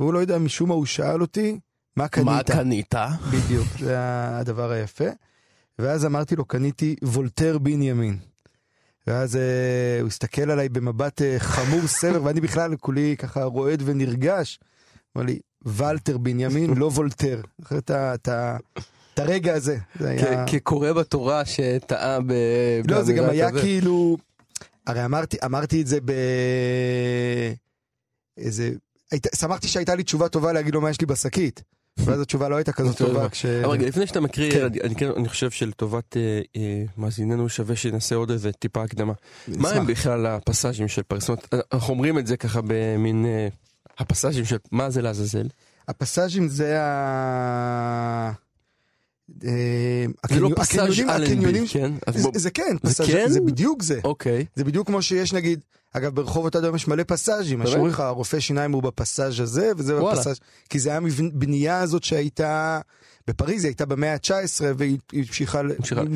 והוא 0.00 0.12
לא 0.14 0.18
יודע, 0.18 0.38
משום 0.38 0.68
מה 0.68 0.74
הוא 0.74 0.86
שאל 0.86 1.22
אותי, 1.22 1.58
מה 1.96 2.08
קנית? 2.08 2.26
מה 2.26 2.42
קנית? 2.42 2.94
בדיוק, 3.30 3.66
זה 3.80 3.94
הדבר 4.38 4.70
היפה. 4.70 5.04
ואז 5.78 6.06
אמרתי 6.06 6.36
לו, 6.36 6.44
קניתי 6.44 6.96
וולטר 7.02 7.58
בנימין. 7.58 8.18
ואז 9.06 9.36
אה, 9.36 9.40
הוא 10.00 10.08
הסתכל 10.08 10.50
עליי 10.50 10.68
במבט 10.68 11.22
אה, 11.22 11.36
חמור 11.38 11.86
סבר, 11.86 12.24
ואני 12.24 12.40
בכלל 12.40 12.76
כולי 12.76 13.16
ככה 13.18 13.44
רועד 13.44 13.82
ונרגש. 13.84 14.58
אמר 15.16 15.24
לי, 15.26 15.38
ולטר 15.66 16.18
בנימין, 16.18 16.74
לא 16.74 16.86
וולטר. 16.86 17.40
זוכר 17.60 17.78
את 17.78 17.90
ה- 17.90 18.56
את 19.14 19.18
הרגע 19.18 19.54
הזה. 19.54 19.78
זה 20.00 20.10
היה... 20.10 20.46
כקורא 20.46 20.92
בתורה 20.92 21.44
שטעה 21.44 22.18
ב... 22.26 22.32
לא, 22.88 23.02
זה 23.02 23.12
גם 23.12 23.30
היה 23.30 23.50
כזה. 23.50 23.60
כאילו... 23.60 24.16
הרי 24.86 25.04
אמרתי, 25.04 25.36
אמרתי 25.44 25.82
את 25.82 25.86
זה 25.86 25.98
ב... 26.04 26.12
איזה... 28.38 28.70
היית... 29.10 29.26
שמחתי 29.34 29.68
שהייתה 29.68 29.94
לי 29.94 30.02
תשובה 30.02 30.28
טובה 30.28 30.52
להגיד 30.52 30.74
לו 30.74 30.80
מה 30.80 30.90
יש 30.90 31.00
לי 31.00 31.06
בשקית. 31.06 31.62
ואז 32.04 32.20
התשובה 32.20 32.48
לא 32.48 32.56
הייתה 32.56 32.72
כזאת 32.72 32.96
טובה 33.06 33.28
כש... 33.28 33.46
אבל 33.46 33.70
רגע, 33.70 33.86
לפני 33.86 34.06
שאתה 34.06 34.20
מקריא, 34.20 34.50
כן. 34.50 34.66
אני, 34.84 34.94
כן- 34.94 35.10
אני 35.16 35.28
חושב 35.28 35.50
שלטובת 35.50 36.16
אה, 36.16 36.40
אה, 36.56 36.84
מאזיננו 36.98 37.48
שווה 37.48 37.76
שנעשה 37.76 38.14
עוד 38.14 38.30
איזה 38.30 38.52
טיפה 38.52 38.82
הקדמה. 38.82 39.12
מה. 39.48 39.70
הם 39.70 39.86
בכלל 39.86 40.26
הפסאז'ים 40.26 40.88
של 40.88 41.02
פרסונות? 41.02 41.54
אנחנו 41.72 41.94
אומרים 41.94 42.18
את 42.18 42.26
זה 42.26 42.36
ככה 42.36 42.60
במין 42.66 43.26
אה, 43.26 43.48
הפסאז'ים 43.98 44.44
של 44.44 44.56
מה 44.72 44.90
זה 44.90 45.02
לעזאזל? 45.02 45.46
הפסאז'ים 45.88 46.48
זה 46.48 46.82
ה... 46.82 48.32
אה, 49.44 50.04
זה 50.30 50.40
לא 50.40 50.50
פסאז' 50.56 51.00
אלנבי, 51.00 51.68
כן? 51.68 51.92
זה- 52.38 52.50
כן, 52.50 52.76
זה 52.82 53.04
כן? 53.06 53.28
זה 53.28 53.40
בדיוק 53.40 53.82
זה. 53.82 54.00
אוקיי. 54.04 54.44
זה 54.56 54.64
בדיוק 54.64 54.86
כמו 54.86 55.02
שיש 55.02 55.32
נגיד, 55.32 55.60
אגב 55.92 56.14
ברחובות 56.14 56.56
עד 56.56 56.64
היום 56.64 56.76
יש 56.76 56.88
מלא 56.88 57.02
פסאז'ים, 57.06 57.58
באמת? 57.58 57.70
שאומרים 57.70 57.92
לך, 57.92 58.00
הרופא 58.00 58.40
שיניים 58.40 58.72
הוא 58.72 58.82
בפסאז' 58.82 59.40
הזה, 59.40 59.72
וזה 59.76 60.00
וואלה. 60.02 60.16
בפסאז', 60.18 60.38
כי 60.68 60.78
זה 60.78 60.90
היה 60.90 61.00
בנייה 61.32 61.80
הזאת 61.80 62.04
שהייתה, 62.04 62.80
בפריז 63.28 63.64
היא 63.64 63.68
הייתה 63.70 63.86
במאה 63.86 64.12
ה-19 64.12 64.30
והיא 64.76 64.98
היא 65.12 65.24
המשיכה, 65.28 65.60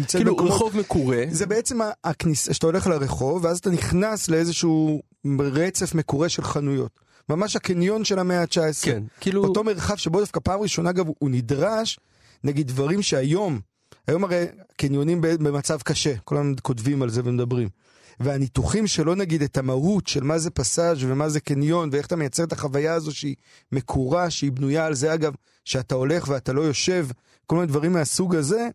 כאילו 0.09 0.31
במקומות- 0.31 0.53
רחוב 0.53 0.77
מקורה, 0.77 1.23
זה 1.31 1.47
בעצם 1.47 1.79
הכניסה, 2.05 2.55
שאתה 2.55 2.67
הולך 2.67 2.87
לרחוב, 2.87 3.45
ואז 3.45 3.59
אתה 3.59 3.71
נכנס 3.71 4.29
לאיזשהו 4.29 5.03
רצף 5.41 5.95
מקורה 5.95 6.29
של 6.29 6.43
חנויות. 6.45 6.91
ממש 7.29 7.57
הקניון 7.57 8.05
של 8.05 8.19
המאה 8.19 8.41
ה-19. 8.41 8.85
כן, 8.85 9.03
כאילו, 9.21 9.45
אותו 9.45 9.65
מרחב 9.65 9.97
שבו 9.97 10.21
דווקא 10.21 10.41
פעם 10.41 10.61
ראשונה 10.61 10.91
אגב 10.91 11.07
הוא 11.19 11.31
נדרש, 11.31 11.99
נגיד 12.45 12.69
דברים 12.69 13.03
שהיום, 13.03 13.61
היום 14.07 14.25
הרי 14.25 14.45
קניונים 14.77 15.21
במצב 15.21 15.79
קשה, 15.83 16.15
הזמן 16.25 16.53
כותבים 16.63 17.03
על 17.03 17.11
זה 17.11 17.21
ומדברים. 17.25 17.69
והניתוחים 18.21 18.87
שלא 18.87 19.17
נגיד 19.17 19.43
את 19.43 19.57
המהות 19.57 20.07
של 20.07 20.25
מה 20.25 20.39
זה 20.39 20.51
פסאז' 20.51 21.05
ומה 21.05 21.29
זה 21.29 21.41
קניון 21.41 21.89
ואיך 21.93 22.07
אתה 22.07 22.17
מייצר 22.17 22.45
את 22.45 22.53
החוויה 22.53 22.95
הזו 22.95 23.15
שהיא 23.15 23.37
מקורה, 23.73 24.31
שהיא 24.31 24.53
בנויה 24.53 24.87
על 24.87 24.95
זה 24.95 25.15
אגב, 25.15 25.35
שאתה 25.65 25.95
הולך 25.95 26.29
ואתה 26.29 26.53
לא 26.53 26.61
יושב, 26.61 27.07
כל 27.47 27.55
מיני 27.55 27.67
דברים 27.67 27.93
מהסוג 27.93 28.37
הזה, 28.37 28.69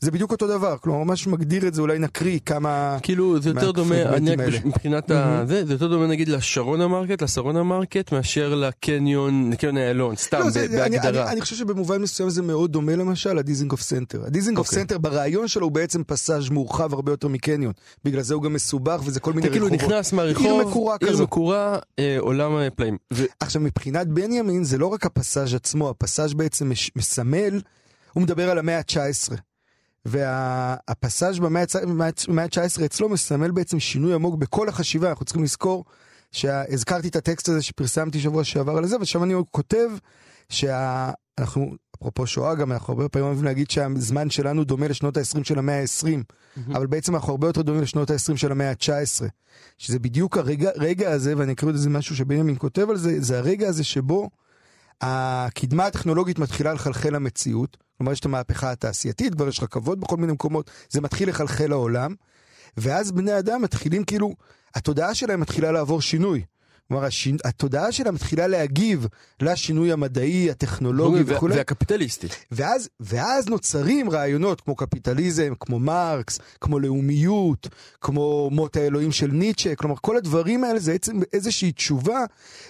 זה 0.00 0.10
בדיוק 0.10 0.30
אותו 0.30 0.46
דבר, 0.46 0.76
כלומר 0.80 1.04
ממש 1.04 1.26
מגדיר 1.26 1.68
את 1.68 1.74
זה, 1.74 1.82
אולי 1.82 1.98
נקריא 1.98 2.38
כמה... 2.46 2.98
כאילו 3.02 3.40
זה 3.40 3.50
יותר 3.50 3.70
דומה, 3.70 4.02
אני 4.02 4.34
רק. 4.36 4.64
מבחינת 4.64 5.10
ה... 5.10 5.42
זה, 5.46 5.66
זה 5.66 5.72
יותר 5.72 5.88
דומה 5.88 6.06
נגיד 6.06 6.28
לשרונה 6.28 6.88
מרקט, 6.88 7.22
לשרונה 7.22 7.62
מרקט, 7.62 8.12
מאשר 8.12 8.54
לקניון, 8.54 9.50
לקניון 9.52 9.76
איילון, 9.76 10.16
סתם 10.16 10.38
לא, 10.38 10.50
זה, 10.50 10.64
אני, 10.64 10.82
אני, 10.82 10.98
בהגדרה. 10.98 11.32
אני 11.32 11.40
חושב 11.40 11.56
שבמובן 11.56 12.02
מסוים 12.02 12.30
זה 12.30 12.42
מאוד 12.42 12.72
דומה 12.72 12.96
למשל 12.96 13.32
לדיזינגוף 13.32 13.80
סנטר. 13.80 14.24
הדיזינגוף 14.26 14.66
אוקיי. 14.66 14.78
סנטר 14.78 14.98
ברעיון 14.98 15.48
שלו 15.48 15.66
הוא 15.66 15.72
בעצם 15.72 16.04
פסאז' 16.04 16.48
מורחב 16.48 16.94
הרבה 16.94 17.12
יותר 17.12 17.28
מקניון. 17.28 17.72
בגלל 18.04 18.22
זה 18.22 18.34
הוא 18.34 18.42
גם 18.42 18.52
מסובך 18.52 19.00
וזה 19.04 19.20
כל 19.20 19.32
מיני 19.32 19.46
אתה 19.46 19.52
כאילו 19.52 19.66
רחובות. 19.66 19.90
נכנס 19.90 20.12
מהרחוב, 20.12 20.46
עיר 20.46 20.68
מקורה 20.68 20.96
עיר 21.00 21.10
כזו. 21.10 21.22
מקורה, 21.22 21.78
אה, 21.98 22.16
עולם 22.18 22.56
אה, 22.56 22.70
פלאים. 22.70 22.96
ו- 23.12 23.24
עכשיו 23.40 23.62
מבחינת 23.62 24.06
בנימין 24.06 24.64
זה 24.64 24.78
לא 24.78 24.86
רק 24.86 25.06
הפסאז' 25.06 25.54
עצמו, 25.54 25.90
הפסאז' 25.90 26.34
בעצם 26.34 26.68
מש, 26.68 26.90
מסמל, 26.96 27.60
הוא 28.12 28.22
מדבר 28.22 28.50
על 28.50 28.58
המאה 28.58 28.78
ה-19. 28.78 29.49
והפסאז' 30.04 31.38
במאה 31.38 31.62
ה-19 31.62 32.84
אצלו 32.84 33.08
מסמל 33.08 33.50
בעצם 33.50 33.80
שינוי 33.80 34.14
עמוק 34.14 34.34
בכל 34.34 34.68
החשיבה, 34.68 35.08
אנחנו 35.08 35.24
צריכים 35.24 35.44
לזכור 35.44 35.84
שהזכרתי 36.32 37.08
את 37.08 37.16
הטקסט 37.16 37.48
הזה 37.48 37.62
שפרסמתי 37.62 38.20
שבוע 38.20 38.44
שעבר 38.44 38.76
על 38.76 38.86
זה, 38.86 38.96
ושם 39.00 39.22
אני 39.22 39.34
כותב 39.50 39.88
שאנחנו, 40.48 41.74
אפרופו 41.96 42.26
שואה 42.26 42.54
גם, 42.54 42.72
אנחנו 42.72 42.92
הרבה 42.92 43.08
פעמים 43.08 43.26
אוהבים 43.26 43.44
להגיד 43.44 43.70
שהזמן 43.70 44.30
שלנו 44.30 44.64
דומה 44.64 44.88
לשנות 44.88 45.16
ה-20 45.16 45.44
של 45.44 45.58
המאה 45.58 45.80
ה-20, 45.80 46.22
אבל 46.72 46.86
בעצם 46.86 47.14
אנחנו 47.14 47.32
הרבה 47.32 47.46
יותר 47.46 47.62
דומים 47.62 47.82
לשנות 47.82 48.10
ה-20 48.10 48.36
של 48.36 48.52
המאה 48.52 48.70
ה-19. 48.70 49.24
שזה 49.78 49.98
בדיוק 49.98 50.38
הרגע 50.38 50.70
רגע 50.76 51.10
הזה, 51.10 51.34
ואני 51.36 51.52
אקריא 51.52 51.72
את 51.72 51.78
זה 51.78 51.90
משהו 51.90 52.16
שבנימין 52.16 52.56
כותב 52.58 52.90
על 52.90 52.96
זה, 52.96 53.20
זה 53.20 53.38
הרגע 53.38 53.68
הזה 53.68 53.84
שבו 53.84 54.30
הקדמה 55.00 55.86
הטכנולוגית 55.86 56.38
מתחילה 56.38 56.72
לחלחל 56.72 57.14
למציאות, 57.14 57.76
כלומר 57.98 58.12
יש 58.12 58.20
את 58.20 58.24
המהפכה 58.24 58.72
התעשייתית, 58.72 59.34
כבר 59.34 59.48
יש 59.48 59.62
רכבות 59.62 60.00
בכל 60.00 60.16
מיני 60.16 60.32
מקומות, 60.32 60.70
זה 60.90 61.00
מתחיל 61.00 61.28
לחלחל 61.28 61.66
לעולם, 61.66 62.14
ואז 62.76 63.12
בני 63.12 63.38
אדם 63.38 63.62
מתחילים 63.62 64.04
כאילו, 64.04 64.34
התודעה 64.74 65.14
שלהם 65.14 65.40
מתחילה 65.40 65.72
לעבור 65.72 66.00
שינוי. 66.00 66.44
כלומר, 66.90 67.04
השינ... 67.04 67.36
התודעה 67.44 67.92
שלהם 67.92 68.14
מתחילה 68.14 68.46
להגיב 68.46 69.06
לשינוי 69.42 69.92
המדעי, 69.92 70.50
הטכנולוגי 70.50 71.22
וכולי. 71.26 71.54
והקפיטליסטי. 71.56 72.26
ואז, 72.50 72.88
ואז 73.00 73.48
נוצרים 73.48 74.10
רעיונות 74.10 74.60
כמו 74.60 74.76
קפיטליזם, 74.76 75.52
כמו 75.60 75.78
מרקס, 75.78 76.38
כמו 76.60 76.78
לאומיות, 76.78 77.68
כמו 78.00 78.50
מות 78.52 78.76
האלוהים 78.76 79.12
של 79.12 79.26
ניטשה, 79.26 79.74
כלומר 79.74 79.94
כל 80.00 80.16
הדברים 80.16 80.64
האלה 80.64 80.78
זה 80.78 80.92
בעצם 80.92 81.20
איזושהי 81.32 81.72
תשובה 81.72 82.24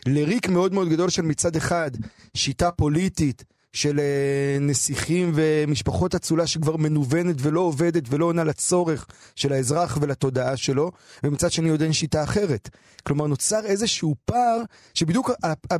לריק 0.06 0.48
מאוד 0.48 0.74
מאוד 0.74 0.88
גדול 0.88 1.10
של 1.10 1.22
מצד 1.22 1.56
אחד 1.56 1.90
שיטה 2.34 2.70
פוליטית 2.70 3.44
של 3.72 4.00
אה, 4.00 4.58
נסיכים 4.60 5.32
ומשפחות 5.34 6.14
אצולה 6.14 6.46
שכבר 6.46 6.76
מנוונת 6.76 7.36
ולא 7.38 7.60
עובדת 7.60 8.02
ולא 8.08 8.24
עונה 8.24 8.44
לצורך 8.44 9.06
של 9.36 9.52
האזרח 9.52 9.98
ולתודעה 10.00 10.56
שלו, 10.56 10.90
ומצד 11.24 11.52
שני 11.52 11.70
עוד 11.70 11.82
אין 11.82 11.92
שיטה 11.92 12.22
אחרת. 12.22 12.68
כלומר 13.02 13.26
נוצר 13.26 13.60
איזשהו 13.64 14.14
פער 14.24 14.62
שבדיוק 14.94 15.30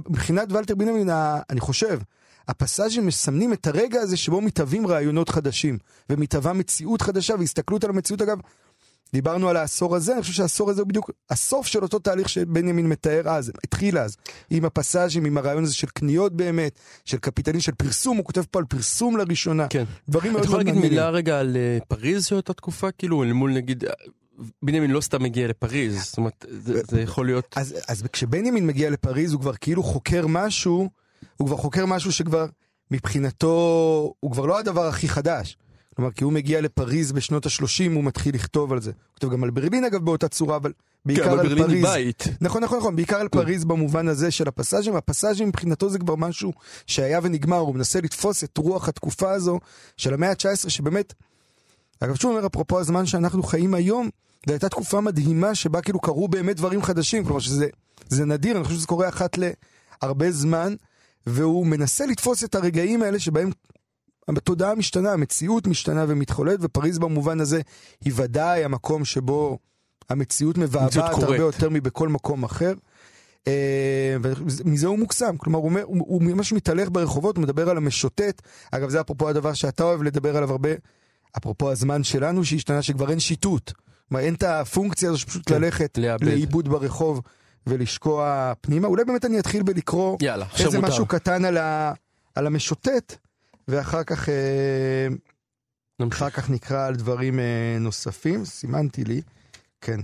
מבחינת 0.09 0.53
ולטר 0.53 0.75
בנימין, 0.75 1.09
אני 1.51 1.61
חושב, 1.61 1.99
הפסאז'ים 2.49 3.07
מסמנים 3.07 3.53
את 3.53 3.67
הרגע 3.67 4.01
הזה 4.01 4.17
שבו 4.17 4.41
מתהווים 4.41 4.87
רעיונות 4.87 5.29
חדשים, 5.29 5.79
ומתהווה 6.11 6.53
מציאות 6.53 7.03
חדשה, 7.03 7.35
והסתכלות 7.39 7.85
על 7.85 7.91
המציאות 7.91 8.23
אגב, 8.23 8.39
דיברנו 9.13 9.49
על 9.49 9.57
העשור 9.57 9.97
הזה, 9.97 10.13
אני 10.15 10.21
חושב 10.23 10.33
שהעשור 10.35 10.71
הזה 10.71 10.81
הוא 10.83 10.89
בדיוק 10.89 11.11
הסוף 11.31 11.67
של 11.67 11.83
אותו 11.83 11.99
תהליך 11.99 12.29
שבנימין 12.29 12.89
מתאר 12.89 13.29
אז, 13.29 13.53
התחיל 13.65 13.99
אז, 13.99 14.17
עם 14.51 14.65
הפסאז'ים, 14.65 15.25
עם 15.25 15.39
הרעיון 15.39 15.65
הזה 15.65 15.75
של 15.75 15.87
קניות 15.87 16.33
באמת, 16.37 16.73
של 17.05 17.17
קפיטליזם, 17.19 17.61
של 17.61 17.73
פרסום, 17.73 18.17
הוא 18.17 18.25
כותב 18.25 18.43
פה 18.51 18.59
על 18.59 18.65
פרסום 18.65 19.17
לראשונה. 19.17 19.67
כן. 19.71 19.85
דברים 20.09 20.31
אתה 20.31 20.39
מאוד 20.39 20.45
יכול 20.45 20.57
מאוד 20.57 20.67
להגיד 20.67 20.75
מעניינים. 20.75 20.91
מילה 20.99 21.11
רגע 21.11 21.41
על 21.41 21.57
אה, 21.57 21.79
פריז 21.89 22.25
של 22.27 22.37
אותה 22.37 22.53
תקופה? 22.53 22.91
כאילו, 22.91 23.23
אל 23.23 23.33
מול 23.33 23.53
נגיד, 23.53 23.85
אה, 23.85 23.91
בנימין 24.63 24.91
לא 24.91 25.01
סתם 25.01 25.23
מגיע 25.23 25.49
לפריז, 25.49 26.03
זאת 26.05 26.17
אומרת, 26.19 26.47
זה- 26.51 26.81
זה 26.89 27.01
יכול 27.01 27.27
להיות... 27.27 27.55
אז, 27.57 27.75
אז 27.89 28.03
כשבנימין 28.13 28.67
מגיע 28.67 28.91
לפריז 28.91 29.33
הוא 29.33 29.41
כבר 29.41 29.53
כאילו 29.61 29.83
חוקר 29.83 30.27
משהו, 30.27 30.89
הוא 31.37 31.47
כבר 31.47 31.57
חוקר 31.57 31.87
משהו 31.87 32.13
שכבר 32.13 32.47
מבחינתו, 32.91 33.55
הוא 34.21 34.33
כבר 34.33 34.47
לא 34.47 34.59
הדבר 34.59 34.87
הכי 34.87 35.09
חדש. 35.09 35.57
כלומר, 35.97 36.11
כי 36.11 36.25
הוא 36.25 36.33
מגיע 36.33 36.61
לפריז 36.61 37.13
בשנות 37.13 37.47
ה-30, 37.47 37.93
הוא 37.95 38.05
מתחיל 38.05 38.35
לכתוב 38.35 38.73
על 38.73 38.81
זה. 38.81 38.91
הוא 38.91 39.15
כותב 39.15 39.33
גם 39.33 39.45
על 39.45 39.51
ברלין 39.51 39.85
אגב 39.85 40.05
באותה 40.05 40.29
צורה, 40.29 40.57
אבל 40.57 40.73
כן, 40.73 40.79
בעיקר 41.05 41.33
אבל 41.33 41.41
על 41.41 41.49
ברלין 41.49 41.71
היא 41.71 41.83
פריז. 41.83 41.85
בית. 41.85 42.25
נכון, 42.41 42.63
נכון, 42.65 42.79
נכון, 42.79 42.97
בעיקר 42.97 43.17
על 43.17 43.29
פריז 43.29 43.65
במובן 43.65 44.09
הזה 44.09 44.31
של 44.31 44.49
הפסאז'ים. 44.49 44.97
הפסאז'ים 44.97 45.49
מבחינתו 45.49 45.91
זה 45.91 45.99
כבר 45.99 46.17
משהו 46.17 46.53
שהיה 46.87 47.21
ונגמר, 47.23 47.57
הוא 47.57 47.75
מנסה 47.75 48.01
לתפוס 48.01 48.45
את 48.45 48.59
רוח 48.59 48.89
התקופה 48.89 49.31
הזו 49.31 49.61
של 49.97 50.15
המאה 50.15 50.31
ה-19, 50.31 50.69
שבאמת, 50.69 51.15
אגב, 52.01 52.15
שוב 52.15 52.31
אומר, 52.31 52.47
אפרופו 52.47 52.81
הזמן 52.81 53.07
שאנחנו 53.07 53.43
חיים 53.43 53.75
היום, 53.75 54.09
זו 54.47 54.53
הייתה 54.53 54.69
תקופה 54.69 55.01
מדהימה 55.01 55.55
שבה 55.55 55.81
כאילו 55.81 56.01
קרו 56.01 56.29
באמת 56.29 56.57
דברים 56.57 56.83
חדשים, 56.83 57.25
כלומר 57.25 57.41
שזה 57.41 57.67
זה 58.09 58.25
נדיר, 58.25 58.57
אני 58.57 58.65
חושב 58.65 58.77
שזה 58.77 58.87
קורה 58.87 59.09
אחת 59.09 59.39
להרבה 60.03 60.31
זמן, 60.31 60.75
והוא 61.27 61.67
מנסה 61.67 62.07
לתפוס 62.07 62.45
את 62.45 62.55
הרגעים 62.55 63.03
האלה 63.03 63.19
שבהם 63.19 63.51
התודעה 64.37 64.75
משתנה, 64.75 65.13
המציאות 65.13 65.67
משתנה 65.67 66.05
ומתחוללת, 66.09 66.59
ופריז 66.63 66.99
במובן 66.99 67.41
הזה 67.41 67.61
היא 68.05 68.13
ודאי 68.17 68.65
המקום 68.65 69.05
שבו 69.05 69.59
המציאות 70.11 70.59
מבעבעת. 70.59 70.97
הרבה 70.97 71.37
יותר 71.37 71.69
מבכל 71.71 72.09
מקום 72.09 72.45
אחר. 72.45 72.75
אה, 73.47 74.17
ומזה 74.23 74.87
הוא 74.87 74.99
מוקסם, 74.99 75.37
כלומר 75.37 75.59
הוא, 75.59 75.65
אומר- 75.69 75.83
הוא, 75.85 76.05
הוא 76.09 76.23
ממש 76.23 76.53
מתהלך 76.53 76.89
ברחובות, 76.93 77.37
הוא 77.37 77.43
מדבר 77.43 77.71
על 77.71 77.77
המשוטט, 77.77 78.43
אגב 78.71 78.89
זה 78.89 79.01
אפרופו 79.01 79.29
הדבר 79.29 79.53
שאתה 79.55 79.85
אוהב 79.85 80.03
לדבר 80.03 80.37
עליו 80.37 80.51
הרבה, 80.51 80.69
אפרופו 81.37 81.71
הזמן 81.71 82.03
שלנו 82.05 82.45
שהשתנה 82.45 82.83
שכבר 82.83 83.11
אין 83.11 83.21
שיטוט, 83.21 83.73
כלומר 84.09 84.25
אין 84.25 84.35
את 84.35 84.43
הפונקציה 84.43 85.09
הזו 85.09 85.19
שפשוט 85.19 85.43
כן, 85.47 85.63
ללכת 85.63 85.99
לאבד. 85.99 86.25
לאיבוד 86.25 86.69
ברחוב 86.69 87.21
ולשקוע 87.67 88.53
פנימה, 88.61 88.89
אולי 88.89 89.05
באמת 89.05 89.25
אני 89.25 89.39
אתחיל 89.39 89.63
בלקרוא 89.63 90.17
יאללה, 90.21 90.47
איזה 90.59 90.79
מותר. 90.79 90.93
משהו 90.93 91.07
קטן 91.07 91.45
על, 91.45 91.57
ה, 91.57 91.93
על 92.35 92.47
המשוטט, 92.47 93.17
ואחר 93.71 94.05
כך, 94.05 94.29
אה. 94.29 95.09
אחר 96.09 96.31
כך 96.31 96.51
נקרא 96.51 96.87
על 96.87 96.97
דברים 96.97 97.39
אה, 97.39 97.77
נוספים, 97.81 98.45
סימנתי 98.45 99.05
לי, 99.05 99.23
כן, 99.81 100.01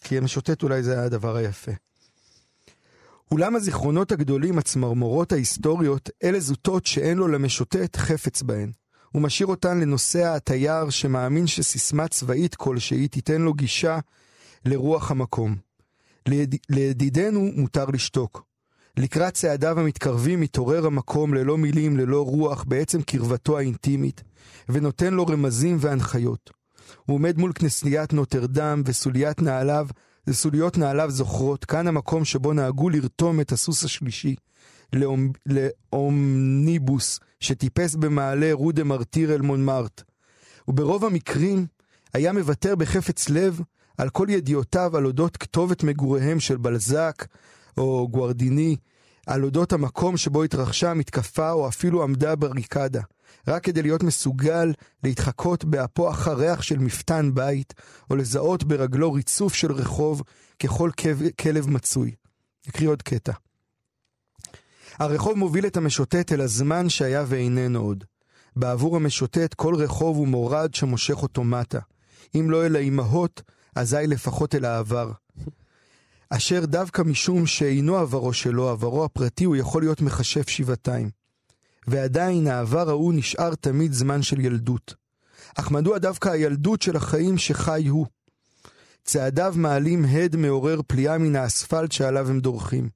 כי 0.00 0.18
המשוטט 0.18 0.62
אולי 0.62 0.82
זה 0.82 1.02
הדבר 1.02 1.36
היפה. 1.36 1.72
אולם 3.30 3.56
הזיכרונות 3.56 4.12
הגדולים, 4.12 4.58
הצמרמורות 4.58 5.32
ההיסטוריות, 5.32 6.10
אלה 6.24 6.40
זוטות 6.40 6.86
שאין 6.86 7.18
לו 7.18 7.28
למשוטט 7.28 7.96
חפץ 7.96 8.42
בהן. 8.42 8.72
הוא 9.12 9.22
משאיר 9.22 9.46
אותן 9.46 9.80
לנוסע 9.80 10.34
התייר 10.34 10.90
שמאמין 10.90 11.46
שסיסמה 11.46 12.08
צבאית 12.08 12.54
כלשהי 12.54 13.08
תיתן 13.08 13.42
לו 13.42 13.54
גישה 13.54 13.98
לרוח 14.64 15.10
המקום. 15.10 15.56
ליד... 16.28 16.54
לידידנו 16.68 17.50
מותר 17.56 17.86
לשתוק. 17.86 18.45
לקראת 18.98 19.34
צעדיו 19.34 19.80
המתקרבים 19.80 20.40
מתעורר 20.40 20.86
המקום 20.86 21.34
ללא 21.34 21.58
מילים, 21.58 21.96
ללא 21.96 22.22
רוח, 22.22 22.64
בעצם 22.68 23.02
קרבתו 23.02 23.58
האינטימית, 23.58 24.22
ונותן 24.68 25.14
לו 25.14 25.26
רמזים 25.26 25.76
והנחיות. 25.80 26.50
הוא 27.06 27.14
עומד 27.14 27.38
מול 27.38 27.52
כנסיית 27.54 28.12
נוטרדם 28.12 28.82
וסוליית 28.84 29.42
נעליו, 29.42 29.86
וסוליות 30.26 30.78
נעליו 30.78 31.10
זוכרות, 31.10 31.64
כאן 31.64 31.88
המקום 31.88 32.24
שבו 32.24 32.52
נהגו 32.52 32.90
לרתום 32.90 33.40
את 33.40 33.52
הסוס 33.52 33.84
השלישי, 33.84 34.34
לאומ... 34.92 35.30
לאומניבוס, 35.46 37.20
שטיפס 37.40 37.94
במעלה 37.94 38.52
רו 38.52 38.72
דה 38.72 38.84
מרטיר 38.84 39.34
אל 39.34 39.40
מונמרט. 39.40 40.02
וברוב 40.68 41.04
המקרים 41.04 41.66
היה 42.14 42.32
מוותר 42.32 42.76
בחפץ 42.76 43.28
לב 43.28 43.60
על 43.98 44.08
כל 44.08 44.26
ידיעותיו 44.30 44.96
על 44.96 45.06
אודות 45.06 45.36
כתובת 45.36 45.82
מגוריהם 45.82 46.40
של 46.40 46.56
בלזק 46.56 47.26
או 47.76 48.08
גוארדיני, 48.08 48.76
על 49.26 49.44
אודות 49.44 49.72
המקום 49.72 50.16
שבו 50.16 50.42
התרחשה 50.42 50.90
המתקפה 50.90 51.52
או 51.52 51.68
אפילו 51.68 52.02
עמדה 52.02 52.36
בריקדה, 52.36 53.02
רק 53.48 53.64
כדי 53.64 53.82
להיות 53.82 54.02
מסוגל 54.02 54.72
להתחקות 55.04 55.64
באפו 55.64 56.10
אחר 56.10 56.60
של 56.60 56.78
מפתן 56.78 57.30
בית, 57.34 57.74
או 58.10 58.16
לזהות 58.16 58.64
ברגלו 58.64 59.12
ריצוף 59.12 59.54
של 59.54 59.72
רחוב 59.72 60.22
ככל 60.58 60.90
כלב 61.40 61.70
מצוי. 61.70 62.14
נקריא 62.68 62.88
עוד 62.88 63.02
קטע. 63.02 63.32
הרחוב 64.98 65.38
מוביל 65.38 65.66
את 65.66 65.76
המשוטט 65.76 66.32
אל 66.32 66.40
הזמן 66.40 66.88
שהיה 66.88 67.24
ואיננו 67.26 67.80
עוד. 67.80 68.04
בעבור 68.56 68.96
המשוטט 68.96 69.54
כל 69.54 69.74
רחוב 69.74 70.16
הוא 70.16 70.28
מורד 70.28 70.74
שמושך 70.74 71.22
אותו 71.22 71.44
מטה. 71.44 71.78
אם 72.34 72.50
לא 72.50 72.66
אל 72.66 72.76
האימהות, 72.76 73.42
אזי 73.74 74.06
לפחות 74.06 74.54
אל 74.54 74.64
העבר. 74.64 75.12
אשר 76.30 76.64
דווקא 76.64 77.02
משום 77.02 77.46
שאינו 77.46 77.96
עברו 77.96 78.32
שלו, 78.32 78.68
עברו 78.68 79.04
הפרטי, 79.04 79.44
הוא 79.44 79.56
יכול 79.56 79.82
להיות 79.82 80.00
מכשף 80.00 80.48
שבעתיים. 80.48 81.10
ועדיין 81.86 82.46
העבר 82.46 82.88
ההוא 82.88 83.14
נשאר 83.14 83.54
תמיד 83.54 83.92
זמן 83.92 84.22
של 84.22 84.40
ילדות. 84.40 84.94
אך 85.58 85.70
מדוע 85.70 85.98
דווקא 85.98 86.28
הילדות 86.28 86.82
של 86.82 86.96
החיים 86.96 87.38
שחי 87.38 87.86
הוא? 87.88 88.06
צעדיו 89.04 89.54
מעלים 89.56 90.04
הד 90.04 90.36
מעורר 90.36 90.80
פליאה 90.86 91.18
מן 91.18 91.36
האספלט 91.36 91.92
שעליו 91.92 92.30
הם 92.30 92.40
דורכים. 92.40 92.88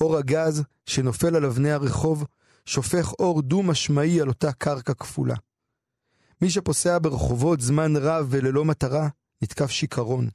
אור 0.00 0.16
הגז 0.16 0.62
שנופל 0.86 1.36
על 1.36 1.44
אבני 1.44 1.72
הרחוב, 1.72 2.24
שופך 2.66 3.12
אור 3.12 3.42
דו-משמעי 3.42 4.20
על 4.20 4.28
אותה 4.28 4.52
קרקע 4.52 4.94
כפולה. 4.94 5.34
מי 6.42 6.50
שפוסע 6.50 6.98
ברחובות 7.02 7.60
זמן 7.60 7.96
רב 7.96 8.26
וללא 8.30 8.64
מטרה, 8.64 9.08
נתקף 9.42 9.70
שיכרון. 9.70 10.28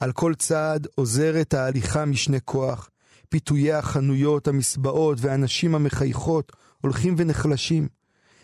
על 0.00 0.12
כל 0.12 0.34
צעד 0.34 0.86
עוזרת 0.94 1.54
ההליכה 1.54 2.04
משנה 2.04 2.40
כוח. 2.40 2.90
פיתויי 3.28 3.72
החנויות, 3.72 4.48
המסבעות 4.48 5.18
והנשים 5.20 5.74
המחייכות 5.74 6.52
הולכים 6.80 7.14
ונחלשים. 7.18 7.88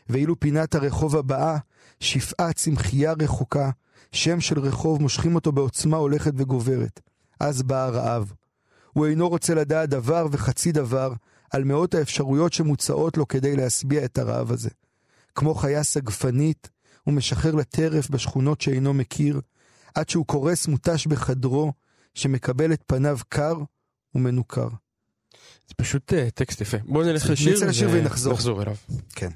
ואילו 0.09 0.41
פינת 0.41 0.75
הרחוב 0.75 1.17
הבאה, 1.17 1.59
שפעה 2.01 2.53
צמחייה 2.53 3.13
רחוקה, 3.13 3.71
שם 4.13 4.41
של 4.41 4.59
רחוב 4.59 5.03
מושכים 5.03 5.35
אותו 5.35 5.53
בעוצמה 5.53 5.97
הולכת 5.97 6.33
וגוברת. 6.37 7.01
אז 7.41 7.63
בא 7.63 7.85
הרעב. 7.85 8.33
הוא 8.93 9.07
אינו 9.07 9.29
רוצה 9.29 9.55
לדעת 9.55 9.89
דבר 9.89 10.27
וחצי 10.33 10.73
דבר 10.73 11.13
על 11.51 11.65
מאות 11.65 11.95
האפשרויות 11.95 12.53
שמוצעות 12.53 13.17
לו 13.17 13.29
כדי 13.29 13.57
להשביע 13.57 14.05
את 14.05 14.19
הרעב 14.19 14.53
הזה. 14.53 14.71
כמו 15.35 15.55
חיה 15.55 15.83
סגפנית, 15.83 16.71
הוא 17.05 17.15
משחרר 17.15 17.55
לטרף 17.55 18.11
בשכונות 18.11 18.61
שאינו 18.61 18.95
מכיר, 18.95 19.41
עד 19.95 20.09
שהוא 20.09 20.27
קורס 20.27 20.67
מותש 20.67 21.07
בחדרו, 21.07 21.73
שמקבל 22.15 22.73
את 22.73 22.83
פניו 22.87 23.19
קר 23.29 23.55
ומנוכר. 24.15 24.69
זה 25.69 25.75
פשוט 25.77 26.13
אה, 26.13 26.31
טקסט 26.31 26.61
יפה. 26.61 26.77
בואו 26.85 27.05
נלך 27.05 27.25
נצא 27.25 27.33
לשיר 27.33 27.69
לשיר 27.69 27.89
ונחזור. 27.93 28.33
נחזור 28.33 28.63
אליו. 28.63 28.77
כן. 29.15 29.31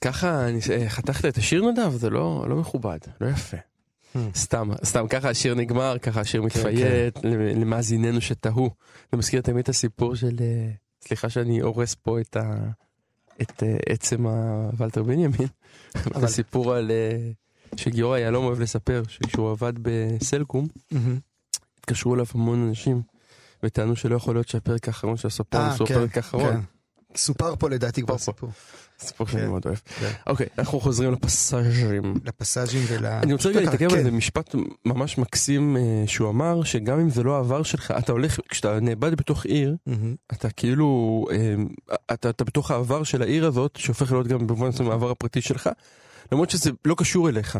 ככה 0.00 0.48
אני- 0.48 0.60
אה, 0.72 0.88
חתכת 0.88 1.24
את 1.24 1.36
השיר 1.36 1.70
נדב, 1.70 1.92
זה 1.96 2.10
לא 2.10 2.46
לא 2.48 2.56
מכובד, 2.56 2.98
לא 3.20 3.26
יפה. 3.26 3.56
סתם, 4.34 4.70
סתם 4.84 5.06
ככה 5.08 5.30
השיר 5.30 5.54
נגמר, 5.54 5.98
ככה 5.98 6.20
השיר 6.20 6.42
מתפייט, 6.42 6.84
למ- 7.24 7.60
למאזיננו 7.60 8.20
שתהו. 8.20 8.70
זה 9.12 9.18
מזכיר 9.18 9.40
תמיד 9.40 9.58
את 9.58 9.68
הסיפור 9.68 10.14
של, 10.16 10.36
אה, 10.40 10.70
סליחה 11.06 11.28
שאני 11.28 11.60
הורס 11.60 11.94
פה 11.94 12.20
את 12.20 12.36
ה... 12.36 12.54
את 13.42 13.62
אה, 13.62 13.76
עצם 13.88 14.26
הוולטר 14.26 15.02
בנימין, 15.02 15.46
אבל 16.14 16.24
הסיפור 16.24 16.74
על... 16.74 16.90
שגיורא 17.76 18.18
יהלום 18.18 18.44
אוהב 18.44 18.60
לספר, 18.60 19.02
שכשהוא 19.08 19.50
עבד 19.50 19.72
בסלקום, 19.82 20.68
התקשרו 21.78 22.14
אליו 22.14 22.26
המון 22.34 22.68
אנשים, 22.68 23.02
וטענו 23.62 23.96
שלא 23.96 24.16
יכול 24.16 24.34
להיות 24.34 24.48
שהפרק 24.48 24.88
האחרון 24.88 25.16
של 25.16 25.26
הסופרנוס 25.28 25.78
הוא 25.80 25.88
כן, 25.88 25.94
הפרק 25.94 26.16
האחרון. 26.16 26.62
סופר 27.16 27.56
פה 27.56 27.68
לדעתי 27.70 28.02
כבר. 28.02 28.18
סיפור. 28.18 28.50
סיפור 29.00 29.26
שאני 29.26 29.42
כן. 29.42 29.48
מאוד 29.48 29.62
אוהב. 29.66 29.76
כן. 30.00 30.10
אוקיי, 30.26 30.46
אנחנו 30.58 30.80
חוזרים 30.80 31.12
לפסאז'רים. 31.12 32.14
לפסאז'ים 32.24 32.82
ול... 32.88 33.06
אני 33.06 33.32
רוצה 33.32 33.48
רגע 33.48 33.60
להתעכב 33.60 33.84
על 33.84 33.90
כן. 33.90 33.96
איזה 33.96 34.10
משפט 34.10 34.54
ממש 34.84 35.18
מקסים 35.18 35.76
אה, 35.76 36.04
שהוא 36.06 36.30
אמר, 36.30 36.64
שגם 36.64 37.00
אם 37.00 37.10
זה 37.10 37.22
לא 37.22 37.36
העבר 37.36 37.62
שלך, 37.62 37.90
אתה 37.98 38.12
הולך, 38.12 38.38
כשאתה 38.48 38.80
נאבד 38.80 39.14
בתוך 39.14 39.44
עיר. 39.44 39.76
אתה 40.32 40.50
כאילו, 40.50 41.24
אה, 41.30 41.54
אתה, 42.14 42.30
אתה 42.30 42.44
בתוך 42.44 42.70
העבר 42.70 43.02
של 43.02 43.22
העיר 43.22 43.46
הזאת, 43.46 43.76
שהופך 43.76 44.12
להיות 44.12 44.26
גם 44.26 44.46
במובן 44.46 44.68
מסוים 44.68 44.90
העבר 44.90 45.10
הפרטי 45.10 45.40
שלך, 45.40 45.70
למרות 46.32 46.50
שזה 46.50 46.70
לא 46.84 46.94
קשור 46.98 47.28
אליך. 47.28 47.58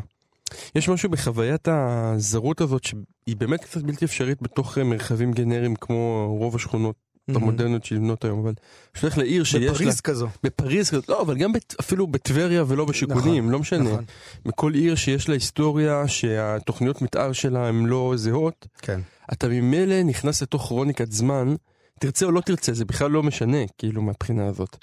יש 0.75 0.89
משהו 0.89 1.11
בחוויית 1.11 1.69
הזרות 1.71 2.61
הזאת 2.61 2.85
שהיא 2.85 3.37
באמת 3.39 3.65
קצת 3.65 3.83
בלתי 3.83 4.05
אפשרית 4.05 4.43
בתוך 4.43 4.79
אה, 4.79 4.85
מרחבים 4.85 5.33
גנריים 5.33 5.77
כמו 5.77 6.27
רוב 6.39 6.57
השכונות 6.57 6.97
המודרניות 7.37 7.85
שנבנות 7.85 8.25
היום, 8.25 8.39
אבל 8.39 8.53
כשאתה 8.95 9.21
לעיר 9.21 9.45
שיש 9.45 9.63
לה... 9.65 9.73
בפריז 9.73 10.01
כזו. 10.01 10.29
בפריז, 10.43 10.91
כזאת, 10.91 11.09
לא, 11.09 11.23
אבל 11.23 11.37
גם 11.37 11.53
בת, 11.53 11.75
אפילו 11.81 12.07
בטבריה 12.07 12.65
ולא 12.67 12.85
בשיכונים, 12.85 13.43
נכון, 13.43 13.53
לא 13.53 13.59
משנה. 13.59 13.91
נכון. 13.93 14.05
בכל 14.47 14.75
עיר 14.75 14.95
שיש 14.95 15.29
לה 15.29 15.35
היסטוריה, 15.35 16.09
שהתוכניות 16.09 17.03
מתאר 17.03 17.33
שלה 17.33 17.69
הן 17.69 17.87
לא 17.87 18.13
זהות, 18.17 18.67
כן. 18.83 19.01
אתה 19.33 19.49
ממילא 19.49 20.03
נכנס 20.03 20.43
לתוך 20.43 20.63
כרוניקת 20.63 21.13
זמן, 21.13 21.55
תרצה 22.01 22.27
או 22.27 22.31
לא 22.31 22.41
תרצה, 22.41 22.73
זה 22.73 22.85
בכלל 22.85 23.11
לא 23.11 23.23
משנה, 23.23 23.59
כאילו, 23.79 24.03
מהבחינה 24.03 24.47
הזאת. 24.47 24.77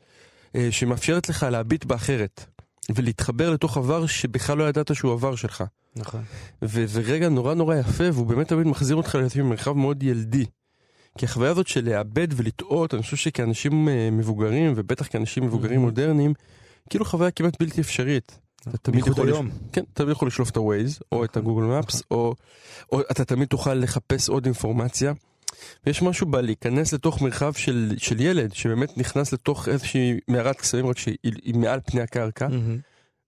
אה, 0.55 0.67
שמאפשרת 0.71 1.29
לך 1.29 1.43
להביט 1.51 1.85
באחרת, 1.85 2.45
ולהתחבר 2.95 3.49
לתוך 3.49 3.77
עבר 3.77 4.05
שבכלל 4.05 4.57
לא 4.57 4.69
ידעת 4.69 4.95
שהוא 4.95 5.13
עבר 5.13 5.35
שלך. 5.35 5.63
נכון. 5.95 6.21
וזה 6.61 7.01
רגע 7.01 7.29
נורא 7.29 7.53
נורא 7.53 7.75
יפה, 7.75 8.03
והוא 8.13 8.27
באמת 8.27 8.47
תמיד 8.47 8.67
מחזיר 8.67 8.95
אותך 8.95 9.15
לעצמי 9.15 9.43
במרחב 9.43 9.73
מאוד 9.73 10.03
ילדי. 10.03 10.45
כי 11.17 11.25
החוויה 11.25 11.51
הזאת 11.51 11.67
של 11.67 11.89
לאבד 11.89 12.27
ולטעות, 12.35 12.93
אני 12.93 13.01
חושב 13.01 13.17
שכאנשים 13.17 13.89
אה, 13.89 14.09
מבוגרים, 14.11 14.73
ובטח 14.75 15.07
כאנשים 15.07 15.43
מבוגרים 15.43 15.81
מודרניים, 15.81 16.33
כאילו 16.89 17.05
חוויה 17.05 17.31
כמעט 17.31 17.61
בלתי 17.61 17.81
אפשרית. 17.81 18.39
אתה 18.69 18.77
תמיד 18.77 19.07
יכול, 19.07 19.27
היום. 19.27 19.49
כן, 19.73 19.83
תמיד 19.93 20.11
יכול 20.11 20.27
לשלוף 20.27 20.49
את 20.49 20.57
ה-Waze, 20.57 21.01
או 21.11 21.25
את 21.25 21.37
הגוגל 21.37 21.65
מפס, 21.65 22.03
או, 22.11 22.35
או 22.91 23.01
אתה 23.01 23.25
תמיד 23.25 23.47
תוכל 23.47 23.73
לחפש 23.73 24.29
עוד 24.29 24.45
אינפורמציה. 24.45 25.13
ויש 25.85 26.01
משהו 26.01 26.27
בלהיכנס 26.27 26.93
לתוך 26.93 27.21
מרחב 27.21 27.53
של, 27.53 27.93
של 27.97 28.21
ילד, 28.21 28.53
שבאמת 28.53 28.97
נכנס 28.97 29.33
לתוך 29.33 29.67
איזושהי 29.69 30.19
מערת 30.27 30.55
קסמים, 30.55 30.87
רק 30.87 30.97
שהיא 30.97 31.17
היא 31.23 31.55
מעל 31.55 31.79
פני 31.85 32.01
הקרקע, 32.01 32.47
מהמם. 32.47 32.77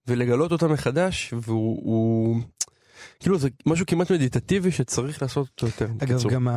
ולגלות 0.07 0.51
אותה 0.51 0.67
מחדש, 0.67 1.33
והוא... 1.41 1.79
הוא... 1.83 2.41
כאילו 3.19 3.37
זה 3.37 3.49
משהו 3.65 3.85
כמעט 3.85 4.11
מדיטטיבי 4.11 4.71
שצריך 4.71 5.21
לעשות 5.21 5.47
אותו 5.47 5.65
יותר. 5.65 5.85
אגב, 5.85 5.97
בקיצור. 5.97 6.31
גם 6.31 6.47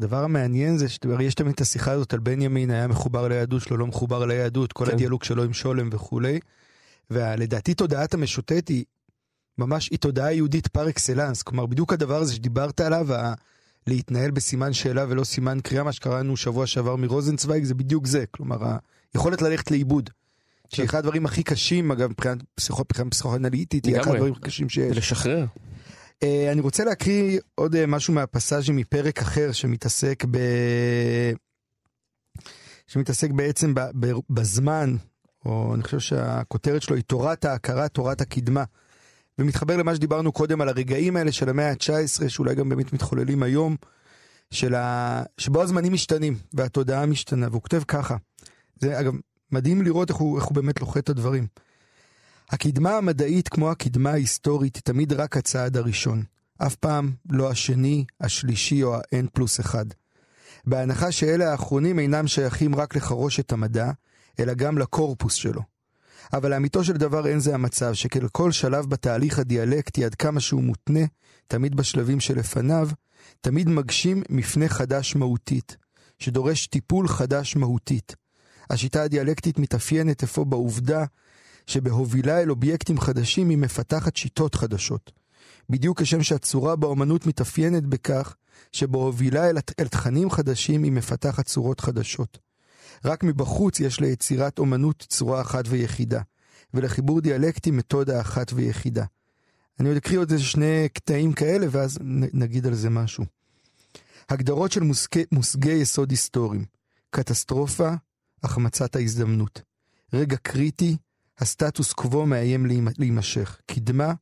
הדבר 0.00 0.24
המעניין 0.24 0.78
זה 0.78 0.88
שיש 0.88 1.34
תמיד 1.34 1.52
את 1.52 1.60
השיחה 1.60 1.92
הזאת 1.92 2.12
על 2.12 2.18
בנימין 2.20 2.70
היה 2.70 2.86
מחובר 2.86 3.28
ליהדות 3.28 3.62
שלו, 3.62 3.76
לא 3.76 3.86
מחובר 3.86 4.26
ליהדות, 4.26 4.72
כל 4.72 4.86
כן. 4.86 4.92
הדיאלוג 4.92 5.24
שלו 5.24 5.42
עם 5.44 5.52
שולם 5.52 5.88
וכולי. 5.92 6.40
ולדעתי 7.10 7.74
תודעת 7.74 8.14
המשוטט 8.14 8.68
היא 8.68 8.84
ממש, 9.58 9.88
היא 9.90 9.98
תודעה 9.98 10.32
יהודית 10.32 10.66
פר 10.66 10.88
אקסלנס. 10.88 11.42
כלומר, 11.42 11.66
בדיוק 11.66 11.92
הדבר 11.92 12.16
הזה 12.20 12.34
שדיברת 12.34 12.80
עליו, 12.80 13.14
ה- 13.14 13.34
להתנהל 13.86 14.30
בסימן 14.30 14.72
שאלה 14.72 15.04
ולא 15.08 15.24
סימן 15.24 15.58
קריאה, 15.62 15.84
מה 15.84 15.92
שקראנו 15.92 16.36
שבוע 16.36 16.66
שעבר 16.66 16.96
מרוזנצוויג, 16.96 17.64
זה 17.64 17.74
בדיוק 17.74 18.06
זה. 18.06 18.24
כלומר, 18.30 18.58
היכולת 19.14 19.42
ללכת 19.42 19.70
לאיבוד. 19.70 20.10
שהיא 20.68 20.86
אחד 20.86 20.98
הדברים 20.98 21.24
הכי 21.26 21.42
קשים, 21.42 21.90
אגב, 21.90 22.10
מבחינת 22.10 22.38
פסיכו- 22.60 22.84
פסיכואנליטית, 23.10 23.84
היא 23.84 24.00
אחד. 24.00 24.10
הדברים 24.10 24.32
הכי 24.32 24.42
קשים 24.42 24.68
שיש. 24.68 24.96
לשחרר. 24.96 25.44
אה, 26.22 26.52
אני 26.52 26.60
רוצה 26.60 26.84
להקריא 26.84 27.40
עוד 27.54 27.74
אה, 27.74 27.86
משהו 27.86 28.14
מהפסאז'ים 28.14 28.76
מפרק 28.76 29.18
אחר 29.18 29.52
שמתעסק 29.52 30.24
ב... 30.30 30.38
שמתעסק 32.86 33.30
בעצם 33.30 33.74
ב... 33.74 33.80
בזמן, 34.30 34.96
או 35.44 35.74
אני 35.74 35.82
חושב 35.82 35.98
שהכותרת 35.98 36.82
שלו 36.82 36.96
היא 36.96 37.04
תורת 37.04 37.44
ההכרה, 37.44 37.88
תורת 37.88 38.20
הקדמה. 38.20 38.64
ומתחבר 39.38 39.76
למה 39.76 39.94
שדיברנו 39.94 40.32
קודם 40.32 40.60
על 40.60 40.68
הרגעים 40.68 41.16
האלה 41.16 41.32
של 41.32 41.48
המאה 41.48 41.70
ה-19, 41.70 42.28
שאולי 42.28 42.54
גם 42.54 42.68
באמת 42.68 42.92
מתחוללים 42.92 43.42
היום, 43.42 43.76
של 44.50 44.74
ה... 44.74 45.22
שבו 45.38 45.62
הזמנים 45.62 45.92
משתנים 45.92 46.36
והתודעה 46.52 47.06
משתנה, 47.06 47.48
והוא 47.50 47.62
כותב 47.62 47.82
ככה. 47.88 48.16
זה 48.80 49.00
אגב 49.00 49.12
מדהים 49.52 49.82
לראות 49.82 50.08
איך 50.08 50.16
הוא, 50.16 50.36
איך 50.36 50.44
הוא 50.44 50.54
באמת 50.54 50.80
לוחת 50.80 50.98
את 50.98 51.08
הדברים. 51.08 51.46
הקדמה 52.50 52.96
המדעית 52.96 53.48
כמו 53.48 53.70
הקדמה 53.70 54.10
ההיסטורית 54.10 54.76
היא 54.76 54.82
תמיד 54.82 55.12
רק 55.12 55.36
הצעד 55.36 55.76
הראשון. 55.76 56.22
אף 56.58 56.74
פעם 56.74 57.12
לא 57.30 57.50
השני, 57.50 58.04
השלישי 58.20 58.82
או 58.82 58.94
ה-N 58.94 59.26
פלוס 59.32 59.60
אחד. 59.60 59.84
בהנחה 60.64 61.12
שאלה 61.12 61.50
האחרונים 61.50 61.98
אינם 61.98 62.26
שייכים 62.26 62.74
רק 62.74 62.96
לחרושת 62.96 63.52
המדע, 63.52 63.90
אלא 64.40 64.54
גם 64.54 64.78
לקורפוס 64.78 65.34
שלו. 65.34 65.62
אבל 66.32 66.50
לאמיתו 66.50 66.84
של 66.84 66.92
דבר 66.92 67.26
אין 67.26 67.40
זה 67.40 67.54
המצב, 67.54 67.92
שכן 67.92 68.20
כל 68.32 68.52
שלב 68.52 68.86
בתהליך 68.86 69.38
הדיאלקטי 69.38 70.04
עד 70.04 70.14
כמה 70.14 70.40
שהוא 70.40 70.62
מותנה, 70.62 71.00
תמיד 71.46 71.74
בשלבים 71.74 72.20
שלפניו, 72.20 72.88
תמיד 73.40 73.68
מגשים 73.68 74.22
מפנה 74.30 74.68
חדש 74.68 75.16
מהותית, 75.16 75.76
שדורש 76.18 76.66
טיפול 76.66 77.08
חדש 77.08 77.56
מהותית. 77.56 78.16
השיטה 78.70 79.02
הדיאלקטית 79.02 79.58
מתאפיינת 79.58 80.22
אפוא 80.22 80.44
בעובדה 80.44 81.04
שבהובילה 81.66 82.42
אל 82.42 82.50
אובייקטים 82.50 83.00
חדשים 83.00 83.48
היא 83.48 83.58
מפתחת 83.58 84.16
שיטות 84.16 84.54
חדשות. 84.54 85.12
בדיוק 85.70 86.02
כשם 86.02 86.22
שהצורה 86.22 86.76
באומנות 86.76 87.26
מתאפיינת 87.26 87.86
בכך 87.86 88.36
שבהובילה 88.72 89.50
אל, 89.50 89.58
אל 89.80 89.88
תכנים 89.88 90.30
חדשים 90.30 90.82
היא 90.82 90.92
מפתחת 90.92 91.46
צורות 91.46 91.80
חדשות. 91.80 92.38
רק 93.04 93.24
מבחוץ 93.24 93.80
יש 93.80 94.00
ליצירת 94.00 94.58
אומנות 94.58 95.06
צורה 95.08 95.40
אחת 95.40 95.64
ויחידה, 95.68 96.20
ולחיבור 96.74 97.20
דיאלקטי 97.20 97.70
מתודה 97.70 98.20
אחת 98.20 98.52
ויחידה. 98.54 99.04
אני 99.80 99.88
עוד 99.88 99.96
אקריא 99.96 100.18
עוד 100.18 100.32
איזה 100.32 100.44
שני 100.44 100.88
קטעים 100.92 101.32
כאלה 101.32 101.66
ואז 101.70 101.98
נגיד 102.32 102.66
על 102.66 102.74
זה 102.74 102.90
משהו. 102.90 103.24
הגדרות 104.28 104.72
של 104.72 104.82
מושגי, 104.82 105.24
מושגי 105.32 105.72
יסוד 105.72 106.10
היסטוריים 106.10 106.64
קטסטרופה, 107.10 107.90
החמצת 108.42 108.96
ההזדמנות. 108.96 109.62
רגע 110.12 110.36
קריטי, 110.36 110.96
הסטטוס 111.40 111.92
קוו 111.92 112.26
מאיים 112.26 112.66
להימ- 112.66 112.94
להימשך. 112.98 113.60
קדמה, 113.66 114.12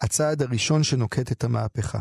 הצעד 0.00 0.42
הראשון 0.42 0.82
שנוקט 0.82 1.32
את 1.32 1.44
המהפכה. 1.44 1.98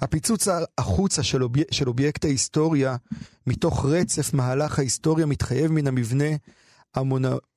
הפיצוץ 0.00 0.48
החוצה 0.78 1.22
של, 1.22 1.42
אובי... 1.42 1.62
של 1.70 1.88
אובייקט 1.88 2.24
ההיסטוריה 2.24 2.96
מתוך 3.46 3.84
רצף 3.84 4.34
מהלך 4.34 4.78
ההיסטוריה 4.78 5.26
מתחייב 5.26 5.72
מן 5.72 5.86
המבנה 5.86 6.24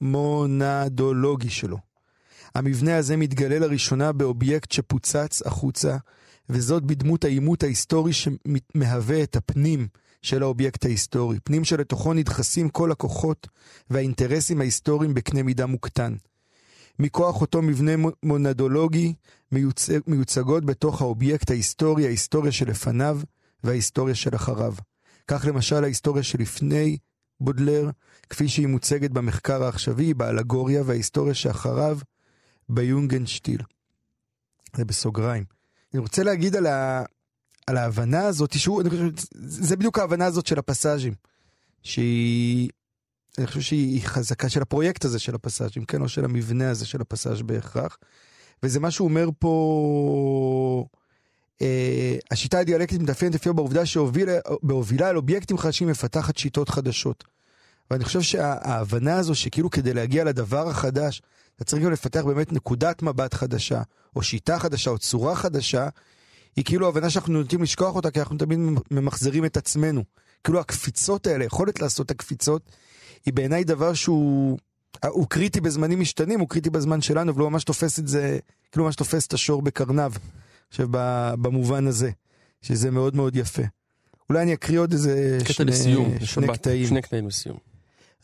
המונדולוגי 0.02 1.50
שלו. 1.50 1.78
המבנה 2.56 2.98
הזה 2.98 3.18
מתגלה 3.18 3.60
לראשונה 3.60 4.12
באובייקט 4.12 4.72
שפוצץ 4.72 5.42
החוצה, 5.46 5.98
וזאת 6.50 6.84
בדמות 6.84 7.24
העימות 7.24 7.64
ההיסטורי 7.64 8.12
שמהווה 8.14 9.24
את 9.24 9.36
הפנים 9.36 9.88
של 10.22 10.44
האובייקט 10.44 10.86
ההיסטורי, 10.86 11.40
פנים 11.40 11.64
שלתוכו 11.64 12.14
נדחסים 12.14 12.70
כל 12.70 12.92
הכוחות 12.92 13.48
והאינטרסים 13.90 14.62
ההיסטוריים 14.62 15.14
בקנה 15.14 15.44
מידה 15.44 15.66
מוקטן. 15.66 16.16
מכוח 17.00 17.42
אותו 17.42 17.62
מבנה 17.62 17.92
מונדולוגי 18.24 19.14
מיוצג, 19.52 20.00
מיוצגות 20.08 20.66
בתוך 20.66 21.02
האובייקט 21.02 21.52
ההיסטורי, 21.52 22.06
ההיסטוריה 22.06 22.52
שלפניו 22.52 23.20
וההיסטוריה 23.64 24.16
שלאחריו. 24.16 24.74
כך 25.28 25.46
למשל 25.48 25.84
ההיסטוריה 25.84 26.24
שלפני 26.24 26.98
בודלר, 27.40 27.90
כפי 28.30 28.48
שהיא 28.48 28.68
מוצגת 28.68 29.12
במחקר 29.12 29.64
העכשווי, 29.64 30.14
באלגוריה, 30.14 30.84
וההיסטוריה 30.86 31.34
שאחריו 31.34 32.00
ביונגנשטיל. 32.70 33.62
זה 34.76 34.86
בסוגריים. 34.86 35.44
אני 35.94 36.00
רוצה 36.00 36.24
להגיד 36.24 36.56
על, 36.56 36.66
ה... 36.66 37.04
על 37.68 37.78
ההבנה 37.78 38.26
הזאת, 38.26 38.60
שהוא, 38.60 38.82
אני 38.82 38.90
חושב, 38.90 39.10
זה 39.36 39.76
בדיוק 39.76 40.00
ההבנה 40.00 40.26
הזאת 40.26 40.48
של 40.48 40.60
הפסאז'ים, 40.60 41.14
שהיא, 41.84 42.70
אני 43.38 43.48
חושב 43.48 43.62
שהיא 43.62 44.02
חזקה 44.04 44.50
של 44.50 44.62
הפרויקט 44.62 45.06
הזה 45.06 45.20
של 45.20 45.36
הפסאז'ים, 45.36 45.86
כן, 45.86 46.02
או 46.02 46.10
של 46.10 46.26
המבנה 46.26 46.70
הזה 46.70 46.86
של 46.86 47.02
הפסאז' 47.02 47.42
בהכרח. 47.42 47.98
וזה 48.64 48.80
מה 48.80 48.92
שהוא 48.92 49.08
אומר 49.08 49.30
פה, 49.40 50.86
אה, 51.62 52.18
השיטה 52.32 52.60
הדיאלקטית 52.60 53.02
מתאפיינת 53.02 53.36
לפי 53.36 53.54
בעובדה 53.54 53.86
שבהובילה 53.86 55.10
אל 55.10 55.18
אובייקטים 55.18 55.58
חדשים 55.58 55.88
מפתחת 55.88 56.38
שיטות 56.38 56.70
חדשות. 56.70 57.24
ואני 57.92 58.04
חושב 58.04 58.22
שההבנה 58.22 59.18
הזו 59.18 59.36
שכאילו 59.36 59.70
כדי 59.70 59.94
להגיע 59.94 60.24
לדבר 60.24 60.70
החדש, 60.70 61.22
אתה 61.56 61.64
צריך 61.64 61.84
גם 61.84 61.92
לפתח 61.92 62.24
באמת 62.26 62.54
נקודת 62.54 63.02
מבט 63.02 63.34
חדשה, 63.34 63.82
או 64.16 64.24
שיטה 64.24 64.60
חדשה, 64.60 64.90
או 64.90 64.98
צורה 64.98 65.36
חדשה, 65.36 65.90
היא 66.58 66.66
כאילו 66.66 66.88
הבנה 66.88 67.10
שאנחנו 67.10 67.34
נוטים 67.34 67.64
לשכוח 67.64 67.96
אותה, 67.96 68.12
כי 68.12 68.20
אנחנו 68.20 68.38
תמיד 68.38 68.60
ממחזרים 68.92 69.46
את 69.46 69.58
עצמנו. 69.58 70.04
כאילו 70.44 70.60
הקפיצות 70.60 71.28
האלה, 71.28 71.46
יכולת 71.46 71.82
לעשות 71.82 72.06
את 72.06 72.12
הקפיצות, 72.12 72.72
היא 73.26 73.34
בעיניי 73.34 73.64
דבר 73.64 73.94
שהוא 73.94 74.58
הוא 75.06 75.28
קריטי 75.30 75.62
בזמנים 75.62 76.00
משתנים, 76.00 76.40
הוא 76.40 76.50
קריטי 76.50 76.70
בזמן 76.70 77.02
שלנו, 77.02 77.32
אבל 77.32 77.42
הוא 77.42 77.50
ממש 77.50 77.64
תופס 77.64 78.00
את 78.00 78.08
זה, 78.08 78.40
כאילו 78.72 78.86
ממש 78.86 78.96
תופס 78.96 79.28
את 79.28 79.34
השור 79.34 79.62
בקרניו, 79.62 80.14
עכשיו 80.70 80.88
במובן 81.42 81.88
הזה, 81.88 82.12
שזה 82.62 82.92
מאוד 82.92 83.16
מאוד 83.16 83.36
יפה. 83.36 83.64
אולי 84.30 84.42
אני 84.42 84.54
אקריא 84.54 84.80
עוד 84.80 84.92
איזה 84.92 85.38
קטע 85.44 85.54
שני, 85.54 85.66
לסיום, 85.66 86.20
שני 86.20 86.48
קטעים. 86.48 86.88
שני 86.88 87.02
קטעים 87.02 87.28
לסיום. 87.28 87.58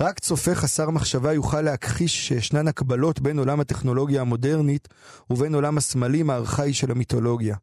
רק 0.02 0.20
צופה 0.20 0.56
חסר 0.56 0.90
מחשבה 0.90 1.34
יוכל 1.34 1.62
להכחיש 1.62 2.28
שישנן 2.28 2.68
הקבלות 2.68 3.20
בין 3.20 3.40
עולם 3.40 3.60
הטכנולוגיה 3.60 4.22
המודרנית 4.22 4.88
ובין 5.30 5.56
עולם 5.56 5.78
הסמלים 5.78 6.30
הארכאי 6.30 6.74
של 6.74 6.92
המיתולוגיה. 6.92 7.56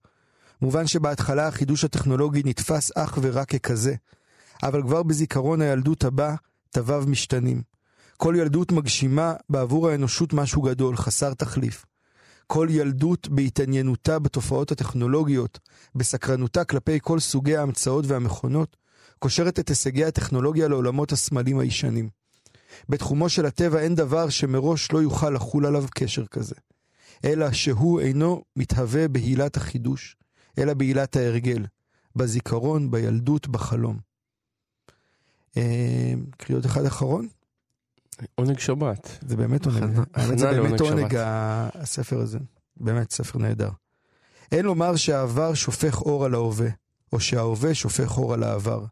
מובן 0.62 0.86
שבהתחלה 0.86 1.48
החידוש 1.48 1.84
הטכנולוגי 1.84 2.42
נתפס 2.44 2.90
אך 2.96 3.18
ורק 3.22 3.56
ככזה, 3.56 3.94
אבל 4.62 4.82
כבר 4.82 5.02
בזיכרון 5.02 5.60
הילדות 5.60 6.04
הבא, 6.04 6.34
תוויו 6.70 7.04
משתנים. 7.06 7.62
כל 8.16 8.34
ילדות 8.38 8.72
מגשימה 8.72 9.34
בעבור 9.48 9.88
האנושות 9.88 10.32
משהו 10.32 10.62
גדול, 10.62 10.96
חסר 10.96 11.34
תחליף. 11.34 11.86
כל 12.46 12.66
ילדות 12.70 13.28
בהתעניינותה 13.28 14.18
בתופעות 14.18 14.72
הטכנולוגיות, 14.72 15.58
בסקרנותה 15.94 16.64
כלפי 16.64 16.98
כל 17.02 17.20
סוגי 17.20 17.56
ההמצאות 17.56 18.04
והמכונות, 18.08 18.76
קושרת 19.18 19.58
את 19.58 19.68
הישגי 19.68 20.04
הטכנולוגיה 20.04 20.68
לעולמות 20.68 21.12
הסמלים 21.12 21.58
הישנים. 21.58 22.08
בתחומו 22.88 23.28
של 23.28 23.46
הטבע 23.46 23.80
אין 23.80 23.94
דבר 23.94 24.28
שמראש 24.28 24.92
לא 24.92 25.02
יוכל 25.02 25.30
לחול 25.30 25.66
עליו 25.66 25.84
קשר 25.94 26.26
כזה. 26.26 26.54
אלא 27.24 27.52
שהוא 27.52 28.00
אינו 28.00 28.42
מתהווה 28.56 29.08
בהילת 29.08 29.56
החידוש, 29.56 30.16
אלא 30.58 30.74
בהילת 30.74 31.16
ההרגל, 31.16 31.66
בזיכרון, 32.16 32.90
בילדות, 32.90 33.48
בחלום. 33.48 33.98
אה, 35.56 36.12
קריאות 36.36 36.66
אחד 36.66 36.84
אחרון? 36.84 37.28
עונג 38.34 38.58
שבת. 38.58 39.18
זה 39.20 39.36
באמת 39.36 39.66
עונג, 39.66 40.00
האמת 40.14 40.38
זה 40.38 40.50
באמת 40.50 40.80
עונג 40.80 41.14
הספר 41.74 42.20
הזה, 42.20 42.38
באמת 42.76 43.10
ספר 43.10 43.38
נהדר. 43.38 43.70
אין 44.52 44.64
לומר 44.64 44.96
שהעבר 44.96 45.54
שופך 45.54 46.02
אור 46.02 46.24
על 46.24 46.34
ההווה, 46.34 46.68
או 47.12 47.20
שההווה 47.20 47.74
שופך 47.74 48.18
אור 48.18 48.34
על 48.34 48.42
העבר, 48.42 48.84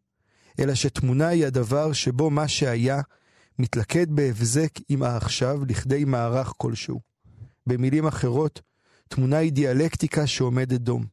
אלא 0.60 0.74
שתמונה 0.74 1.28
היא 1.28 1.46
הדבר 1.46 1.92
שבו 1.92 2.30
מה 2.30 2.48
שהיה 2.48 3.00
מתלכד 3.58 4.10
בהבזק 4.10 4.70
עם 4.88 5.02
העכשיו 5.02 5.60
לכדי 5.68 6.04
מערך 6.04 6.52
כלשהו. 6.56 7.00
במילים 7.66 8.06
אחרות, 8.06 8.60
תמונה 9.08 9.36
היא 9.36 9.52
דיאלקטיקה 9.52 10.26
שעומדת 10.26 10.80
דום. 10.80 11.04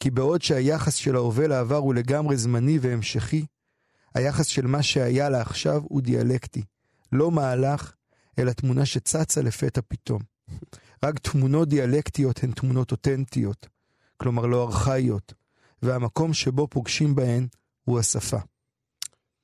כי 0.00 0.10
בעוד 0.10 0.42
שהיחס 0.42 0.94
של 0.94 1.16
ההווה 1.16 1.46
לעבר 1.46 1.76
הוא 1.76 1.94
לגמרי 1.94 2.36
זמני 2.36 2.78
והמשכי, 2.80 3.44
היחס 4.14 4.46
של 4.46 4.66
מה 4.66 4.82
שהיה 4.82 5.28
לעכשיו 5.28 5.82
הוא 5.84 6.00
דיאלקטי. 6.00 6.62
לא 7.12 7.30
מהלך, 7.30 7.92
אלא 8.38 8.52
תמונה 8.52 8.86
שצצה 8.86 9.42
לפתע 9.42 9.80
פתאום. 9.88 10.20
רק 11.04 11.18
תמונות 11.18 11.68
דיאלקטיות 11.68 12.44
הן 12.44 12.50
תמונות 12.52 12.92
אותנטיות, 12.92 13.68
כלומר 14.16 14.46
לא 14.46 14.62
ארכאיות, 14.64 15.34
והמקום 15.82 16.34
שבו 16.34 16.68
פוגשים 16.68 17.14
בהן 17.14 17.46
הוא 17.84 17.98
השפה. 17.98 18.36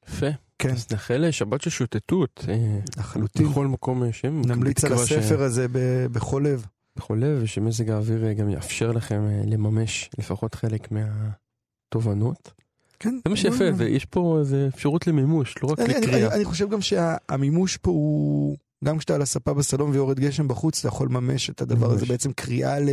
יפה. 0.09 0.26
כן, 0.59 0.70
אז 0.70 0.86
נאחל 0.90 1.30
שבת 1.30 1.61
של 1.62 1.70
שוטטות. 1.70 2.44
אה, 2.48 2.78
לחלוטין. 2.98 3.48
בכל 3.48 3.66
מקום 3.66 4.03
אה, 4.05 4.12
שהם. 4.12 4.42
נמליץ 4.46 4.84
על 4.84 4.90
בתקווה 4.90 5.07
ש- 5.07 5.12
הספר 5.12 5.42
הזה 5.42 5.66
ב- 5.72 6.07
בכל 6.12 6.44
לב. 6.46 6.66
לב, 7.11 7.38
ושמזג 7.43 7.91
האוויר 7.91 8.26
אה, 8.26 8.34
גם 8.34 8.51
יאפשר 8.51 8.93
לכם 8.93 9.22
אה, 9.28 9.43
לממש 9.47 10.11
לפחות 10.18 10.55
חלק 10.55 10.88
מהתובנות. 10.93 12.53
כן. 12.99 13.18
זה 13.24 13.30
מה 13.30 13.36
שיפה, 13.36 13.64
ויש 13.76 14.05
פה 14.05 14.36
איזה 14.41 14.68
אפשרות 14.74 15.07
למימוש, 15.07 15.55
לא 15.62 15.68
רק 15.68 15.78
לקריאה. 15.78 16.34
אני, 16.34 16.45
חושב 16.45 16.70
גם 16.70 16.80
שהמימוש 16.80 17.76
פה 17.76 17.91
הוא, 17.91 18.57
גם 18.84 18.99
כשאתה 18.99 19.14
על 19.14 19.22
הספה 19.22 19.55
בסלון 19.55 19.91
ויורד 19.91 20.20
גשם 20.20 20.49
בחוץ, 20.49 20.78
אתה 20.78 20.88
יכול 20.88 21.09
לממש 21.09 21.51
את 21.51 21.61
הדבר 21.61 21.93
הזה. 21.93 22.07
בעצם 22.07 22.32
קריאה 22.32 22.80
ל... 22.80 22.88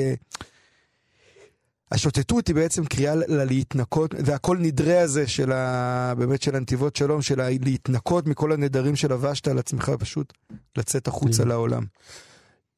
השוטטות 1.92 2.48
היא 2.48 2.56
בעצם 2.56 2.86
קריאה 2.86 3.16
ל- 3.16 3.24
ללהתנקות, 3.28 4.16
והכל 4.26 4.58
נדרה 4.58 5.02
הזה 5.02 5.28
של 5.28 5.52
ה... 5.52 6.14
באמת 6.18 6.42
של 6.42 6.56
הנתיבות 6.56 6.96
שלום, 6.96 7.22
של 7.22 7.42
ה... 7.42 7.50
להתנקות 7.50 8.28
מכל 8.28 8.52
הנדרים 8.52 8.96
שלבשת 8.96 9.48
על 9.48 9.60
עצמך, 9.60 9.92
פשוט 10.00 10.34
לצאת 10.78 11.08
החוצה 11.08 11.44
כן. 11.44 11.50
לעולם. 11.50 11.84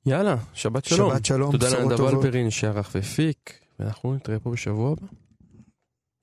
יאללה, 0.06 0.36
שבת 0.54 0.86
שלום. 0.86 1.12
שבת 1.12 1.26
שלום, 1.26 1.52
בשורות 1.52 1.76
טובות. 1.76 1.98
תודה 1.98 2.12
לנדב 2.12 2.26
אלפרין 2.26 2.50
שערך 2.50 2.92
והפיק, 2.96 3.60
ואנחנו 3.80 4.16
נתראה 4.16 4.40
פה 4.40 4.52
בשבוע 4.52 4.92
הבא. 4.92 5.08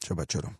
שבת 0.05 0.31
שלום. 0.31 0.53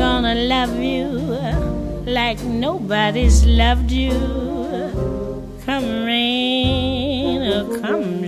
gonna 0.00 0.34
love 0.34 0.76
you 0.92 1.08
like 2.18 2.40
nobody's 2.42 3.38
loved 3.46 3.90
you. 3.90 4.16
Come 5.66 5.88
rain 6.04 7.42
or 7.54 7.64
come 7.80 8.19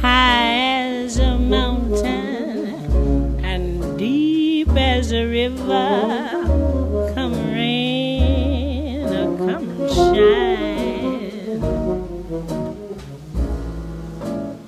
High 0.00 0.84
as 0.84 1.18
a 1.18 1.38
mountain 1.38 3.40
and 3.42 3.98
deep 3.98 4.68
as 4.76 5.12
a 5.12 5.24
river. 5.24 6.28
Come 7.14 7.32
rain 7.54 9.06
or 9.06 9.34
come 9.46 9.88
shine. 9.88 11.62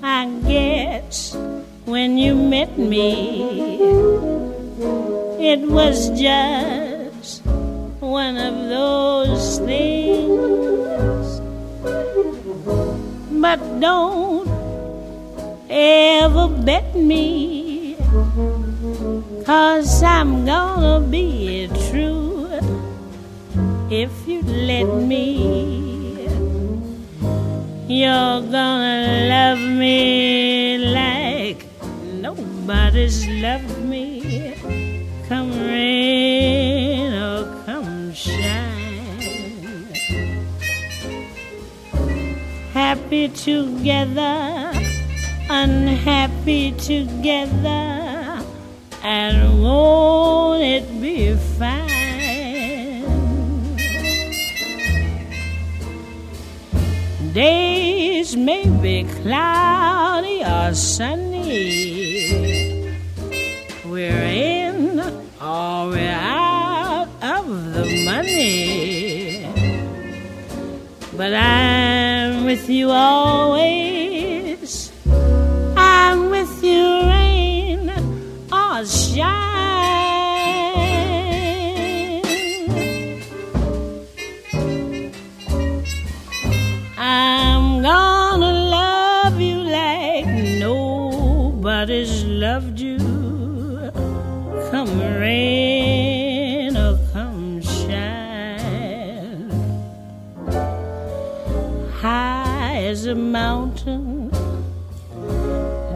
I 0.03 0.25
guess 0.49 1.37
when 1.85 2.17
you 2.17 2.35
met 2.35 2.79
me, 2.79 3.79
it 5.39 5.61
was 5.69 6.09
just 6.19 7.45
one 8.01 8.39
of 8.39 8.55
those 8.71 9.59
things. 9.59 10.92
But 13.43 13.59
don't 13.81 14.47
ever 15.69 16.47
bet 16.47 16.95
me, 16.95 17.97
cause 19.45 20.01
I'm 20.01 20.47
gonna 20.47 21.01
be 21.01 21.67
true 21.91 22.47
if 23.91 24.13
you 24.29 24.43
let 24.47 24.87
me. 24.87 26.31
You're 27.91 28.47
gonna 28.47 29.27
love 29.27 29.59
me 29.59 30.79
like 30.79 31.67
nobody's 32.23 33.27
loved 33.27 33.83
me. 33.83 34.55
Come 35.27 35.51
rain 35.67 36.72
Happy 43.13 43.29
together, 43.29 44.73
unhappy 45.51 46.73
together, 46.73 48.41
and 49.03 49.63
won't 49.63 50.63
it 50.63 50.89
be 50.99 51.35
fine? 51.59 51.85
Days 57.35 58.35
may 58.35 58.67
be 58.81 59.05
cloudy 59.21 60.43
or 60.43 60.73
sunny. 60.73 61.69
We're 63.85 64.25
in 64.25 65.01
or 65.39 65.91
we're 65.91 66.19
out 66.19 67.09
of 67.21 67.75
the 67.75 68.05
money. 68.07 69.53
But 71.15 71.35
I'm 71.35 72.12
with 72.53 72.69
you 72.69 72.91
always. 72.91 74.02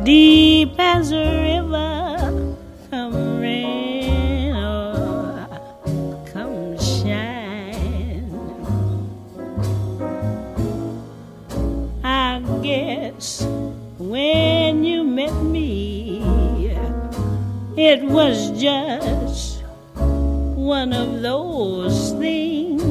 Deep 0.07 0.79
as 0.79 1.11
a 1.11 1.25
river. 1.43 2.55
Come 2.91 3.41
rain 3.41 4.55
or 4.55 5.49
come 6.33 6.79
shine. 6.79 8.31
I 12.05 12.41
guess 12.63 13.45
when 13.99 14.85
you 14.85 15.03
met 15.03 15.35
me, 15.43 16.23
it 17.77 18.05
was 18.05 18.53
just 18.53 19.63
one 20.55 20.93
of 20.93 21.21
those 21.21 22.13
things. 22.13 22.87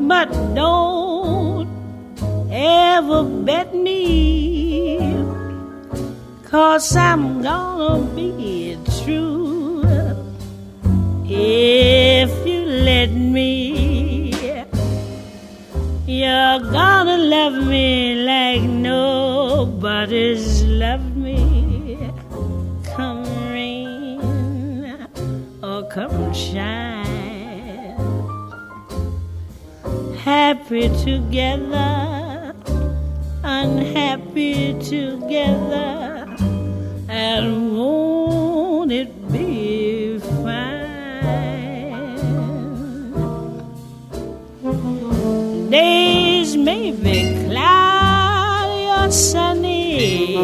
But 0.00 0.30
don't 0.54 1.05
ever 2.96 3.24
bet 3.24 3.74
me, 3.74 4.96
cause 6.44 6.96
I'm 6.96 7.42
gonna 7.42 8.06
be 8.16 8.78
true 9.02 9.82
if 11.26 12.30
you 12.46 12.64
let 12.64 13.12
me. 13.12 14.32
You're 16.06 16.60
gonna 16.78 17.18
love 17.18 17.66
me 17.66 18.24
like 18.24 18.62
nobody's 18.62 20.64
loved 20.64 21.16
me. 21.18 21.98
Come 22.94 23.24
rain 23.52 24.22
or 25.62 25.86
come 25.90 26.32
shine. 26.32 27.04
Happy 30.16 30.88
together, 31.04 32.25
unhappy 33.46 34.74
together, 34.80 36.26
and 37.08 37.76
won't 37.76 38.90
it 38.90 39.10
be 39.30 40.18
fine? 40.18 40.82
Days 45.70 46.56
may 46.56 46.90
be 46.90 47.46
cloudy 47.46 48.84
or 48.98 49.10
sunny. 49.12 50.38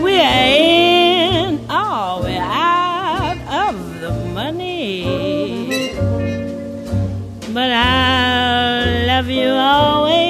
We're 0.00 0.46
in 0.56 1.58
or 1.70 2.22
we're 2.22 2.40
out 2.40 3.36
of 3.68 4.00
the 4.00 4.10
money. 4.32 5.92
But 7.52 7.70
I'll 7.72 9.06
love 9.06 9.28
you 9.28 9.50
always. 9.50 10.23